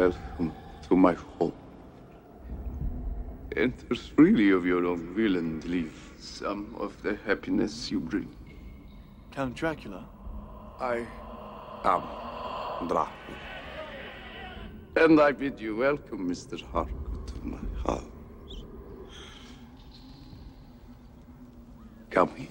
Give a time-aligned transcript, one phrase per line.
[0.00, 0.50] welcome
[0.88, 1.52] to my home.
[3.54, 8.30] Enter freely of your own will and leave some of the happiness you bring.
[9.30, 10.02] Count Dracula.
[10.80, 11.06] I
[11.84, 12.02] am
[12.88, 13.40] Dracula.
[14.96, 16.56] And I bid you welcome, Mr.
[16.72, 18.54] Harker, to my house.
[22.10, 22.49] Come in.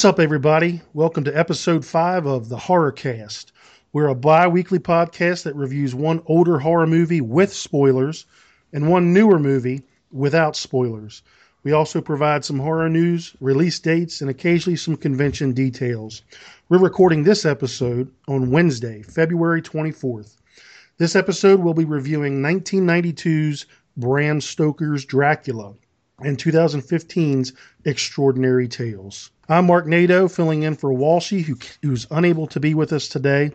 [0.00, 0.80] What's up, everybody?
[0.94, 3.52] Welcome to episode five of the Horror Cast.
[3.92, 8.24] We're a bi weekly podcast that reviews one older horror movie with spoilers
[8.72, 11.20] and one newer movie without spoilers.
[11.64, 16.22] We also provide some horror news, release dates, and occasionally some convention details.
[16.70, 20.38] We're recording this episode on Wednesday, February 24th.
[20.96, 23.66] This episode will be reviewing 1992's
[23.98, 25.74] Bram Stoker's Dracula
[26.22, 27.52] and 2015's
[27.84, 29.30] Extraordinary Tales.
[29.50, 33.50] I'm Mark Nato, filling in for Walshy, who, who's unable to be with us today.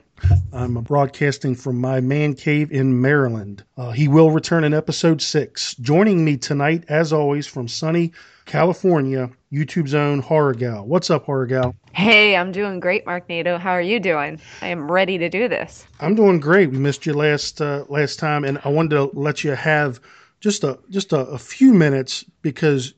[0.51, 3.63] I'm broadcasting from my man cave in Maryland.
[3.77, 5.73] Uh, he will return in episode six.
[5.75, 8.11] Joining me tonight, as always, from sunny
[8.45, 10.85] California, YouTube's own Horror Gal.
[10.85, 11.73] What's up, Horror Gal?
[11.93, 13.57] Hey, I'm doing great, Mark Nato.
[13.57, 14.41] How are you doing?
[14.61, 15.87] I am ready to do this.
[16.01, 16.71] I'm doing great.
[16.71, 20.01] We missed you last uh, last time, and I wanted to let you have
[20.41, 22.93] just a just a, a few minutes because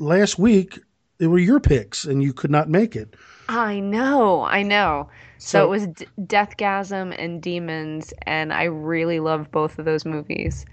[0.00, 0.80] last week
[1.20, 3.14] they were your picks and you could not make it.
[3.48, 5.08] I know, I know.
[5.38, 10.04] So, So- it was D- Deathgasm and Demons, and I really love both of those
[10.04, 10.64] movies.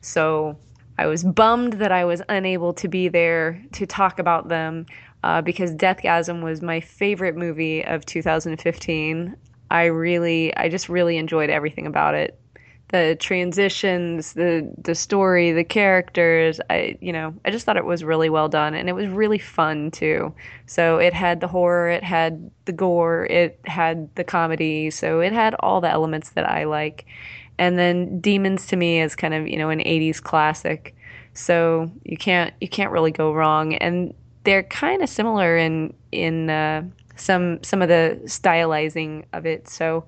[0.00, 0.56] So
[0.96, 4.86] I was bummed that I was unable to be there to talk about them
[5.24, 9.36] uh, because Deathgasm was my favorite movie of 2015.
[9.70, 12.38] I really, I just really enjoyed everything about it.
[12.88, 16.60] The transitions, the the story, the characters.
[16.70, 19.38] I, you know, I just thought it was really well done, and it was really
[19.38, 20.32] fun too.
[20.66, 24.90] So it had the horror, it had the gore, it had the comedy.
[24.90, 27.06] So it had all the elements that I like.
[27.58, 30.94] And then Demons to me is kind of you know an '80s classic.
[31.34, 33.74] So you can't you can't really go wrong.
[33.74, 34.14] And
[34.44, 36.84] they're kind of similar in in uh,
[37.16, 39.68] some some of the stylizing of it.
[39.68, 40.04] So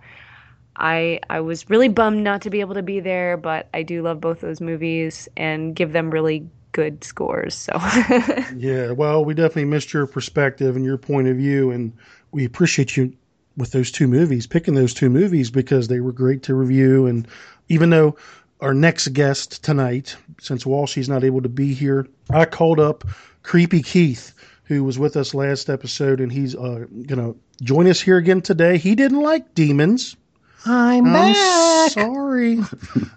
[0.78, 4.02] I I was really bummed not to be able to be there, but I do
[4.02, 7.54] love both those movies and give them really good scores.
[7.54, 7.72] So
[8.56, 11.92] Yeah, well, we definitely missed your perspective and your point of view, and
[12.30, 13.12] we appreciate you
[13.56, 17.06] with those two movies, picking those two movies because they were great to review.
[17.06, 17.26] And
[17.68, 18.16] even though
[18.60, 23.04] our next guest tonight, since Walshy's not able to be here, I called up
[23.42, 24.32] Creepy Keith,
[24.64, 28.42] who was with us last episode, and he's uh, going to join us here again
[28.42, 28.78] today.
[28.78, 30.16] He didn't like demons.
[30.66, 32.58] I'm I'm sorry.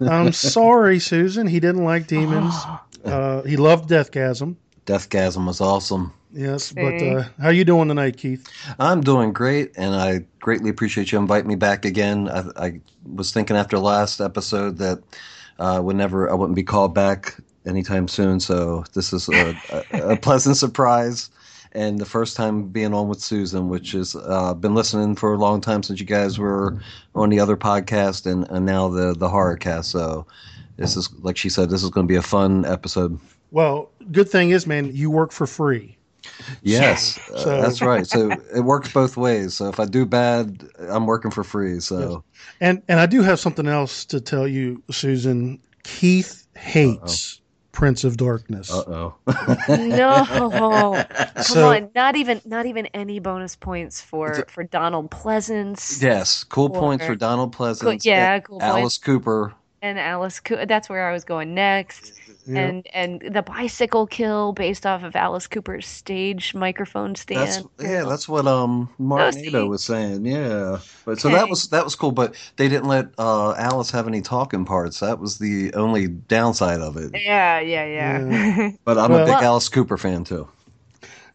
[0.00, 1.46] I'm sorry, Susan.
[1.46, 2.54] He didn't like demons.
[3.04, 4.54] Uh, he loved Deathgasm.
[4.86, 6.12] Deathgasm was awesome.
[6.32, 8.48] Yes, but uh, how you doing tonight, Keith?
[8.78, 12.28] I'm doing great, and I greatly appreciate you inviting me back again.
[12.28, 12.80] I, I
[13.12, 14.98] was thinking after last episode that
[15.58, 17.36] uh, I would never, I wouldn't be called back
[17.66, 18.40] anytime soon.
[18.40, 19.54] So this is a,
[19.92, 21.28] a, a pleasant surprise,
[21.72, 25.38] and the first time being on with Susan, which is uh, been listening for a
[25.38, 26.78] long time since you guys were
[27.14, 29.90] on the other podcast, and, and now the the horror cast.
[29.90, 30.26] So
[30.76, 33.18] this is like she said, this is going to be a fun episode.
[33.50, 35.96] Well, good thing is, man, you work for free.
[36.62, 38.06] Yes, uh, So- that's right.
[38.06, 39.54] So it works both ways.
[39.54, 41.80] So if I do bad, I'm working for free.
[41.80, 42.24] So
[42.60, 45.58] And and I do have something else to tell you, Susan.
[45.84, 47.40] Keith hates
[47.72, 48.70] Prince of Darkness.
[48.72, 49.14] uh oh.
[49.68, 56.00] no, come So- on, not even not even any bonus points for for Donald Pleasence
[56.02, 58.04] yes, cool points for Donald Pleasence.
[58.04, 58.98] yeah, cool Alice points.
[58.98, 59.54] Cooper.
[59.80, 60.38] and Alice.
[60.40, 62.20] Coo- That's where I was going next.
[62.44, 62.58] Yeah.
[62.60, 67.40] And and the bicycle kill based off of Alice Cooper's stage microphone stand.
[67.40, 70.26] That's yeah, that's what um Mark Oh, Nato was saying.
[70.26, 72.10] Yeah, but so that was that was cool.
[72.10, 74.98] But they didn't let uh, Alice have any talking parts.
[74.98, 77.12] That was the only downside of it.
[77.14, 78.26] yeah, yeah, yeah.
[78.28, 78.70] Yeah.
[78.84, 80.48] But I'm a big Well- Alice Cooper fan too.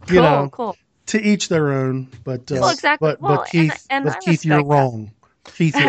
[0.10, 0.78] you cool, know, cool.
[1.08, 2.10] to each their own.
[2.26, 3.08] But uh, Well, exactly.
[3.08, 4.76] But Well, but Keith, and but Keith, you're respect that.
[4.76, 5.12] wrong.
[5.56, 5.84] Keith is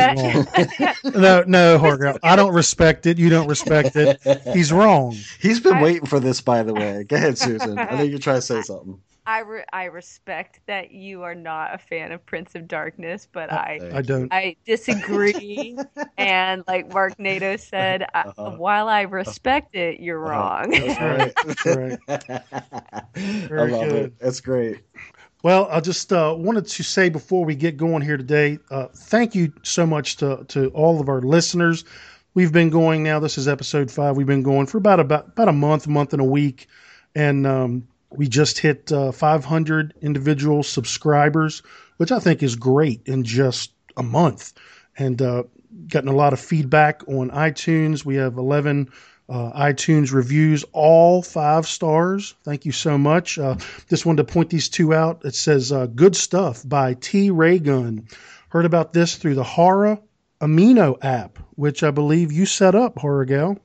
[1.04, 1.14] wrong.
[1.20, 2.18] no, no, Horror Gal.
[2.22, 3.18] I don't respect it.
[3.18, 4.20] You don't respect it.
[4.52, 5.16] He's wrong.
[5.40, 7.04] He's been waiting for this, by the way.
[7.04, 7.78] Go ahead, Susan.
[7.78, 9.00] I think you're trying to say something.
[9.26, 13.52] I, re- I respect that you are not a fan of Prince of Darkness, but
[13.52, 14.32] I I don't.
[14.32, 15.76] I disagree.
[16.16, 18.32] and like Mark Nato said, Uh-huh.
[18.42, 20.70] I, while I respect it, you're wrong.
[20.70, 21.34] That's right.
[21.44, 21.98] That's right.
[22.08, 24.04] I love good.
[24.06, 24.18] it.
[24.18, 24.80] That's great.
[25.44, 29.36] Well, I just uh, wanted to say before we get going here today, uh, thank
[29.36, 31.84] you so much to, to all of our listeners.
[32.34, 33.20] We've been going now.
[33.20, 34.16] This is episode five.
[34.16, 36.66] We've been going for about about about a month, month and a week,
[37.14, 41.62] and um, we just hit uh, 500 individual subscribers,
[41.98, 44.54] which I think is great in just a month,
[44.96, 45.44] and uh,
[45.86, 48.04] gotten a lot of feedback on iTunes.
[48.04, 48.88] We have 11
[49.28, 52.34] uh, iTunes reviews, all five stars.
[52.44, 53.38] Thank you so much.
[53.38, 53.56] Uh,
[53.90, 55.24] just wanted to point these two out.
[55.24, 57.30] It says uh, "Good Stuff" by T.
[57.30, 58.08] Raygun.
[58.48, 59.98] Heard about this through the Horror
[60.40, 63.58] Amino app, which I believe you set up, Horror Gal.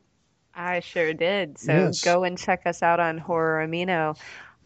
[0.56, 1.58] I sure did.
[1.58, 2.04] So Yes.
[2.04, 4.18] go and check us out on Horror Amino.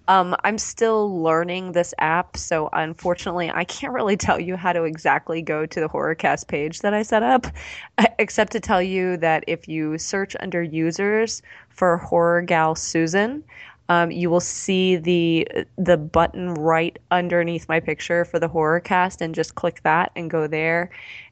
[0.09, 4.83] Um, I'm still learning this app, so unfortunately, I can't really tell you how to
[4.83, 7.47] exactly go to the Horrorcast page that I set up,
[8.19, 13.43] except to tell you that if you search under users for Horror Gal Susan,
[13.89, 19.35] um, you will see the the button right underneath my picture for the Horrorcast, and
[19.35, 20.89] just click that and go there.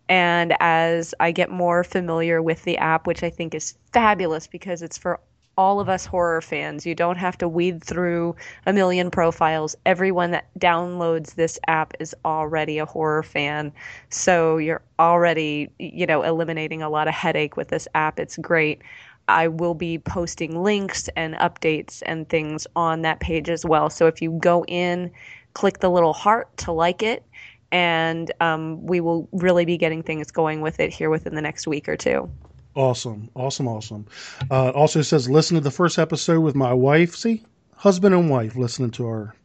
[0.10, 4.82] And as I get more familiar with the app, which I think is fabulous because
[4.82, 5.20] it's for
[5.58, 8.36] all of us horror fans, you don't have to weed through
[8.66, 9.76] a million profiles.
[9.86, 13.72] Everyone that downloads this app is already a horror fan.
[14.10, 18.20] So you're already, you know, eliminating a lot of headache with this app.
[18.20, 18.82] It's great.
[19.28, 23.90] I will be posting links and updates and things on that page as well.
[23.90, 25.12] So if you go in,
[25.54, 27.24] click the little heart to like it,
[27.72, 31.66] and um, we will really be getting things going with it here within the next
[31.66, 32.30] week or two.
[32.76, 34.06] Awesome, awesome, awesome.
[34.52, 37.16] Uh, also says listen to the first episode with my wife.
[37.16, 37.44] See,
[37.76, 39.36] husband and wife listening to our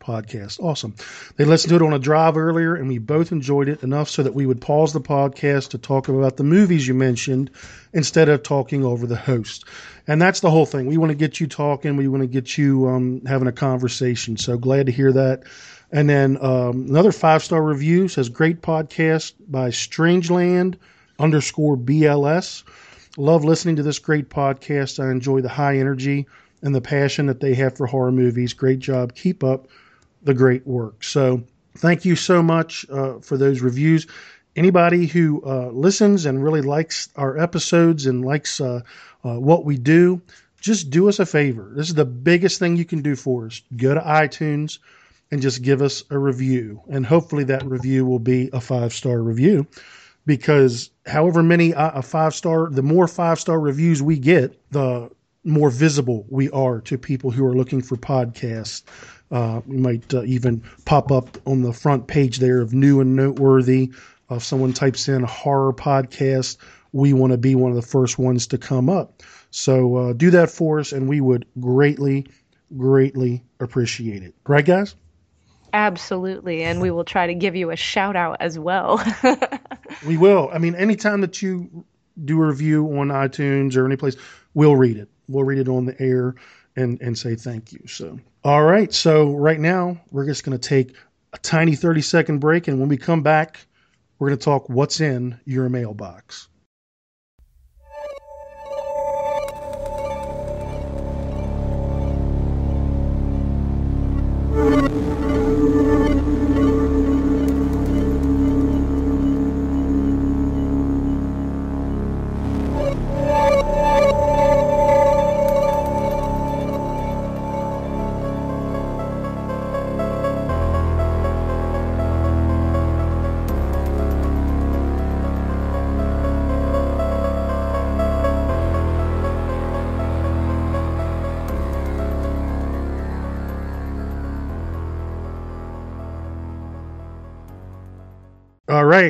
[0.00, 0.58] podcast.
[0.58, 0.94] Awesome.
[1.36, 4.22] They listened to it on a drive earlier, and we both enjoyed it enough so
[4.22, 7.50] that we would pause the podcast to talk about the movies you mentioned
[7.92, 9.64] instead of talking over the host.
[10.06, 10.86] And that's the whole thing.
[10.86, 11.96] We want to get you talking.
[11.96, 14.36] We want to get you um, having a conversation.
[14.36, 15.44] So glad to hear that.
[15.92, 20.76] And then um, another five star review says great podcast by Strangeland
[21.18, 22.62] underscore BLS.
[23.16, 25.02] Love listening to this great podcast.
[25.02, 26.26] I enjoy the high energy
[26.62, 28.52] and the passion that they have for horror movies.
[28.52, 29.14] Great job.
[29.14, 29.68] Keep up
[30.22, 31.02] the great work.
[31.04, 31.42] So
[31.76, 34.06] thank you so much uh, for those reviews.
[34.54, 38.80] Anybody who uh, listens and really likes our episodes and likes uh,
[39.24, 40.20] uh, what we do,
[40.60, 41.72] just do us a favor.
[41.74, 43.62] This is the biggest thing you can do for us.
[43.76, 44.78] Go to iTunes
[45.30, 46.82] and just give us a review.
[46.88, 49.66] And hopefully that review will be a five star review
[50.26, 55.10] because however many uh, a five star, the more five star reviews we get, the
[55.44, 58.82] more visible we are to people who are looking for podcasts.
[59.30, 63.16] Uh, we might uh, even pop up on the front page there of new and
[63.16, 63.90] noteworthy.
[64.30, 66.58] Uh, if someone types in horror podcast,
[66.92, 69.22] we want to be one of the first ones to come up.
[69.50, 72.26] So uh, do that for us, and we would greatly,
[72.76, 74.34] greatly appreciate it.
[74.46, 74.94] Right, guys?
[75.72, 76.62] Absolutely.
[76.64, 79.02] And we will try to give you a shout out as well.
[80.06, 80.50] We will.
[80.52, 81.84] I mean, anytime that you
[82.24, 84.16] do a review on iTunes or any place,
[84.54, 85.08] we'll read it.
[85.28, 86.34] We'll read it on the air
[86.76, 87.86] and and say thank you.
[87.86, 88.92] So, all right.
[88.92, 90.96] So right now we're just going to take
[91.32, 93.66] a tiny thirty second break, and when we come back,
[94.18, 96.48] we're going to talk what's in your mailbox.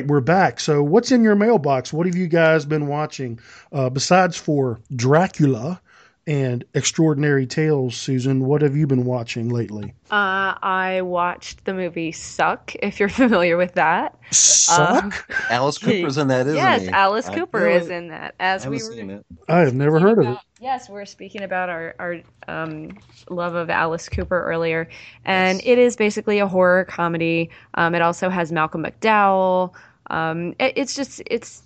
[0.03, 0.59] Right, we're back.
[0.59, 1.93] So, what's in your mailbox?
[1.93, 3.39] What have you guys been watching
[3.71, 5.81] uh, besides for Dracula
[6.27, 7.95] and Extraordinary Tales?
[7.95, 9.93] Susan, what have you been watching lately?
[10.11, 14.17] uh, I watched the movie Suck, if you're familiar with that.
[14.31, 15.27] Suck?
[15.49, 16.85] Alice Cooper's in that, isn't yes, he?
[16.87, 18.35] Yes, Alice Cooper is in that.
[18.39, 19.25] I As we haven't were it.
[19.49, 20.37] I have never heard of it.
[20.61, 22.97] Yes, we're speaking about our, our um,
[23.29, 24.87] love of Alice Cooper earlier.
[25.25, 25.67] And Yes.
[25.67, 27.49] it is basically a horror comedy.
[27.73, 29.73] Um, it also has Malcolm McDowell,
[30.09, 31.63] Um, it, it's just it's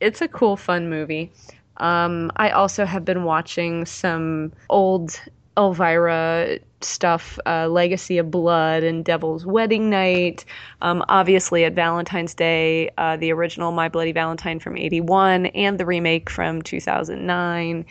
[0.00, 1.30] it's a cool, fun movie.
[1.78, 5.20] Um, I also have been watching some old
[5.56, 10.44] Elvira stuff, uh, Legacy of Blood and Devil's Wedding Night.
[10.80, 15.86] Um, obviously, at Valentine's Day, uh, the original My Bloody Valentine from 81 and the
[15.86, 17.84] remake from 2009.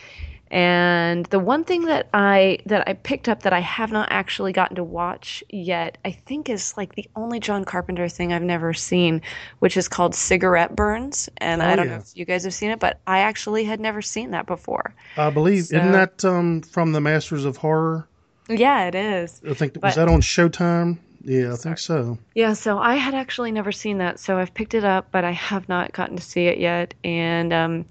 [0.51, 4.51] And the one thing that I that I picked up that I have not actually
[4.51, 8.73] gotten to watch yet, I think is like the only John Carpenter thing I've never
[8.73, 9.21] seen,
[9.59, 11.29] which is called Cigarette Burns.
[11.37, 11.93] And Oh, I don't yeah.
[11.95, 14.93] know if you guys have seen it, but I actually had never seen that before.
[15.17, 18.07] I believe So- isn't that um, from the Masters of Horror?
[18.49, 19.41] Yeah, it is.
[19.49, 20.97] I think was that on Showtime?
[21.23, 22.17] Yeah, I think so.
[22.35, 25.31] Yeah, so I had actually never seen that, so I've picked it up, but I
[25.31, 26.93] have not gotten to see it yet.
[27.05, 27.85] And um,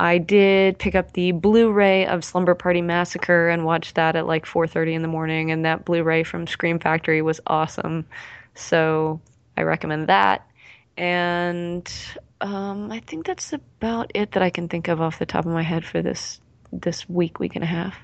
[0.00, 4.46] I did pick up the Blu-ray of Slumber Party Massacre and watched that at like
[4.46, 5.50] 4:30 in the morning.
[5.50, 8.06] And that Blu-ray from Scream Factory was awesome,
[8.54, 9.20] so
[9.58, 10.46] I recommend that.
[10.96, 11.86] And
[12.40, 15.52] um, I think that's about it that I can think of off the top of
[15.52, 16.40] my head for this
[16.72, 17.94] this week, week and a half.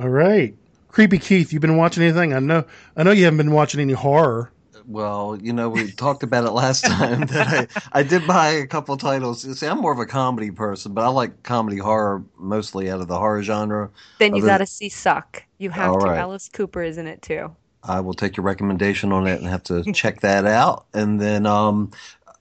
[0.00, 0.54] All right,
[0.88, 2.32] creepy Keith, you've been watching anything?
[2.32, 2.64] I know,
[2.96, 4.50] I know you haven't been watching any horror.
[4.86, 8.66] Well, you know, we talked about it last time that I, I did buy a
[8.66, 9.58] couple titles.
[9.58, 13.08] See, I'm more of a comedy person, but I like comedy horror mostly out of
[13.08, 13.90] the horror genre.
[14.18, 15.44] Then you got to see Suck.
[15.58, 16.08] You have All to.
[16.08, 16.16] right.
[16.16, 17.56] Alice Cooper is in it too.
[17.82, 20.86] I will take your recommendation on it and have to check that out.
[20.92, 21.92] And then um,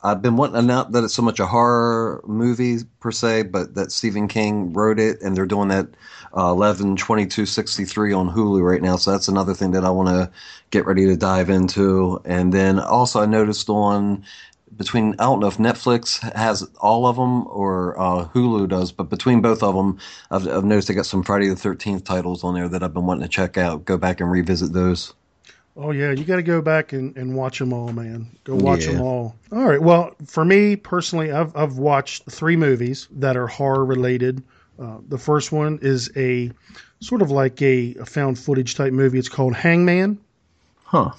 [0.05, 3.91] I've been wanting not that it's so much a horror movie per se, but that
[3.91, 5.87] Stephen King wrote it, and they're doing that
[6.37, 8.97] uh, 11 22 63 on Hulu right now.
[8.97, 10.31] So that's another thing that I want to
[10.69, 12.21] get ready to dive into.
[12.23, 14.23] And then also I noticed on
[14.77, 19.09] between I don't know if Netflix has all of them or uh, Hulu does, but
[19.09, 19.97] between both of them,
[20.29, 23.07] I've, I've noticed they got some Friday the Thirteenth titles on there that I've been
[23.07, 23.85] wanting to check out.
[23.85, 25.15] Go back and revisit those.
[25.77, 28.37] Oh yeah, you got to go back and, and watch them all, man.
[28.45, 28.93] Go watch Yeah.
[28.93, 29.35] them all.
[29.51, 29.81] All right.
[29.81, 34.41] Well, for me personally, I've I've watched three movies that are horror related.
[34.79, 36.51] Uh, the first one is a
[37.01, 39.19] sort of like a, a found footage type movie.
[39.19, 40.19] It's called Hangman,
[40.83, 41.11] Huh.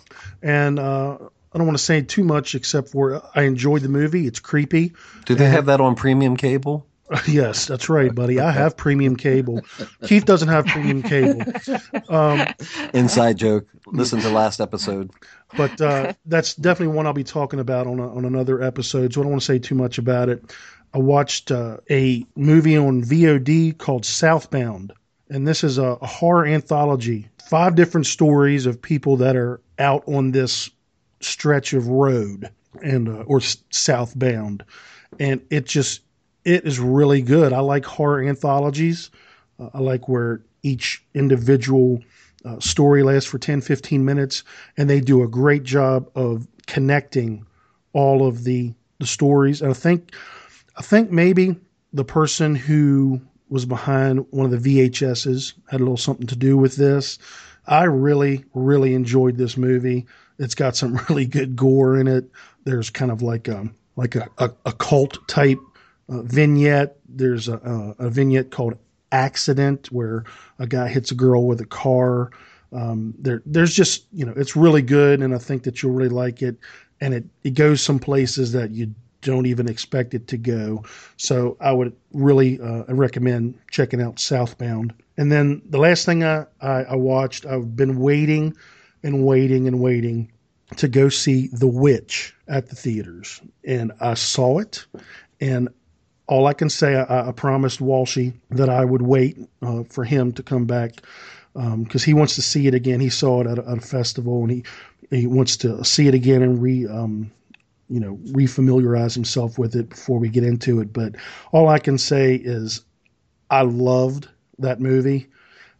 [0.42, 1.18] and uh,
[1.52, 4.26] I don't want to say too much except for I enjoyed the movie.
[4.26, 4.92] It's creepy.
[5.26, 6.86] Do they have that on premium cable?
[7.28, 8.40] yes, that's right, buddy.
[8.40, 9.60] I have premium cable.
[10.04, 11.42] Keith doesn't have premium cable.
[12.08, 12.46] Um,
[12.94, 13.66] Inside joke.
[13.86, 15.10] Listen to last episode.
[15.56, 19.12] but uh, that's definitely one I'll be talking about on a, on another episode.
[19.14, 20.54] So I don't want to say too much about it.
[20.94, 24.92] I watched uh, a movie on VOD called Southbound,
[25.30, 27.28] and this is a, a horror anthology.
[27.48, 30.70] Five different stories of people that are out on this
[31.20, 32.50] stretch of road
[32.82, 34.64] and uh, or s- southbound,
[35.20, 36.00] and it just
[36.46, 37.52] it is really good.
[37.52, 39.10] I like horror anthologies.
[39.58, 42.00] Uh, I like where each individual
[42.44, 44.44] uh, story lasts for 10, 15 minutes,
[44.76, 47.44] and they do a great job of connecting
[47.92, 49.60] all of the the stories.
[49.60, 50.14] And I think
[50.76, 51.56] I think maybe
[51.92, 56.56] the person who was behind one of the VHSs had a little something to do
[56.56, 57.18] with this.
[57.66, 60.06] I really, really enjoyed this movie.
[60.38, 62.30] It's got some really good gore in it.
[62.64, 65.58] There's kind of like a like a, a, a cult type
[66.08, 66.98] vignette.
[67.08, 67.56] There's a,
[67.98, 68.78] a, a vignette called
[69.12, 70.24] "Accident" where
[70.58, 72.30] a guy hits a girl with a car.
[72.72, 76.08] Um, there, there's just you know, it's really good, and I think that you'll really
[76.08, 76.56] like it.
[77.00, 78.94] And it it goes some places that you
[79.26, 80.84] don't even expect it to go.
[81.16, 84.94] So I would really uh, recommend checking out Southbound.
[85.16, 88.56] And then the last thing I, I, I watched, I've been waiting
[89.02, 90.30] and waiting and waiting
[90.76, 93.40] to go see The Witch at the theaters.
[93.64, 94.86] And I saw it.
[95.40, 95.68] And
[96.28, 100.32] all I can say, I, I promised Walshy that I would wait uh, for him
[100.32, 101.02] to come back
[101.54, 103.00] because he wants to see it again.
[103.00, 104.64] He saw it at a, at a festival and he,
[105.10, 106.86] he wants to see it again and re.
[106.86, 107.30] Um,
[107.88, 110.92] you know, refamiliarize himself with it before we get into it.
[110.92, 111.14] But
[111.52, 112.82] all I can say is
[113.50, 114.28] I loved
[114.58, 115.28] that movie.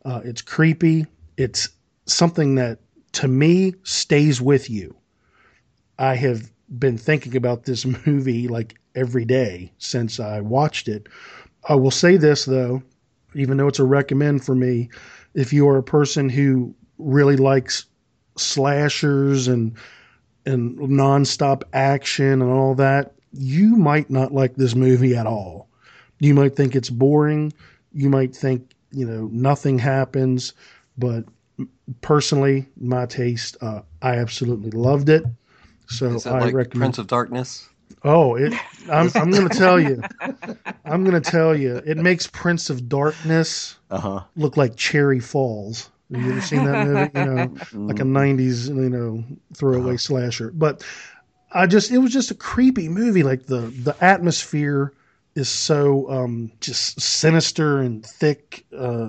[0.05, 1.07] Uh, it's creepy.
[1.37, 1.69] It's
[2.07, 2.79] something that
[3.13, 4.95] to me stays with you.
[5.99, 11.09] I have been thinking about this movie like every day since I watched it.
[11.69, 12.83] I will say this though,
[13.35, 14.89] even though it's a recommend for me,
[15.35, 17.87] if you are a person who really likes
[18.37, 19.77] slashers and
[20.45, 25.69] and nonstop action and all that, you might not like this movie at all.
[26.21, 27.53] You might think it's boring.
[27.93, 30.55] You might think, you know, nothing happens.
[30.97, 31.25] But
[32.01, 35.25] personally, my taste, uh, I absolutely loved it.
[35.89, 36.81] So Is that I like recommend.
[36.81, 37.69] Prince of Darkness?
[38.05, 38.53] Oh, it,
[38.91, 40.03] I'm, I'm going to tell you.
[40.85, 41.77] I'm going to tell you.
[41.85, 44.21] It makes Prince of Darkness Uh huh.
[44.37, 45.91] look like Cherry Falls.
[46.13, 47.19] Have you ever seen that movie?
[47.19, 47.57] You know,
[47.89, 49.25] like a '90s, you know,
[49.55, 50.53] throwaway slasher.
[50.53, 50.85] But
[51.51, 53.25] I just it was just a creepy movie.
[53.25, 54.93] Like the the atmosphere
[55.35, 59.09] is so um, just sinister and thick, uh,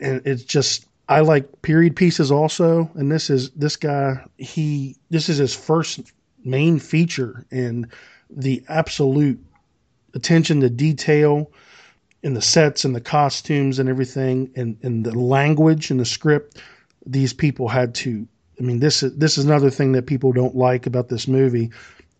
[0.00, 2.90] and it's just I like period pieces also.
[2.94, 6.00] And this is this guy he this is his first
[6.48, 7.86] main feature, and
[8.30, 9.38] the absolute
[10.14, 11.50] attention to detail
[12.22, 16.58] in the sets and the costumes and everything, and and the language and the script.
[17.06, 18.26] These people had to.
[18.58, 21.70] I mean, this is this is another thing that people don't like about this movie,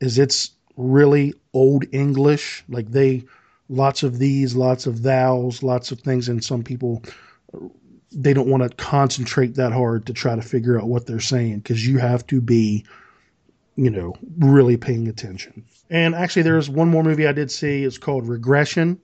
[0.00, 2.64] is it's really old English.
[2.68, 3.24] Like they
[3.68, 7.02] lots of these, lots of thous, lots of things, and some people
[8.12, 11.58] they don't want to concentrate that hard to try to figure out what they're saying
[11.58, 12.84] because you have to be,
[13.78, 15.64] you know, really paying attention.
[15.88, 17.84] And actually, there's one more movie I did see.
[17.84, 19.00] It's called Regression.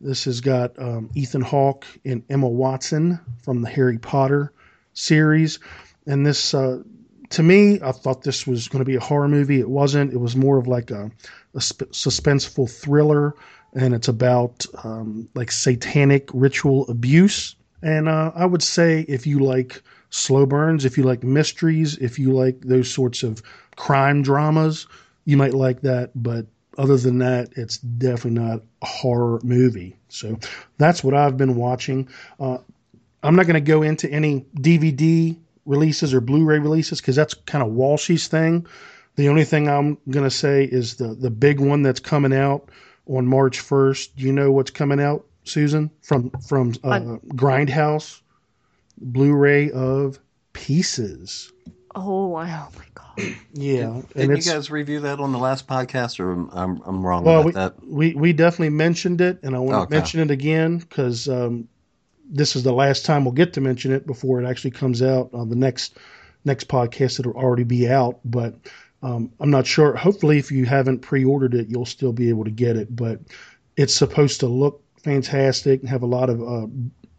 [0.00, 4.52] This has got um, Ethan Hawke and Emma Watson from the Harry Potter
[4.94, 5.58] series,
[6.06, 6.54] and this.
[6.54, 6.82] Uh,
[7.30, 9.60] to me, I thought this was going to be a horror movie.
[9.60, 10.14] It wasn't.
[10.14, 11.10] It was more of like a,
[11.54, 13.34] a sp- suspenseful thriller
[13.74, 17.54] and it's about um, like satanic ritual abuse.
[17.82, 22.18] And uh, I would say if you like slow burns, if you like mysteries, if
[22.18, 23.42] you like those sorts of
[23.78, 24.86] crime dramas,
[25.24, 26.10] you might like that.
[26.14, 29.96] But other than that, it's definitely not a horror movie.
[30.08, 30.38] So
[30.76, 32.08] that's what I've been watching.
[32.38, 32.58] Uh,
[33.22, 37.64] I'm not going to go into any DVD releases or Blu-ray releases because that's kind
[37.64, 38.66] of Walshy's thing.
[39.16, 42.68] The only thing I'm going to say is the the big one that's coming out
[43.06, 44.10] on March 1st.
[44.16, 45.90] Do you know what's coming out, Susan?
[46.02, 48.20] From from uh, Grindhouse,
[49.00, 50.20] Blu-ray of
[50.52, 51.52] Pieces.
[51.94, 53.04] Oh wow, oh my god.
[53.52, 57.04] Yeah, and Didn't you guys review that on the last podcast, or I'm I'm, I'm
[57.06, 57.74] wrong well, about we, that?
[57.82, 59.88] we we definitely mentioned it, and I want Okay.
[59.88, 61.66] to mention it again because um,
[62.30, 65.30] this is the last time we'll get to mention it before it actually comes out
[65.32, 65.96] on the next
[66.44, 67.18] next podcast.
[67.18, 68.54] It'll already be out, but
[69.02, 69.96] um, I'm not sure.
[69.96, 72.94] Hopefully, if you haven't pre-ordered it, you'll still be able to get it.
[72.94, 73.20] But
[73.76, 76.66] it's supposed to look fantastic and have a lot of uh,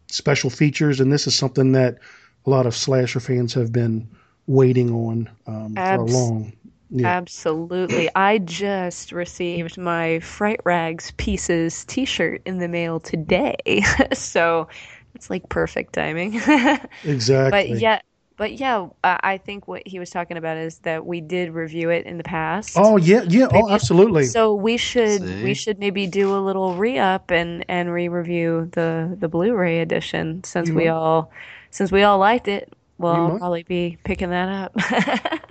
[0.08, 1.98] special features, and this is something that
[2.46, 4.08] a lot of slasher fans have been
[4.50, 6.52] waiting on um, for a long.
[6.90, 7.06] Yeah.
[7.06, 8.10] Absolutely.
[8.16, 13.56] I just received my Fright Rags Pieces t shirt in the mail today.
[14.12, 14.68] so
[15.14, 16.40] it's like perfect timing.
[17.04, 17.50] Exactly.
[17.50, 18.00] but yeah,
[18.36, 21.90] but yeah, I I think what he was talking about is that we did review
[21.90, 22.72] it in the past.
[22.76, 23.46] Oh yeah, yeah.
[23.52, 24.24] Oh, absolutely.
[24.24, 25.44] So we should See?
[25.44, 30.70] we should maybe do a little re-up and and re-review the the Blu-ray edition since
[30.70, 31.30] You we all
[31.70, 32.72] since we all liked it.
[33.00, 33.38] Well, You I'll might.
[33.38, 34.74] probably be picking that up.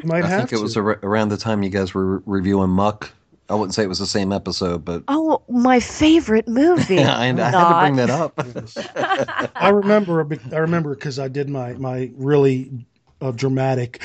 [0.05, 2.69] Might I have think it was ar- around the time you guys were re- reviewing
[2.69, 3.11] Muck.
[3.49, 6.99] I wouldn't say it was the same episode, but oh, my favorite movie.
[7.03, 8.33] I, I had to bring that up.
[9.55, 10.27] I remember.
[10.53, 12.69] I remember because I did my my really
[13.21, 13.99] uh, dramatic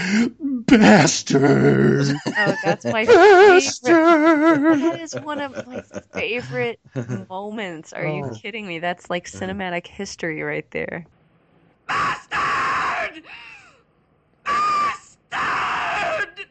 [0.67, 2.07] bastard.
[2.27, 3.61] Oh, that's my favorite.
[3.61, 4.81] Bastard.
[4.81, 5.83] That is one of my
[6.15, 6.81] favorite
[7.29, 7.93] moments.
[7.93, 8.31] Are you Oh.
[8.35, 8.79] kidding me?
[8.79, 11.07] That's like cinematic history right there.
[11.87, 12.71] Bastard!
[14.45, 16.47] Bastard!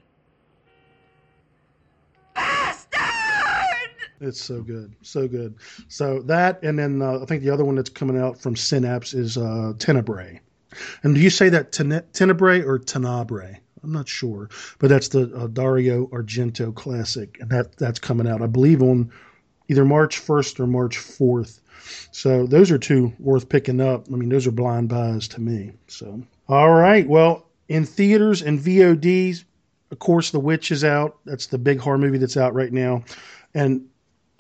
[2.34, 3.90] Bastard!
[4.22, 5.56] It's so good, so good.
[5.90, 9.14] So that, and then uh, I think the other one that's coming out from Synapse
[9.14, 10.40] is uh, Tenebrae.
[11.04, 13.60] And do you say that Tene- Tenebrae or Tenebrae?
[13.84, 14.50] I'm not sure,
[14.80, 19.12] but that's the uh, Dario Argento classic, and that that's coming out, I believe, on
[19.68, 21.60] either March 1st or March 4th.
[22.12, 24.08] So those are two worth picking up.
[24.08, 25.74] I mean, those are blind buys to me.
[25.88, 29.44] So all right, well, in theaters and VODs,
[29.92, 31.18] of course, The Witch is out.
[31.26, 33.04] That's the big horror movie that's out right now,
[33.54, 33.88] and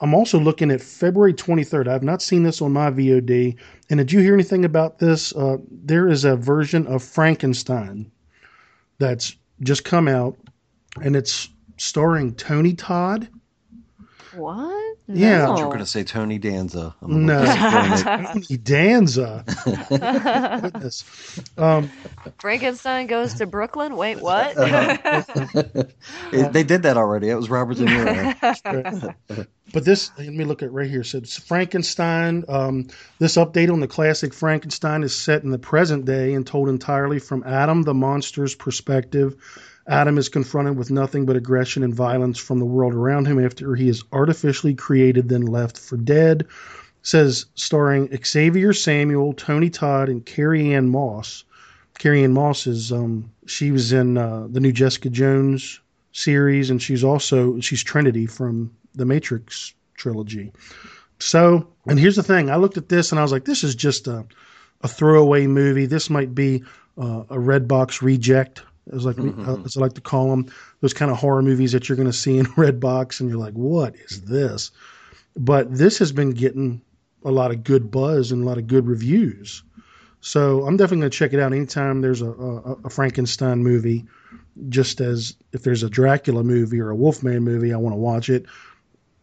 [0.03, 1.87] I'm also looking at February 23rd.
[1.87, 3.55] I've not seen this on my VOD.
[3.89, 5.33] And did you hear anything about this?
[5.33, 8.11] Uh, there is a version of Frankenstein
[8.97, 10.37] that's just come out,
[11.01, 13.29] and it's starring Tony Todd.
[14.33, 14.97] What?
[15.07, 15.55] Yeah.
[15.57, 16.95] You're going to say Tony Danza.
[17.01, 18.27] I'm a little No, disappointed.
[18.47, 19.45] Tony Danza.
[20.63, 21.39] Goodness.
[21.57, 21.91] Um,
[22.39, 23.95] Frankenstein goes to Brooklyn.
[23.95, 24.55] Wait, what?
[26.31, 27.29] they did that already.
[27.29, 29.15] It was Robert De Niro.
[29.73, 31.03] But this, let me look at right here.
[31.03, 32.43] So it's Frankenstein.
[32.47, 36.69] Um, this update on the classic Frankenstein is set in the present day and told
[36.69, 39.35] entirely from Adam the monster's perspective.
[39.87, 43.75] Adam is confronted with nothing but aggression and violence from the world around him after
[43.75, 46.47] he is artificially created, then left for dead.
[47.01, 51.43] says starring Xavier Samuel, Tony Todd, and Carrie Ann Moss.
[51.99, 55.81] Carrie Ann Moss is um, she was in uh, the new Jessica Jones
[56.13, 60.51] series, and she's also she's Trinity from the Matrix trilogy.
[61.19, 63.75] So, and here's the thing: I looked at this and I was like, this is
[63.75, 64.25] just a
[64.81, 65.85] a throwaway movie.
[65.85, 66.63] This might be
[66.97, 70.93] uh, a red box reject as like uh, as I like to call them, those
[70.93, 73.95] kind of horror movies that you're going to see in Redbox, and you're like, what
[73.95, 74.71] is this?
[75.35, 76.81] But this has been getting
[77.23, 79.63] a lot of good buzz and a lot of good reviews.
[80.21, 84.05] So I'm definitely going to check it out anytime there's a, a, a Frankenstein movie.
[84.69, 88.29] Just as if there's a Dracula movie or a Wolfman movie, I want to watch
[88.29, 88.45] it.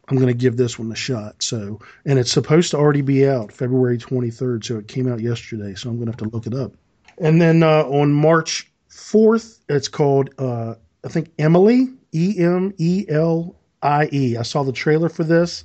[0.08, 1.42] I'm going to give this one a shot.
[1.42, 4.64] So, and it's supposed to already be out February 23rd.
[4.64, 5.74] So it came out yesterday.
[5.74, 6.72] So I'm going to have to look it up.
[7.18, 10.74] And then uh, on March 4th, it's called, uh,
[11.04, 14.36] I think, Emily, E M E L I E.
[14.36, 15.64] I saw the trailer for this,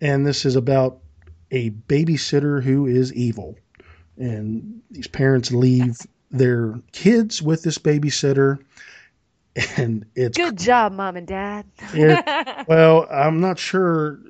[0.00, 0.98] and this is about
[1.50, 3.56] a babysitter who is evil.
[4.18, 5.98] And these parents leave
[6.30, 8.58] their kids with this babysitter.
[9.76, 11.66] And it's Good job, mom and dad.
[11.92, 12.24] it,
[12.68, 14.20] well, I'm not sure.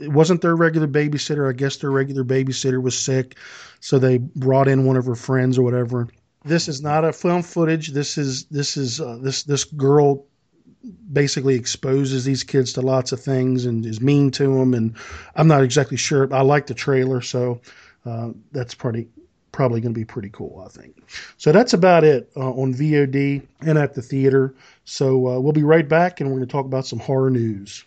[0.00, 1.48] It wasn't their regular babysitter.
[1.48, 3.36] I guess their regular babysitter was sick,
[3.80, 6.08] so they brought in one of her friends or whatever.
[6.44, 7.88] This is not a film footage.
[7.88, 10.24] This is this is uh, this this girl
[11.12, 14.74] basically exposes these kids to lots of things and is mean to them.
[14.74, 14.94] And
[15.34, 16.32] I'm not exactly sure.
[16.32, 17.60] I like the trailer, so
[18.06, 19.08] uh, that's pretty
[19.52, 21.02] probably going to be pretty cool, I think.
[21.36, 24.54] So that's about it uh, on VOD and at the theater.
[24.84, 27.84] So uh, we'll be right back, and we're going to talk about some horror news.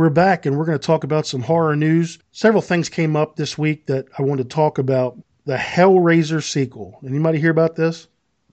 [0.00, 2.18] We're back, and we're going to talk about some horror news.
[2.32, 5.18] Several things came up this week that I wanted to talk about.
[5.44, 6.98] The Hellraiser sequel.
[7.06, 8.08] Anybody hear about this?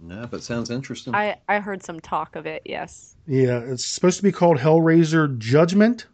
[0.05, 1.15] Yeah, but sounds interesting.
[1.15, 3.15] I, I heard some talk of it, yes.
[3.27, 6.05] Yeah, it's supposed to be called Hellraiser Judgment,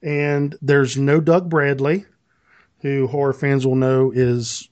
[0.00, 2.04] and there's no Doug Bradley,
[2.82, 4.68] who horror fans will know is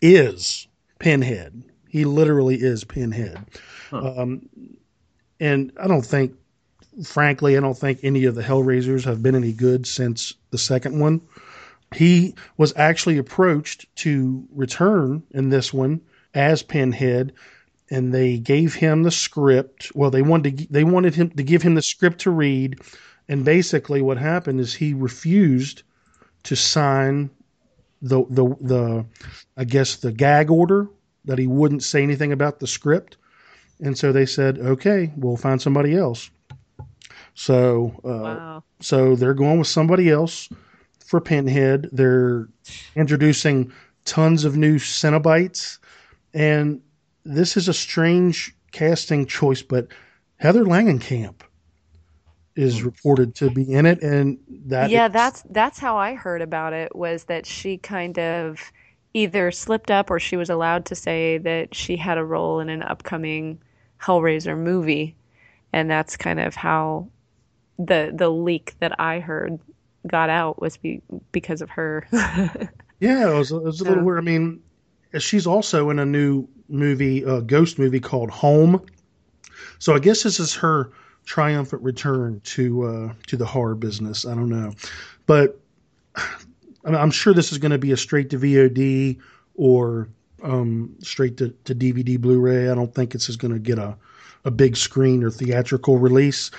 [0.00, 0.68] is
[1.00, 1.64] Pinhead.
[1.88, 3.44] He literally is Pinhead.
[3.90, 4.48] Um,
[5.40, 6.34] and I don't think,
[7.04, 10.98] frankly, I don't think any of the Hellraisers have been any good since the second
[10.98, 11.20] one.
[11.94, 16.00] He was actually approached to return in this one
[16.34, 17.32] as Pinhead,
[17.90, 19.92] and they gave him the script.
[19.94, 22.80] Well, they wanted to, they wanted him to give him the script to read,
[23.28, 25.82] and basically what happened is he refused
[26.44, 27.30] to sign
[28.02, 29.06] the the the
[29.56, 30.88] I guess the gag order
[31.24, 33.16] that he wouldn't say anything about the script,
[33.80, 36.30] and so they said, okay, we'll find somebody else.
[37.36, 38.64] So uh, Wow.
[38.80, 40.48] so they're going with somebody else
[41.06, 41.88] for Pinhead.
[41.92, 42.48] They're
[42.96, 43.72] introducing
[44.06, 45.78] tons of new Cenobites,
[46.34, 46.82] and
[47.24, 49.88] this is a strange casting choice, but
[50.38, 51.42] Heather Langenkamp
[52.56, 56.42] is reported to be in it, and that yeah, is- that's that's how I heard
[56.42, 58.72] about it was that she kind of
[59.14, 62.68] either slipped up or she was allowed to say that she had a role in
[62.68, 63.62] an upcoming
[64.00, 65.16] Hellraiser movie,
[65.72, 67.08] and that's kind of how
[67.78, 69.58] the the leak that I heard
[70.06, 72.06] got out was be, because of her.
[73.00, 74.18] Yeah, it was, it was a little weird.
[74.18, 74.62] I mean,
[75.18, 78.84] she's also in a new movie, a ghost movie called Home.
[79.78, 80.90] So I guess this is her
[81.24, 84.24] triumphant return to uh, to the horror business.
[84.24, 84.72] I don't know,
[85.26, 85.60] but
[86.84, 89.18] I'm sure this is going to be a straight to VOD
[89.56, 90.08] or
[90.42, 92.70] um, straight to, to DVD Blu-ray.
[92.70, 93.96] I don't think it's is going to get a
[94.44, 96.50] a big screen or theatrical release.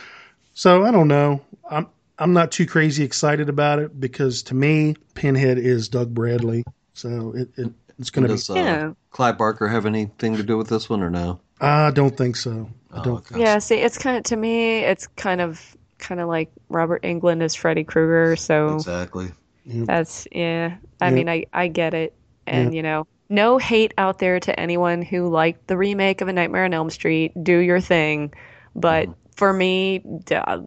[0.57, 1.39] So I don't know.
[1.69, 1.85] I'm
[2.17, 6.63] I'm not too crazy excited about it because to me, Pinhead is Doug Bradley.
[6.95, 8.37] So it, it it's going to be.
[8.37, 8.91] Does uh, Yeah.
[9.11, 11.39] Clive Barker have anything to do with this one or no?
[11.61, 12.67] I don't think so.
[12.91, 13.17] I Oh, don't.
[13.31, 13.39] okay.
[13.39, 17.43] yeah, see, it's kind of to me, it's kind of kind of like Robert Englund
[17.43, 18.35] as Freddy Krueger.
[18.35, 19.29] So Exactly.
[19.67, 20.77] That's yeah.
[21.01, 21.13] I Yeah.
[21.13, 22.15] mean, I I get it,
[22.47, 26.33] and you know, no hate out there to anyone who liked the remake of A
[26.33, 27.31] Nightmare on Elm Street.
[27.43, 28.33] Do your thing,
[28.75, 30.01] but for me,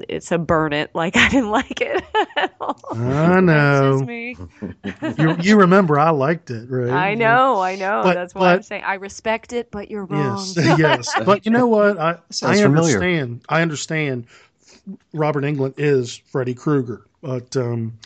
[0.08, 0.94] it's a burn it.
[0.94, 2.02] Like I didn't like it.
[2.36, 2.80] at all.
[2.92, 3.92] I That's know.
[3.98, 4.36] just me.
[5.18, 6.90] You, you remember I liked it, right?
[6.90, 8.02] I know, I know.
[8.04, 10.38] But- That's why I'm saying I respect it, but you're wrong.
[10.56, 11.12] Yes, yes.
[11.24, 11.98] But you know what?
[11.98, 12.96] I Sounds I familiar.
[12.96, 13.42] understand.
[13.48, 14.26] I understand.
[15.12, 17.98] Robert Englund is Freddy Krueger, but um,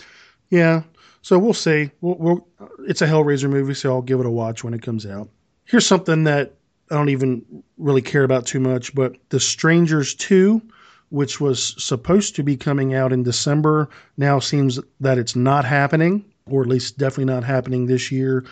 [0.51, 0.83] yeah.
[1.23, 1.91] So we'll see.
[2.01, 2.47] We'll, we'll,
[2.81, 5.29] it's a Hellraiser movie, so I'll give it a watch when it comes out.
[5.65, 6.53] Here's something that
[6.91, 7.45] I don't even
[7.79, 10.61] really care about too much, but The Strangers 2,
[11.09, 16.25] which was supposed to be coming out in December, now seems that it's not happening.
[16.47, 18.45] or at least definitely not happening this year.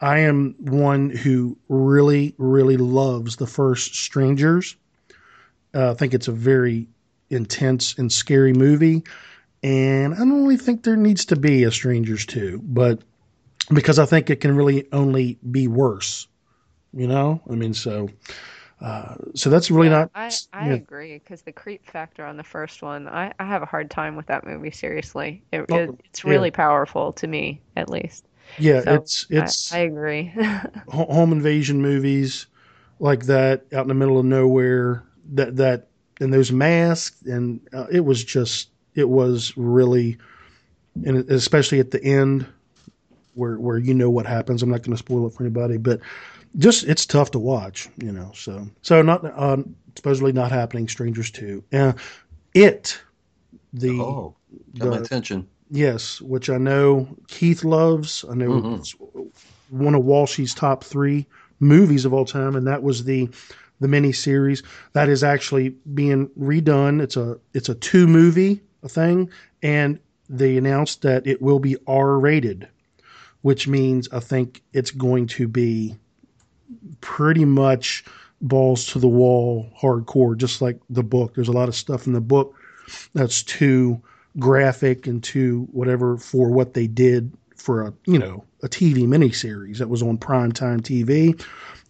[0.00, 4.76] I am one who really, really loves the first Strangers.
[5.74, 6.88] Uh, I think it's a very
[7.28, 9.04] intense and scary movie.
[9.62, 13.00] And I don't really think there needs to be a Strangers 2, but
[13.72, 16.26] because I think it can really only be worse.
[16.94, 17.42] You know?
[17.50, 18.08] I mean, so.
[18.80, 20.10] Uh, so that's really Yeah, not.
[20.14, 20.78] I, I yeah.
[20.78, 24.16] agree because the creep factor on the first one, I, I have a hard time
[24.16, 24.70] with that movie.
[24.70, 26.24] Seriously, it, Oh, it it's yeah.
[26.24, 28.26] really powerful to me, at least.
[28.56, 30.32] Yeah, So, it's it's I, I agree.
[30.88, 32.46] home invasion movies
[33.00, 35.88] like that out in the middle of nowhere that that
[36.20, 40.18] and those masks and uh, it was just it was really
[41.04, 42.46] and especially at the end
[43.34, 46.00] where where you know what happens i'm not going to spoil it for anybody but
[46.56, 51.30] just it's tough to watch you know so so not um supposedly not happening strangers
[51.30, 51.92] 2 uh,
[52.54, 53.00] it
[53.72, 54.34] the Oh,
[54.78, 55.48] got my attention.
[55.70, 58.24] Yes, which I know Keith loves.
[58.30, 58.78] I know Mhm.
[58.78, 58.94] it's
[59.68, 61.26] one of Walshy's top three
[61.58, 63.28] movies of all time, and that was the
[63.80, 64.62] the mini series
[64.92, 67.02] that is actually being redone.
[67.02, 69.30] It's a it's a two movie thing,
[69.62, 72.68] and they announced that it will be R rated,
[73.42, 75.96] which means I think it's going to be
[77.00, 78.04] pretty much
[78.40, 81.34] balls to the wall hardcore, just like the book.
[81.34, 82.54] There's a lot of stuff in the book
[83.14, 84.00] that's too
[84.38, 89.78] graphic and too whatever for what they did for a you know a TV miniseries
[89.78, 91.40] that was on primetime TV.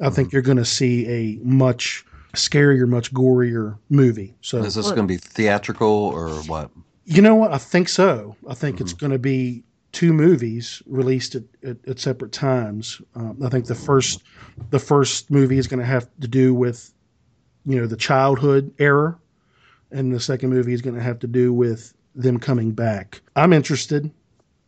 [0.01, 0.37] I think mm-hmm.
[0.37, 4.35] you're going to see a much scarier, much gorier movie.
[4.41, 6.71] So Is this going to be theatrical or what?
[7.05, 7.53] you know what?
[7.53, 8.37] I think so.
[8.49, 9.01] I think it's mm-hmm.
[9.01, 9.63] going to be
[9.95, 13.01] two movies released at, at, at separate times.
[13.15, 14.23] Um, I think the first
[14.71, 16.93] the first movie is going to have to do with
[17.65, 19.17] you know the childhood era,
[19.91, 23.23] and the second movie is going to have to do with them coming back.
[23.37, 24.11] I'm interested.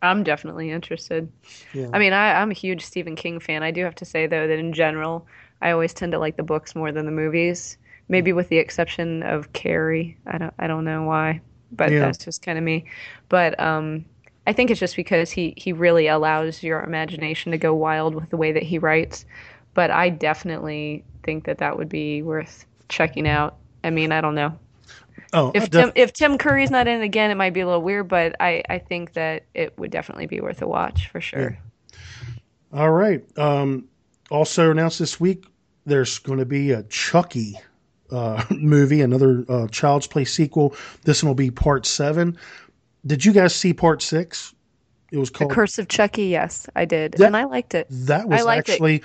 [0.01, 1.31] I'm definitely interested.
[1.73, 1.89] Yeah.
[1.93, 3.63] I mean, I, I'm a huge Stephen King fan.
[3.63, 5.25] I do have to say though that in general,
[5.61, 7.77] I always tend to like the books more than the movies.
[8.09, 10.17] Maybe with the exception of Carrie.
[10.27, 11.99] I don't I don't know why, but Yeah.
[11.99, 12.85] that's just kind of me.
[13.27, 14.05] But um,
[14.47, 18.29] I think it's just because he he really allows your imagination to go wild with
[18.29, 19.25] the way that he writes.
[19.73, 23.57] But I definitely think that that would be worth checking out.
[23.83, 24.57] I mean, I don't know.
[25.33, 27.81] Oh, If def- Tim, if Tim Curry's not in again, it might be a little
[27.81, 31.57] weird, but I, I think that it would definitely be worth a watch for sure.
[32.73, 33.23] all right.
[33.37, 33.89] Um,
[34.31, 35.45] also announced this week,
[35.85, 37.59] there's going to be a Chucky
[38.09, 40.75] uh, movie, another uh, Child's Play sequel.
[41.03, 42.37] This one will be part seven.
[43.07, 44.53] Did you guys see part six?
[45.11, 47.87] It was The called Curse of Chucky, yes, I did, That- and I liked it.
[47.89, 49.01] That was actually,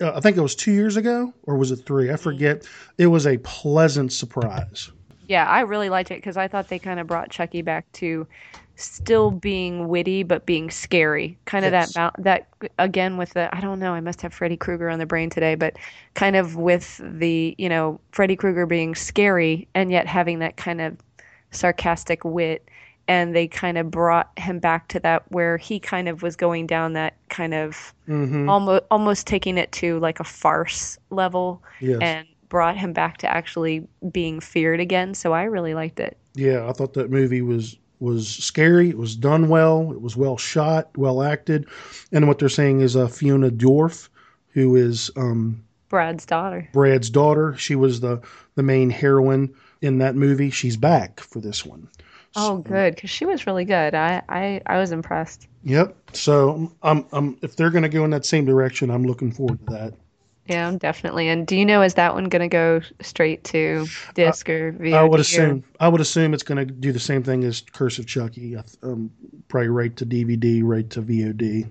[0.00, 2.10] uh, I think it was two years ago, or was it three?
[2.12, 2.66] I forget.
[2.98, 4.90] It was a pleasant surprise.
[5.28, 8.26] Yeah, I really liked it because I thought they kind of brought Chucky back to
[8.76, 11.38] still being witty but being scary.
[11.44, 11.92] Kind of Yes.
[11.94, 12.48] that that
[12.78, 13.92] again with the I don't know.
[13.92, 15.76] I must have Freddy Krueger on the brain today, but
[16.14, 20.80] kind of with the you know Freddy Krueger being scary and yet having that kind
[20.80, 20.96] of
[21.50, 22.68] sarcastic wit.
[23.10, 26.66] And they kind of brought him back to that where he kind of was going
[26.68, 31.98] down that kind of hmm almost almost taking it to like a farce level Yes.
[32.00, 35.14] and brought him back to actually being feared again.
[35.14, 36.16] So I really liked it.
[36.34, 38.88] yeah, I thought that movie was was scary.
[38.88, 39.90] It was done well.
[39.92, 41.66] It was well shot, well acted,
[42.12, 44.08] and what they're saying is uh, Fiona Dourif
[44.52, 46.68] who is um, Brad's daughter.
[46.72, 47.56] Brad's daughter.
[47.56, 48.20] She was the
[48.54, 50.50] the main heroine in that movie.
[50.50, 51.88] She's back for this one.
[52.36, 53.94] Oh, good, because she was really good.
[53.94, 55.48] I, I, I was impressed.
[55.64, 55.96] Yep.
[56.12, 59.58] So um, um, if they're going to go in that same direction, I'm looking forward
[59.66, 59.94] to that.
[60.46, 61.28] Yeah, definitely.
[61.28, 64.94] And do you know is that one going to go straight to disc or VOD?
[64.94, 65.64] I would or- assume.
[65.78, 68.56] I would assume it's going to do the same thing as Curse of Chucky.
[68.56, 69.10] I Um,
[69.48, 71.68] probably right to DVD, right to VOD.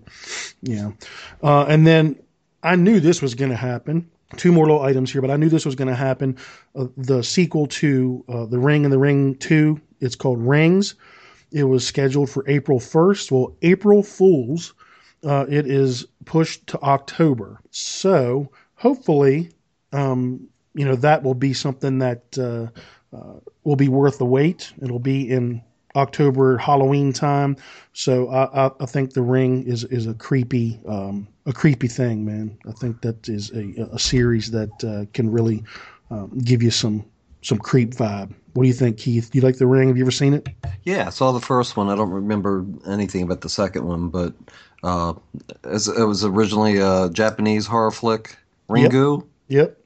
[0.62, 0.92] Yeah,
[1.44, 2.18] uh, and then
[2.64, 4.10] I knew this was going to happen.
[4.38, 6.38] Two more little items here, but I knew this was going to happen.
[6.76, 9.82] Uh, the sequel to uh, The Ring and the Ring Two.
[10.00, 10.96] It's called Rings.
[11.52, 13.32] It was scheduled for April 1st.
[13.32, 14.74] Well, April Fools,
[15.24, 17.60] uh, it is pushed to October.
[17.72, 19.50] So hopefully,
[19.92, 22.68] um, you know, that will be something that uh,
[23.16, 24.72] uh, will be worth the wait.
[24.82, 25.62] It'll be in
[25.96, 27.58] October Halloween time.
[27.94, 32.24] So I, I, I think The Ring is is a creepy um, a creepy thing,
[32.26, 32.58] man.
[32.68, 35.64] I think that is a, a series that uh, can really
[36.12, 37.04] um, give you some
[37.42, 38.34] some creep vibe.
[38.54, 39.30] What do you think, Keith?
[39.32, 39.88] Do you like The Ring?
[39.90, 40.48] Have you ever seen it?
[40.84, 41.90] Yeah, I saw the first one.
[41.90, 44.34] I don't remember anything about the second one, but
[44.84, 45.14] uh,
[45.64, 48.38] as- it was originally a Japanese horror flick,
[48.70, 49.26] Ringu.
[49.50, 49.78] Yep.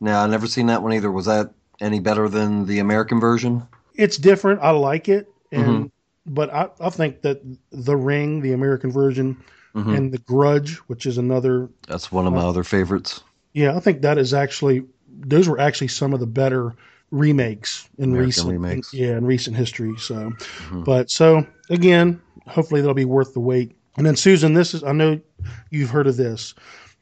[0.00, 1.10] Now, I've never seen that one either.
[1.10, 3.66] Was that any better than the American version?
[3.94, 4.60] It's different.
[4.60, 5.90] I like it, and
[6.26, 9.36] but I, I think that The Ring, the American version,
[9.74, 9.96] Mhm.
[9.96, 13.22] and The Grudge, which is another, That's one of my other favorites.
[13.52, 14.84] yeah, I think that is actually
[15.22, 16.74] those were actually some of the better
[17.10, 18.94] remakes in American recent remakes.
[18.94, 19.94] yeah in recent history.
[19.98, 20.32] So,
[20.70, 20.84] Mhm.
[20.84, 23.72] but so again, hopefully that'll be worth the wait.
[23.96, 25.20] And then Susan, this is I know
[25.70, 26.54] you've heard of this.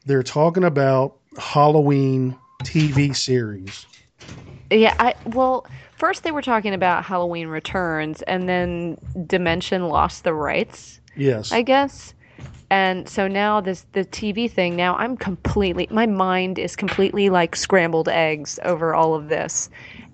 [0.05, 3.85] They're talking about Halloween TV series.
[4.71, 5.65] Yeah, I well,
[5.97, 11.51] first they were talking about Halloween Returns, and then Dimension lost the rights, Yes.
[11.51, 12.13] I guess.
[12.71, 14.75] And so now this the TV thing.
[14.75, 19.69] Now I'm completely my mind is completely like scrambled eggs over all of this,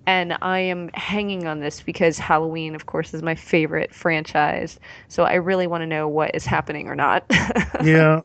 [0.07, 4.79] and I am hanging on this because Halloween, of course, is my favorite franchise.
[5.09, 7.25] So I really want to know what is happening or not.
[7.83, 8.21] yeah,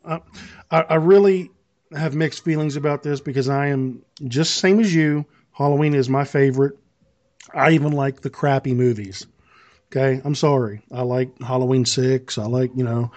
[0.71, 1.51] I, I really
[1.97, 5.25] have mixed feelings about this because I am just same as you.
[5.53, 6.79] Halloween is my favorite.
[7.53, 9.27] I even like the crappy movies.
[9.91, 10.83] Okay, I'm sorry.
[10.93, 12.39] I like Halloween Six.
[12.39, 13.11] I like you know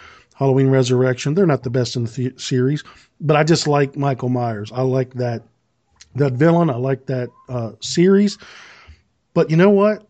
[0.44, 1.36] Halloween Resurrection.
[1.36, 2.84] They're not the best in the th- series,
[3.22, 4.74] but I just like Michael Myers.
[4.74, 5.42] I like that
[6.16, 6.70] that villain.
[6.70, 8.38] I like that uh, series.
[9.34, 10.06] But you know what?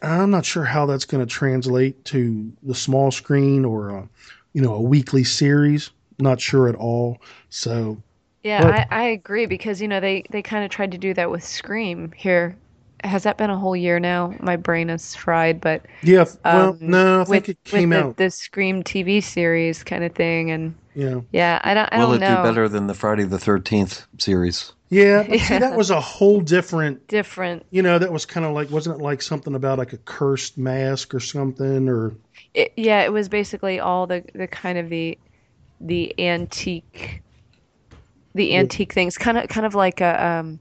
[0.00, 4.06] I'm not sure how that's going to translate to the small screen or uh,
[4.52, 5.90] you know a weekly series.
[6.20, 7.18] Not sure at all.
[7.50, 8.00] So
[8.44, 11.12] Yeah, Well- I, I agree because you know they they kind of tried to do
[11.14, 12.56] that with Scream here.
[13.04, 14.34] Has that been a whole year now?
[14.40, 18.06] My brain is fried, but yeah, well, um, no, I think with, it came with
[18.06, 18.16] out.
[18.16, 22.10] the Scream TV series kind of thing, and yeah, yeah, I don't I Will don't
[22.10, 22.10] know.
[22.10, 22.26] Will it know.
[22.26, 24.72] do better than the Friday the Thirteenth series?
[24.90, 25.22] yeah.
[25.28, 27.02] But see, that was a whole different.
[27.08, 27.66] Different.
[27.70, 30.58] You know, that was kind of like wasn't it like something about like a cursed
[30.58, 32.16] mask or something or
[32.54, 35.18] It, yeah, it was basically all the the kind of the
[35.80, 37.22] the antique
[38.34, 38.56] the Yeah.
[38.56, 40.60] antique things, kind of kind of like a um.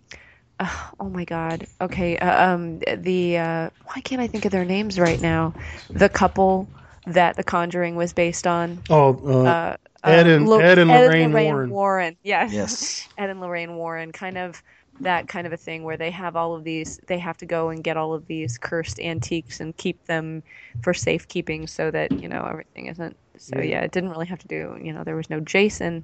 [0.61, 0.69] Uh,
[0.99, 1.67] oh my God.
[1.79, 2.17] Okay.
[2.17, 2.79] Uh, um.
[2.79, 3.69] The uh.
[3.85, 5.53] Why can't I think of their names right now?
[5.89, 6.67] The couple
[7.07, 8.81] that The Conjuring was based on.
[8.89, 12.17] oh uh, uh, Ed uh, and- Lo- Ed and Lorraine Warren.
[12.23, 12.53] Yes.
[12.53, 13.07] Yes.
[13.17, 14.61] Ed and Lorraine Warren, kind of
[14.99, 17.69] that kind of a thing where they have all of these, they have to go
[17.69, 20.43] and get all of these cursed antiques and keep them
[20.83, 23.15] for safekeeping so that, you know, everything isn't.
[23.37, 23.63] So, Yeah.
[23.63, 26.03] yeah, it didn't really have to do, you know, there was no Jason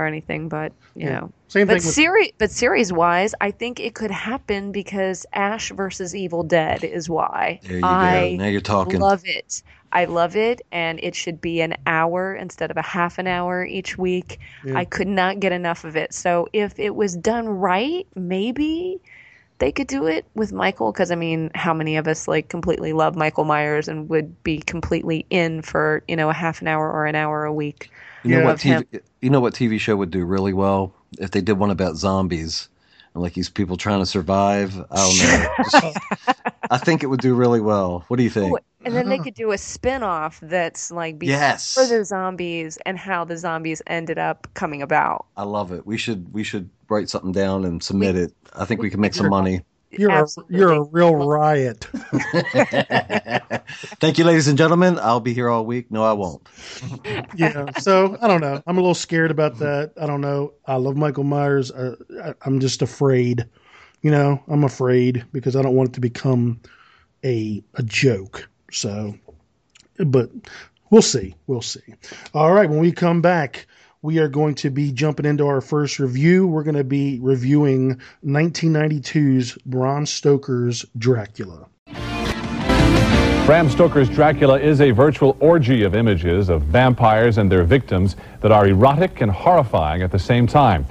[0.00, 1.20] or anything, but, you Yeah.
[1.20, 1.32] know.
[1.48, 5.70] same But thing with series, but series wise, I think it could happen because Ash
[5.72, 8.44] versus Evil Dead is why There you I go.
[8.44, 9.00] Now you're talking.
[9.00, 9.62] love it.
[9.92, 13.64] I love it, and it should be an hour instead of a half an hour
[13.64, 14.38] each week.
[14.64, 14.78] Yeah.
[14.78, 16.14] I could not get enough of it.
[16.14, 19.00] So if it was done right, maybe
[19.58, 20.92] they could do it with Michael.
[20.92, 24.58] Because I mean, how many of us like completely love Michael Myers and would be
[24.58, 27.90] completely in for you know a half an hour or an hour a week?
[28.24, 29.00] You know what TV?
[29.20, 32.68] You know what TV show would do really well if they did one about zombies
[33.14, 34.78] and like these people trying to survive.
[34.90, 35.48] I don't know.
[35.70, 35.98] Just-
[36.70, 38.04] I think it would do really well.
[38.08, 38.52] What do you think?
[38.52, 39.24] Ooh, and then they mm-hmm.
[39.24, 41.74] could do a spin-off that's like before Yes.
[41.74, 45.26] the zombies and how the zombies ended up coming about.
[45.36, 45.84] I love it.
[45.84, 48.32] We should we should write something down and submit it.
[48.54, 49.62] I think we can make some money.
[49.90, 51.86] You're a, you're a real riot.
[54.00, 54.98] Thank you, ladies and gentlemen.
[54.98, 55.90] I'll be here all week.
[55.90, 56.46] No, I won't.
[57.36, 57.70] yeah.
[57.78, 58.62] So I don't know.
[58.66, 59.92] I'm a little scared about that.
[60.00, 60.54] I don't know.
[60.66, 61.70] I love Michael Myers.
[61.70, 63.46] Uh, I, I'm just afraid.
[64.02, 66.60] You know, I'm afraid because I don't want it to become
[67.24, 68.48] a a joke.
[68.70, 69.14] So,
[69.98, 70.30] but
[70.90, 71.34] we'll see.
[71.46, 71.94] We'll see.
[72.34, 72.70] All right.
[72.70, 73.66] When we come back,
[74.02, 76.46] we are going to be jumping into our first review.
[76.46, 81.66] We're going to be reviewing 1992's Bram Stoker's Dracula.
[83.44, 88.52] Bram Stoker's Dracula is a virtual orgy of images of vampires and their victims that
[88.52, 90.86] are erotic and horrifying at the same time.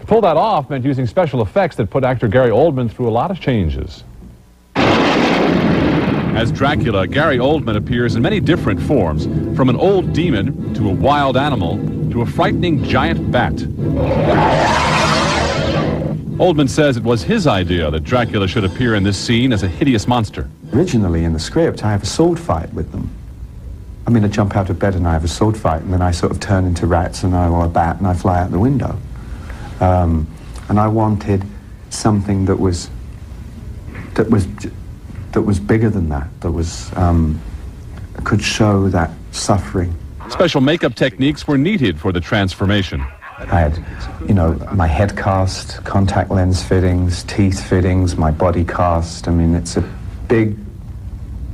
[0.00, 3.10] To pull that off meant using special effects that put actor Gary Oldman through a
[3.10, 4.04] lot of changes.
[4.76, 9.24] As Dracula, Gary Oldman appears in many different forms,
[9.56, 11.78] from an old demon to a wild animal
[12.16, 13.52] to a frightening giant bat.
[16.38, 19.68] Oldman says it was his idea that Dracula should appear in this scene as a
[19.68, 20.48] hideous monster.
[20.72, 23.10] Originally in the script, I have a sword fight with them.
[24.06, 26.00] I mean, I jump out of bed and I have a sword fight, and then
[26.00, 28.50] I sort of turn into rats and I or a bat and I fly out
[28.50, 28.96] the window.
[29.80, 30.26] Um,
[30.70, 31.44] and I wanted
[31.90, 32.88] something that was
[34.14, 34.46] that was
[35.32, 36.28] that was bigger than that.
[36.40, 37.38] That was um,
[38.24, 39.94] could show that suffering.
[40.28, 43.00] Special makeup techniques were needed for the transformation.
[43.38, 43.84] I had,
[44.26, 49.28] you know, my head cast, contact lens fittings, teeth fittings, my body cast.
[49.28, 49.82] I mean, it's a
[50.28, 50.56] big,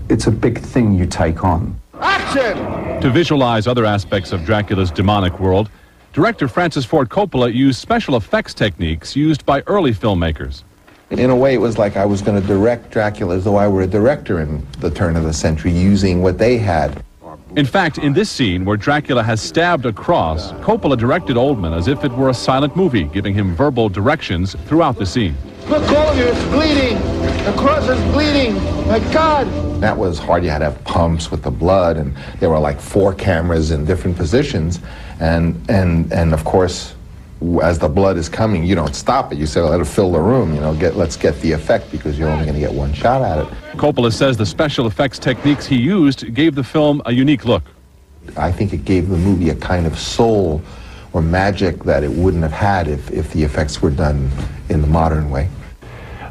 [0.08, 1.78] it's a big thing you take on.
[2.00, 3.00] Action!
[3.00, 5.68] To visualize other aspects of Dracula's demonic world,
[6.12, 10.62] director Francis Ford Coppola used special effects techniques used by early filmmakers.
[11.10, 13.68] In a way, it was like I was going to direct Dracula as though I
[13.68, 17.04] were a director in the turn of the century, using what they had.
[17.54, 21.86] In fact, in this scene where Dracula has stabbed a cross, Coppola directed Oldman as
[21.86, 25.36] if it were a silent movie, giving him verbal directions throughout the scene.
[25.68, 26.96] Look, all of you, it's bleeding.
[27.44, 28.54] The cross is bleeding.
[28.86, 29.46] My God.
[29.82, 30.44] That was hard.
[30.44, 33.84] You had to have pumps with the blood, and there were like four cameras in
[33.84, 34.80] different positions,
[35.20, 36.94] and and and of course,
[37.62, 39.38] as the blood is coming, you don't stop it.
[39.38, 40.54] You say, well, let it fill the room.
[40.54, 43.22] You know, get let's get the effect because you're only going to get one shot
[43.22, 43.52] at it.
[43.76, 47.64] Coppola says the special effects techniques he used gave the film a unique look.
[48.36, 50.62] I think it gave the movie a kind of soul
[51.12, 54.30] or magic that it wouldn't have had if, if the effects were done
[54.68, 55.48] in the modern way.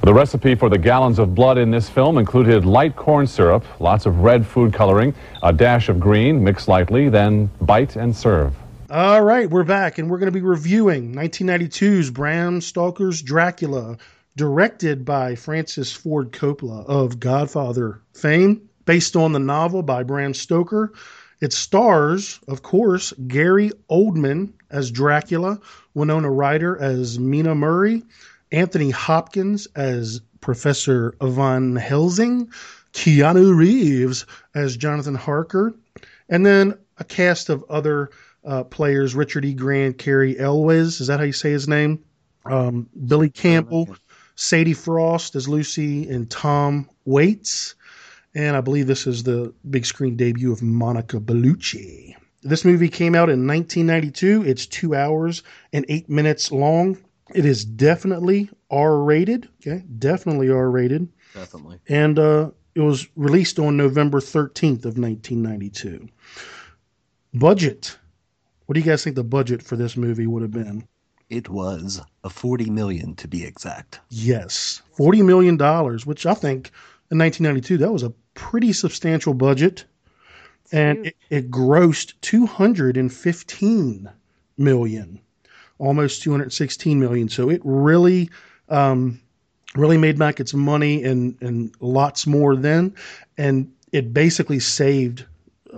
[0.03, 4.07] The recipe for the gallons of blood in this film included light corn syrup, lots
[4.07, 8.55] of red food coloring, a dash of green, mix lightly, then bite and serve.
[8.94, 13.98] All right, we're back, and we're going to be reviewing 1992's Bram Stoker's Dracula,
[14.36, 20.92] directed by Francis Ford Coppola of Godfather fame, based on the novel by Bram Stoker.
[21.39, 25.62] It stars, of course, Gary Oldman as Dracula,
[25.94, 28.04] Winona Ryder as Mina Murray,
[28.52, 32.52] Anthony Hopkins as Professor Van Helsing,
[32.92, 35.74] Keanu Reeves as Jonathan Harker,
[36.28, 38.10] and then a cast of other
[38.46, 39.54] uh, players Richard E.
[39.54, 42.04] Grant, Cary Elwes, is that how you say his name?
[42.46, 43.96] Um, Billy Campbell,
[44.36, 47.76] Sadie Frost as Lucy, and Tom Waits.
[48.34, 52.16] And I believe this is the big screen debut of Monica Bellucci.
[52.44, 54.44] This movie came out in 1992.
[54.48, 56.98] It's two hours and eight minutes long.
[57.36, 59.48] It is definitely R rated.
[59.62, 61.08] Okay, definitely R rated.
[61.34, 61.80] Definitely.
[61.88, 66.08] And uh, it was released on November 13th of 1992.
[67.34, 67.98] Budget.
[68.72, 70.88] What do you guys think the budget for this movie would have been?
[71.30, 73.99] It was a 40 million to be exact.
[74.07, 76.72] Yes, 40 million dollars, which I think
[77.11, 79.84] in 1992 that was a pretty substantial budget,
[80.72, 84.09] and it, it grossed 215
[84.57, 85.19] million,
[85.78, 87.28] almost 216 million.
[87.28, 88.30] So it really,
[88.69, 89.19] um,
[89.76, 92.95] really made back its money and and lots more then,
[93.38, 95.26] and it basically saved.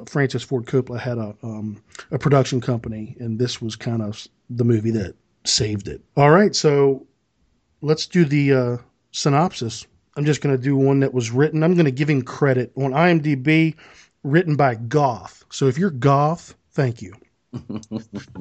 [0.09, 1.81] Francis Ford Coppola had a um,
[2.11, 6.01] a production company, and this was kind of the movie that saved it.
[6.15, 7.05] All right, so
[7.81, 8.77] let's do the uh,
[9.11, 9.85] synopsis.
[10.15, 11.63] I'm just going to do one that was written.
[11.63, 13.75] I'm going to give him credit on IMDb,
[14.23, 15.43] written by Goth.
[15.49, 17.13] So if you're Goth, thank you.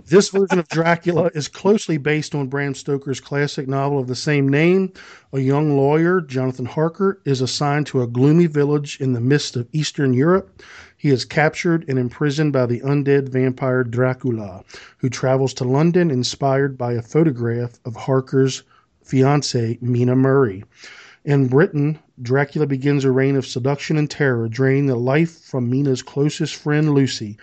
[0.07, 4.49] This version of Dracula is closely based on Bram Stoker's classic novel of the same
[4.49, 4.93] name.
[5.33, 9.69] A young lawyer, Jonathan Harker, is assigned to a gloomy village in the midst of
[9.73, 10.63] Eastern Europe.
[10.97, 14.65] He is captured and imprisoned by the undead vampire Dracula,
[14.99, 18.63] who travels to London inspired by a photograph of Harker's
[19.03, 20.65] fiancee, Mina Murray.
[21.25, 26.03] In Britain, Dracula begins a reign of seduction and terror, draining the life from Mina's
[26.03, 27.37] closest friend, Lucy.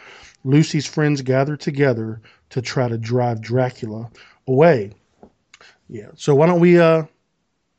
[0.44, 4.10] Lucy's friends gather together to try to drive Dracula
[4.48, 4.94] away.
[5.88, 6.10] Yeah.
[6.16, 7.04] So why don't we uh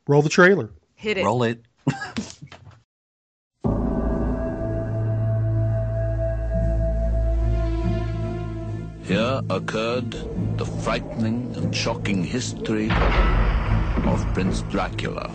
[0.07, 0.71] roll the trailer?
[0.95, 1.25] Hit it.
[1.25, 1.63] Roll it.
[9.03, 10.11] Here occurred
[10.57, 12.89] the frightening and shocking history
[14.05, 15.29] of Prince Dracula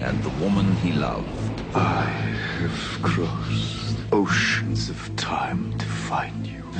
[0.00, 1.60] and the woman he loved.
[1.74, 3.83] I have crossed
[4.14, 6.62] oceans of time to find you.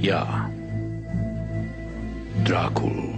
[0.00, 0.50] yeah.
[2.42, 3.14] Dracul.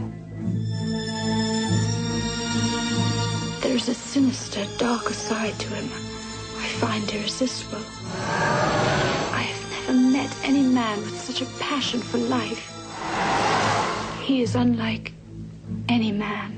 [3.63, 5.89] There's a sinister, darker side to him.
[6.65, 7.85] I find irresistible.
[9.41, 12.65] I have never met any man with such a passion for life.
[14.21, 15.15] He is unlike
[15.89, 16.51] any man.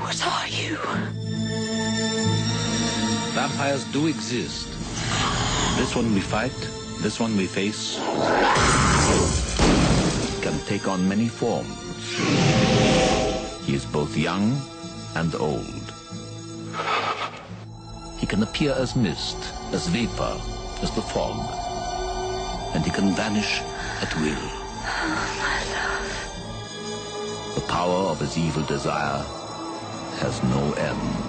[0.00, 1.25] What are you?
[3.36, 4.66] Vampires do exist.
[5.76, 6.56] This one we fight,
[7.02, 7.98] this one we face,
[10.40, 12.16] can take on many forms.
[13.66, 14.58] He is both young
[15.16, 15.92] and old.
[18.16, 19.36] He can appear as mist,
[19.70, 20.40] as vapor,
[20.80, 21.36] as the fog.
[22.74, 23.60] And he can vanish
[24.00, 24.48] at will.
[27.54, 29.22] The power of his evil desire
[30.24, 31.25] has no end.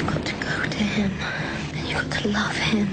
[0.00, 1.10] You've got to go to him,
[1.76, 2.88] and you've got to love him.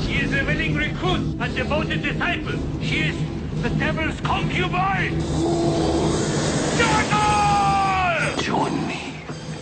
[0.00, 2.58] She is a willing recruit and devoted disciple.
[2.80, 3.16] She is
[3.60, 5.20] the devil's concubine.
[6.78, 8.42] Dracul!
[8.42, 9.12] Join me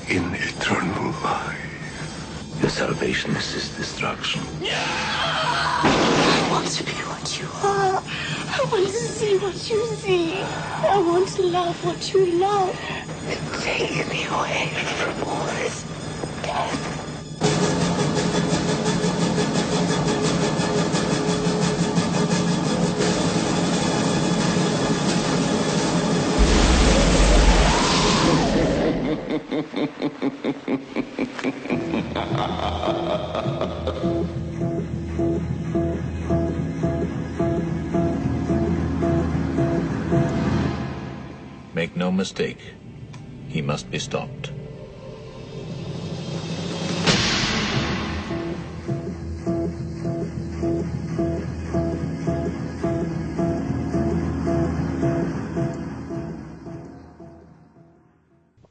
[0.08, 2.60] in eternal life.
[2.60, 4.42] Your salvation is his destruction.
[4.62, 8.00] I want to be what you are.
[8.00, 10.40] I want to see what you see.
[10.40, 13.03] I want to love what you love.
[13.62, 15.84] Take me away from all this
[16.42, 16.90] death.
[41.74, 42.58] Make no mistake,
[43.54, 44.50] he must be stopped.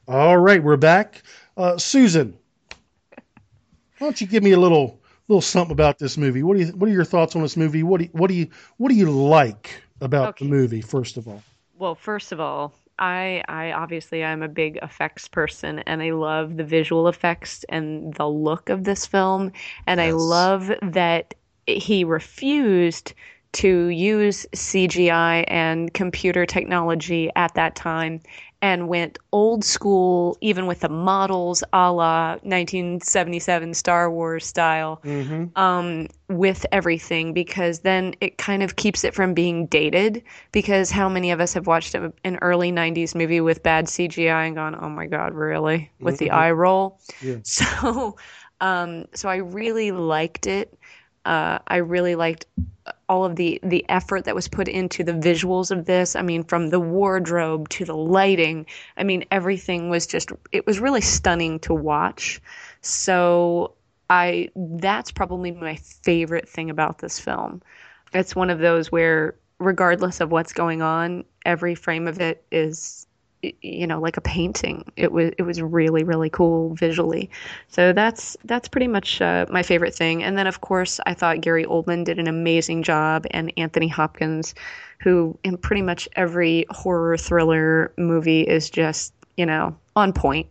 [0.05, 1.23] All right, we're back.
[1.55, 2.37] Uh, Susan,
[3.09, 3.17] why
[3.99, 6.43] don't you give me a little little something about this movie?
[6.43, 7.83] What do you What are your thoughts on this movie?
[7.83, 10.81] What do you, What do you What do you like about the movie?
[10.81, 11.41] First of all,
[11.77, 16.57] Well, first of all, I I obviously I'm a big effects person and I love
[16.57, 19.51] the visual effects and the look of this film
[19.87, 21.33] and I love that
[21.65, 23.13] he refused
[23.53, 28.19] to use CGI and computer technology at that time
[28.63, 35.01] and went old school even with the models a la 1977 Star Wars style
[35.57, 40.23] um, with everything because then it kind of keeps it from being dated.
[40.53, 44.45] Because how many of us have watched a, an early 90s movie with bad CGI
[44.45, 45.91] and gone, oh my God, really?
[45.99, 46.33] With the Mhm.
[46.33, 46.99] eye roll?
[47.21, 47.35] Yeah.
[47.43, 48.15] So,
[48.61, 50.73] um, so I really liked it.
[51.25, 52.45] Uh, I really liked
[53.07, 56.15] all of the the effort that was put into the visuals of this.
[56.15, 58.65] I mean, from the wardrobe to the lighting.
[58.97, 62.41] I mean, everything was just it was really stunning to watch.
[62.81, 63.73] So
[64.09, 67.61] I that's probably my favorite thing about this film.
[68.13, 73.07] It's one of those where regardless of what's going on, every frame of it is
[73.61, 74.91] you know like a painting.
[74.95, 77.29] It was it was really really cool visually.
[77.67, 80.23] So that's that's pretty much uh, my favorite thing.
[80.23, 84.55] And then of course I thought Gary Oldman did an amazing job, and Anthony Hopkins,
[84.99, 90.47] who in pretty much every horror thriller movie is just you know on point.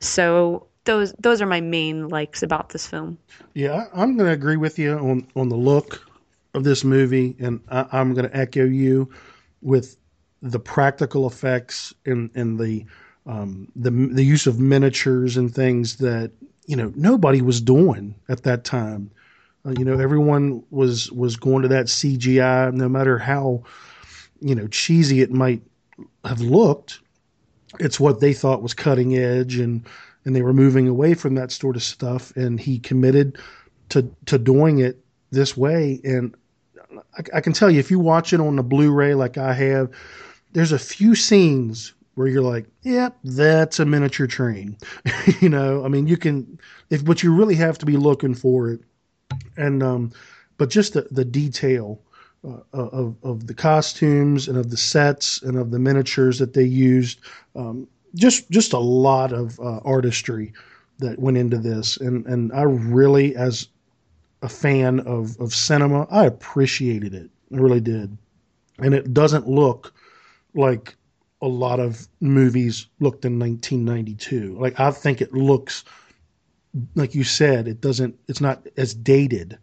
[0.00, 3.18] So those those are my main likes about this film.
[3.54, 6.06] yeah, I'm going to agree with you on on the look
[6.54, 9.10] of this movie, and I, I'm going to echo you
[9.62, 9.96] with
[10.44, 12.84] the practical effects and and the
[13.26, 16.30] um, the the use of miniatures and things that
[16.66, 19.10] you know nobody was doing at that time.
[19.66, 23.62] Uh, you know, everyone was was going to that CGI, no matter how
[24.40, 25.62] you know cheesy it might
[26.24, 27.00] have looked.
[27.80, 29.86] It's what they thought was cutting edge, and
[30.26, 32.36] and they were moving away from that sort of stuff.
[32.36, 33.38] And he committed
[33.88, 36.00] to to doing it this way.
[36.04, 36.36] And
[37.16, 39.90] I, I can tell you, if you watch it on the Blu-ray like I have,
[40.54, 44.78] there's a few scenes where you're like, "Yep, that's a miniature train."
[45.40, 48.70] you know, I mean, you can, if but you really have to be looking for
[48.70, 48.80] it,
[49.56, 50.12] and um,
[50.56, 52.00] but just the the detail.
[52.46, 56.62] Uh, of of the costumes and of the sets and of the miniatures that they
[56.62, 57.20] used,
[57.56, 60.52] um, just just a lot of uh, artistry
[60.98, 63.68] that went into this, and and I really, as
[64.42, 67.30] a fan of of cinema, I appreciated it.
[67.50, 68.14] I really did,
[68.78, 69.94] and it doesn't look
[70.54, 70.96] like
[71.42, 74.56] a lot of movies looked in 1992.
[74.58, 75.84] Like I think it looks,
[76.94, 78.18] like you said, it doesn't.
[78.28, 79.58] It's not as dated.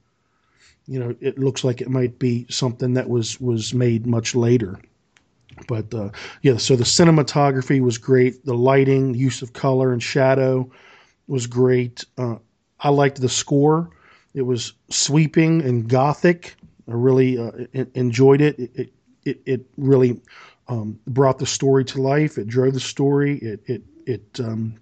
[0.87, 4.79] You know, it looks like it might be something that was was made much later.
[5.67, 6.09] But uh,
[6.41, 8.45] yeah, so the cinematography was great.
[8.45, 10.69] The lighting, use of color and shadow
[11.27, 12.05] was great.
[12.17, 12.35] Uh,
[12.79, 13.89] I liked the score.
[14.33, 16.55] It was sweeping and gothic.
[16.87, 17.51] I really uh,
[17.95, 18.59] enjoyed it.
[18.59, 20.19] It it, it, it really
[20.71, 22.37] um, brought the story to life.
[22.37, 23.37] It drove the story.
[23.39, 24.79] It it it um,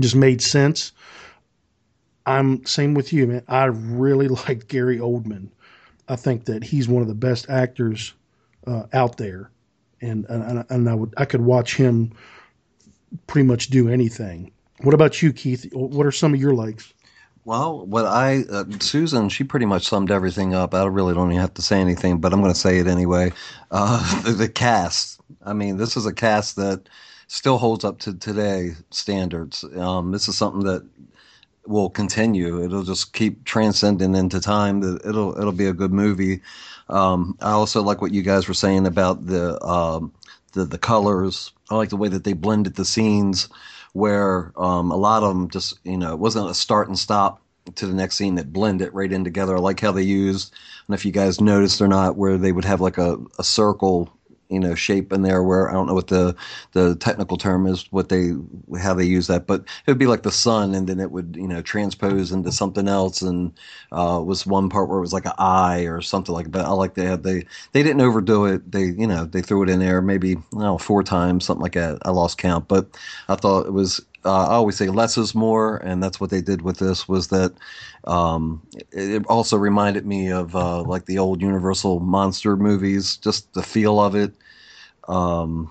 [0.00, 0.92] just made sense.
[2.24, 3.42] I'm same with you, man.
[3.46, 5.50] I really like Gary Oldman.
[6.08, 8.14] I think that he's one of the best actors
[8.66, 9.50] uh, out there,
[10.00, 12.12] and and and I would I could watch him
[13.26, 14.52] pretty much do anything.
[14.80, 15.68] What about you, Keith?
[15.72, 16.92] What are some of your likes?
[17.46, 20.74] Well, what I uh, Susan, she pretty much summed everything up.
[20.74, 23.32] I really don't even have to say anything, but I'm going to say it anyway.
[23.70, 25.20] Uh, the, the cast.
[25.44, 26.88] I mean, this is a cast that
[27.28, 29.64] still holds up to today standards.
[29.76, 30.84] Um, this is something that
[31.68, 32.64] will continue.
[32.64, 34.82] It'll just keep transcending into time.
[34.82, 36.42] It'll it'll be a good movie.
[36.88, 40.12] Um, I also like what you guys were saying about the um,
[40.54, 41.52] the the colors.
[41.70, 43.48] I like the way that they blended the scenes,
[43.96, 47.40] where um, a lot of them just you know it wasn't a start and stop
[47.74, 49.56] to the next scene that blend it right in together.
[49.56, 50.54] I like how they used,
[50.86, 54.12] and if you guys noticed or not, where they would have like a, a circle,
[54.48, 56.34] you know, shape in there where I don't know what the
[56.72, 58.32] the technical term is, what they
[58.80, 61.36] how they use that, but it would be like the sun, and then it would
[61.38, 63.52] you know transpose into something else, and
[63.92, 66.64] uh, was one part where it was like an eye or something like that.
[66.64, 68.70] I like they had they they didn't overdo it.
[68.70, 71.72] They you know they threw it in there maybe I know, four times something like
[71.74, 71.98] that.
[72.02, 72.86] I lost count, but
[73.28, 76.40] I thought it was uh, I always say less is more, and that's what they
[76.40, 77.08] did with this.
[77.08, 77.54] Was that
[78.04, 78.60] um,
[78.90, 84.00] it, also reminded me of uh, like the old Universal monster movies, just the feel
[84.00, 84.34] of it.
[85.08, 85.70] Um,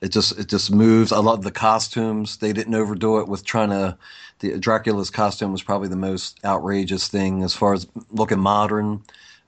[0.00, 1.12] it just it just moves.
[1.12, 2.36] I love the costumes.
[2.36, 3.98] They didn't overdo it with trying to.
[4.38, 9.02] The Dracula's costume was probably the most outrageous thing as far as looking modern.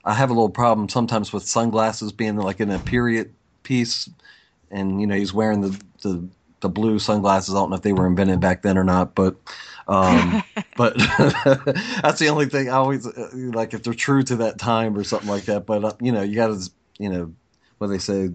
[0.05, 3.33] I have a little problem sometimes with sunglasses being like in a period
[3.63, 4.09] piece,
[4.69, 6.27] and you know he's wearing the the
[6.63, 7.53] the blue sunglasses.
[7.53, 9.35] I don't know if they were invented back then or not, but
[9.87, 10.41] um,
[10.77, 10.95] but
[12.01, 15.03] that's the only thing I always uh, like if they're true to that time or
[15.03, 15.67] something like that.
[15.67, 17.33] But uh, you know, you got to you know
[17.77, 18.31] what they say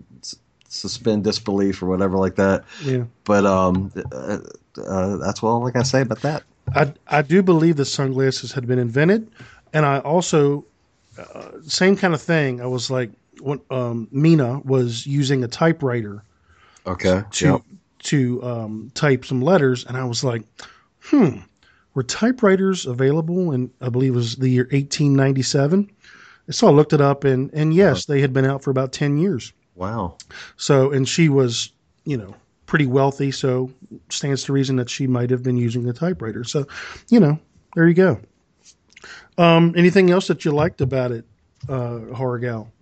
[0.69, 2.65] suspend disbelief or whatever like that.
[2.85, 3.05] Yeah.
[3.25, 4.39] But um, uh,
[4.87, 6.45] uh, that's all I got to say about that.
[6.75, 9.31] I, I do believe the sunglasses had been invented,
[9.73, 10.65] and I also
[11.19, 12.61] uh, same kind of thing.
[12.61, 13.11] I was like,
[13.41, 16.23] when um, Mina was using a typewriter
[16.87, 17.23] Okay.
[17.33, 17.63] to Yep.
[18.05, 20.43] To um, type some letters, and I was like,
[21.01, 21.39] hmm,
[21.95, 23.53] were typewriters available?
[23.53, 25.91] in I believe it was the year 1897.
[26.51, 29.19] So I looked it up, and and yes, they had been out for about 10
[29.19, 29.53] years.
[29.75, 30.17] Wow.
[30.57, 31.73] So, and she was,
[32.05, 32.35] you know,
[32.67, 33.71] pretty wealthy, so
[34.11, 36.45] stands to reason that she might have been using the typewriter.
[36.45, 36.67] So,
[37.09, 37.39] you know,
[37.75, 38.21] there you go.
[39.39, 41.25] Um, anything else that you liked about it,
[41.69, 42.73] uh, Horror Gal?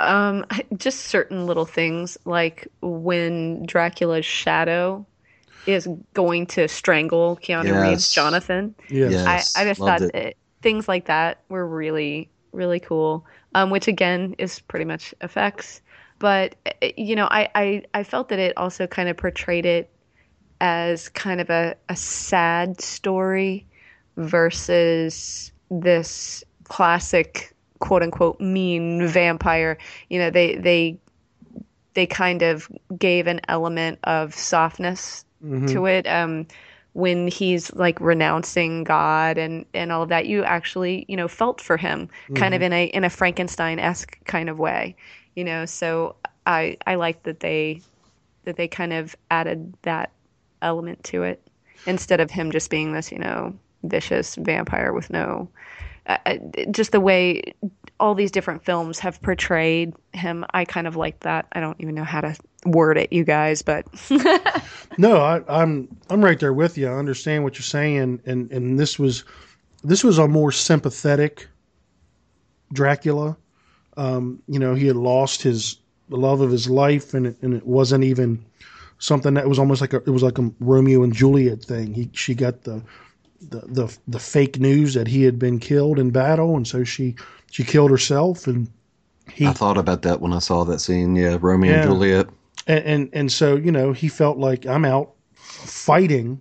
[0.00, 0.46] Um,
[0.76, 5.06] just certain little things like when Dracula's shadow
[5.66, 7.90] is going to strangle Keanu Yes.
[7.90, 8.74] Reeves, Jonathan.
[8.88, 9.12] Yes.
[9.12, 9.56] Yes.
[9.56, 10.14] I, I just Loved thought it.
[10.14, 13.26] it, things like that were really, really cool.
[13.54, 15.80] Um, which again is pretty much effects,
[16.18, 19.90] but uh, you know, I, I, I felt that it also kind of portrayed it
[20.60, 23.66] as kind of a, a sad story
[24.16, 29.78] versus this classic quote unquote mean vampire.
[30.08, 30.98] You know, they they
[31.94, 35.68] they kind of gave an element of softness Mhm.
[35.72, 36.06] to it.
[36.06, 36.46] Um
[36.94, 41.60] when he's like renouncing God and and all of that, you actually, you know, felt
[41.60, 42.64] for him kind of Mhm.
[42.64, 44.96] in a in a Frankenstein esque kind of way.
[45.36, 46.16] You know, so
[46.46, 47.82] I I like that they
[48.44, 50.10] that they kind of added that
[50.62, 51.46] element to it
[51.86, 55.48] instead of him just being this, you know, vicious vampire with no
[56.70, 57.42] just the way
[58.00, 60.44] all these different films have portrayed him.
[60.54, 61.46] I kind of like that.
[61.52, 63.86] I don't even know how to word it, you guys, but
[64.98, 66.88] No, I, I'm I'm right there with you.
[66.88, 69.24] I understand what you're saying, and and this was
[69.84, 71.46] this was a more sympathetic
[72.72, 73.36] Dracula.
[73.96, 75.76] Um, you know, he had lost his
[76.08, 78.44] the love of his life, and it, and it wasn't even
[78.98, 81.94] something that was almost like a it was like a Romeo and Juliet thing.
[81.94, 82.82] He she got the
[83.40, 87.14] the the, the fake news that he had been killed in battle, and so she
[87.50, 88.68] she killed herself, and
[89.32, 91.14] he I thought about that when I saw that scene.
[91.16, 91.78] Yeah, Romeo Yeah.
[91.82, 92.26] and Juliet.
[92.66, 96.40] and, and and so you know he felt like I'm out fighting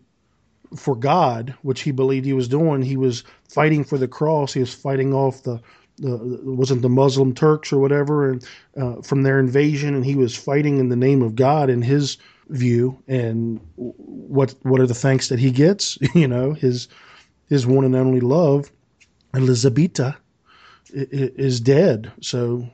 [0.76, 2.82] for God, which he believed he was doing.
[2.82, 4.54] He was fighting for the cross.
[4.54, 5.62] He was fighting off the
[6.00, 8.48] the wasn't the Muslim Turks or whatever, and
[8.80, 12.18] uh, from their invasion, and he was fighting in the name of God in his
[12.50, 13.02] view.
[13.08, 15.98] And what what are the thanks that he gets?
[16.16, 16.88] You know, his
[17.50, 18.72] his one and only love,
[20.96, 22.12] i- is dead.
[22.22, 22.68] So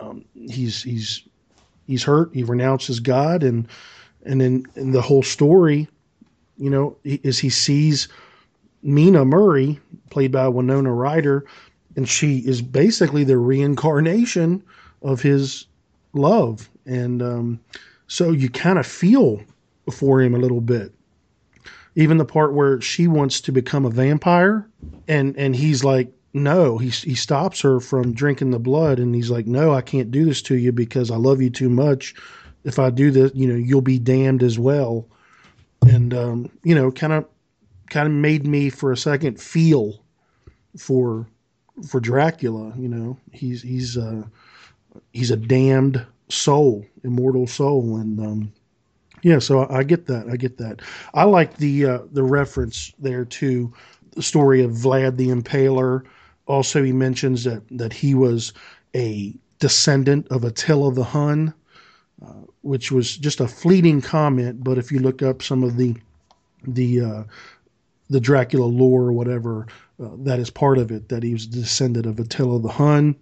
[0.00, 1.22] um, he's he's
[1.86, 2.30] he's hurt.
[2.34, 3.68] He renounces God, and
[4.24, 5.88] and then in the whole story,
[6.56, 8.08] you know, is he sees
[8.82, 11.44] Mina Murray, played by Winona Ryder,
[11.96, 14.62] and she is basically the reincarnation
[15.02, 15.66] of his
[16.12, 17.60] love, and um,
[18.12, 19.40] so you kind of feel
[19.90, 20.92] for him a little bit.
[21.94, 24.68] Even the part where she wants to become a vampire,
[25.08, 29.30] and and he's like, no, he he stops her from drinking the blood, and he's
[29.30, 32.14] like, no, I can't do this to you because I love you too much.
[32.64, 35.06] If I do this, you know, you'll be damned as well.
[35.80, 37.24] And um, you know, kind of
[37.88, 40.04] kind of made me for a second feel
[40.76, 41.26] for
[41.88, 42.74] for Dracula.
[42.76, 44.24] You know, he's he's uh,
[45.14, 48.52] he's a damned soul, immortal soul, and um,
[49.22, 49.38] yeah.
[49.38, 50.28] So I, I get that.
[50.28, 50.80] I get that.
[51.14, 53.72] I like the uh, the reference there to
[54.12, 56.04] the story of Vlad the Impaler.
[56.46, 58.52] Also, he mentions that that he was
[58.94, 61.54] a descendant of Attila the Hun,
[62.24, 64.62] uh, which was just a fleeting comment.
[64.62, 65.96] But if you look up some of the
[66.66, 67.22] the uh,
[68.10, 69.66] the Dracula lore or whatever,
[70.02, 71.08] uh, that is part of it.
[71.08, 73.16] That he was a descendant of Attila the Hun.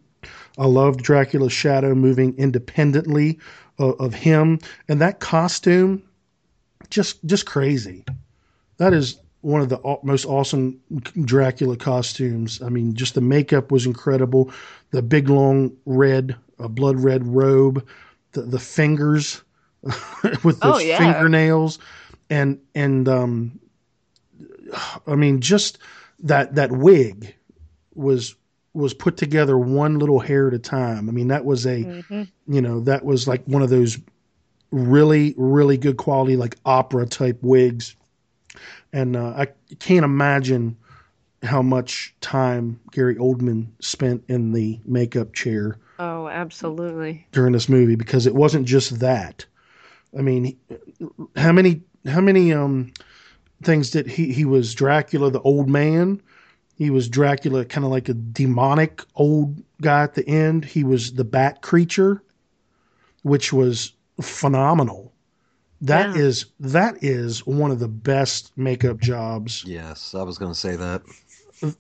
[0.59, 3.39] I loved Dracula's shadow moving independently
[3.79, 6.03] of, of him, and that costume,
[6.91, 8.05] just just crazy.
[8.79, 10.81] That is one of the most awesome
[11.25, 12.61] Dracula costumes.
[12.63, 14.53] I mean, just the makeup was incredible.
[14.91, 17.87] The big long red, uh, blood red robe,
[18.33, 19.43] the the fingers
[20.45, 20.99] with Oh, those yeah.
[20.99, 21.79] fingernails,
[22.29, 23.61] and and um,
[25.07, 25.79] I mean, just
[26.21, 27.35] that that wig
[27.95, 28.35] was
[28.75, 31.09] was put together one little hair at a time.
[31.09, 32.29] I mean, that was a Mhm.
[32.47, 33.99] you know that was like one of those
[34.71, 37.97] really really good quality like opera type wigs
[38.93, 39.47] and uh, i
[39.79, 40.77] can't imagine
[41.43, 47.27] how much time gary oldman spent in the makeup chair Oh, absolutely.
[47.33, 49.45] during this movie because it wasn't just that
[50.19, 50.57] i mean
[51.37, 52.93] how many how many um
[53.63, 56.23] things did he he was dracula the old man
[56.81, 61.13] he was dracula kind of like a demonic old guy at the end he was
[61.13, 62.23] the bat creature
[63.23, 65.13] which was phenomenal
[65.83, 66.23] That Yeah.
[66.23, 70.75] is that is one of the best makeup jobs Yes, I was going to say
[70.77, 71.03] that.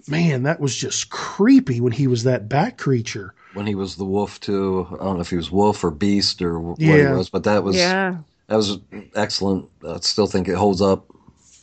[0.07, 4.05] man that was just creepy when he was that bat creature When he was the
[4.05, 7.09] wolf too, I don't know if he was wolf or beast or what Yeah.
[7.11, 8.19] he was, but that was Yeah.
[8.49, 8.79] that was
[9.15, 9.67] excellent.
[9.87, 11.07] I still think it holds up.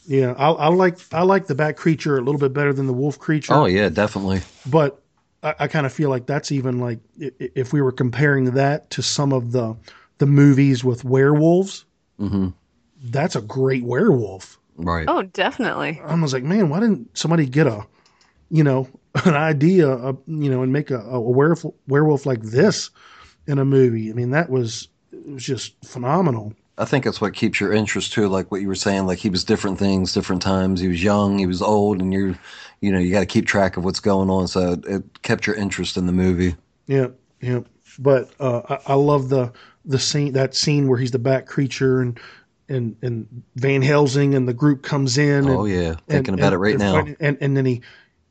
[0.07, 2.93] Yeah I, I like i like the bat creature a little bit better than the
[2.93, 4.41] wolf creature Oh yeah, definitely.
[4.65, 5.01] but
[5.43, 8.45] I, I kind of feel like that's even like i- i- if we were comparing
[8.55, 9.75] that to some of the
[10.17, 11.85] the movies with werewolves,
[12.17, 12.47] hmm
[13.11, 14.57] that's a great werewolf.
[14.75, 15.05] Right.
[15.07, 16.01] Oh, definitely.
[16.03, 17.85] I was like, man, why didn't somebody get a,
[18.49, 18.87] you know,
[19.25, 22.89] an idea, of, you know, and make a, a werewolf werewolf like this
[23.45, 24.09] in a movie?
[24.09, 26.53] I mean, that was it was just phenomenal.
[26.77, 29.07] I think that's what keeps your interest too, like what you were saying.
[29.07, 30.79] Like he was different things, different times.
[30.79, 32.37] He was young, he was old, and you're,
[32.81, 34.47] you know, you got to keep track of what's going on.
[34.47, 36.55] So it, it kept your interest in the movie.
[36.85, 37.07] Yeah,
[37.41, 37.61] yeah.
[37.97, 39.51] But uh, I, I love the
[39.85, 42.19] the scene that scene where he's the bat creature and
[42.69, 45.49] and and Van Helsing and the group comes in.
[45.49, 45.95] Oh, yeah.
[46.07, 47.05] Thinking about it right now.
[47.19, 47.81] And and then he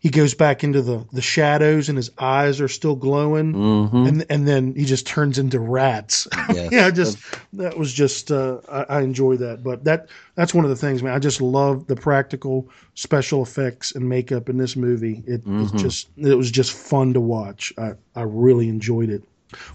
[0.06, 3.52] he goes back into the the shadows and his eyes are still glowing.
[3.54, 4.06] Mhm.
[4.08, 6.28] And and then he just turns into rats.
[6.70, 7.18] Yeah, just
[7.54, 9.64] that was just uh, I, I enjoy that.
[9.64, 11.12] But that that's one of the things, man.
[11.12, 15.24] I just love the practical special effects and makeup in this movie.
[15.26, 15.74] It, Mhm.
[15.74, 17.72] it just it was just fun to watch.
[17.76, 19.24] I I really enjoyed it.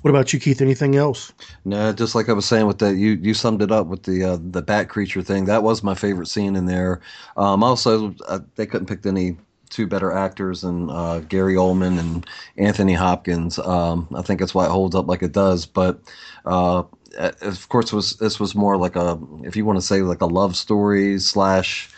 [0.02, 0.62] What about you, Keith?
[0.62, 1.34] Anything else?
[1.66, 4.24] No, just like I was saying with that, you you summed it up with the
[4.24, 5.44] uh, the bat creature thing.
[5.46, 7.02] That was my favorite scene in there.
[7.36, 9.36] Um, also, uh, they couldn't pick any
[9.72, 13.58] two better actors and uh, Gary Oldman and Anthony Hopkins.
[13.58, 15.66] Um, I think that's why it holds up like it does.
[15.66, 16.00] But
[16.46, 16.84] uh,
[17.18, 20.28] of course, was this was more like a if you want to say like a
[20.28, 21.90] love story slash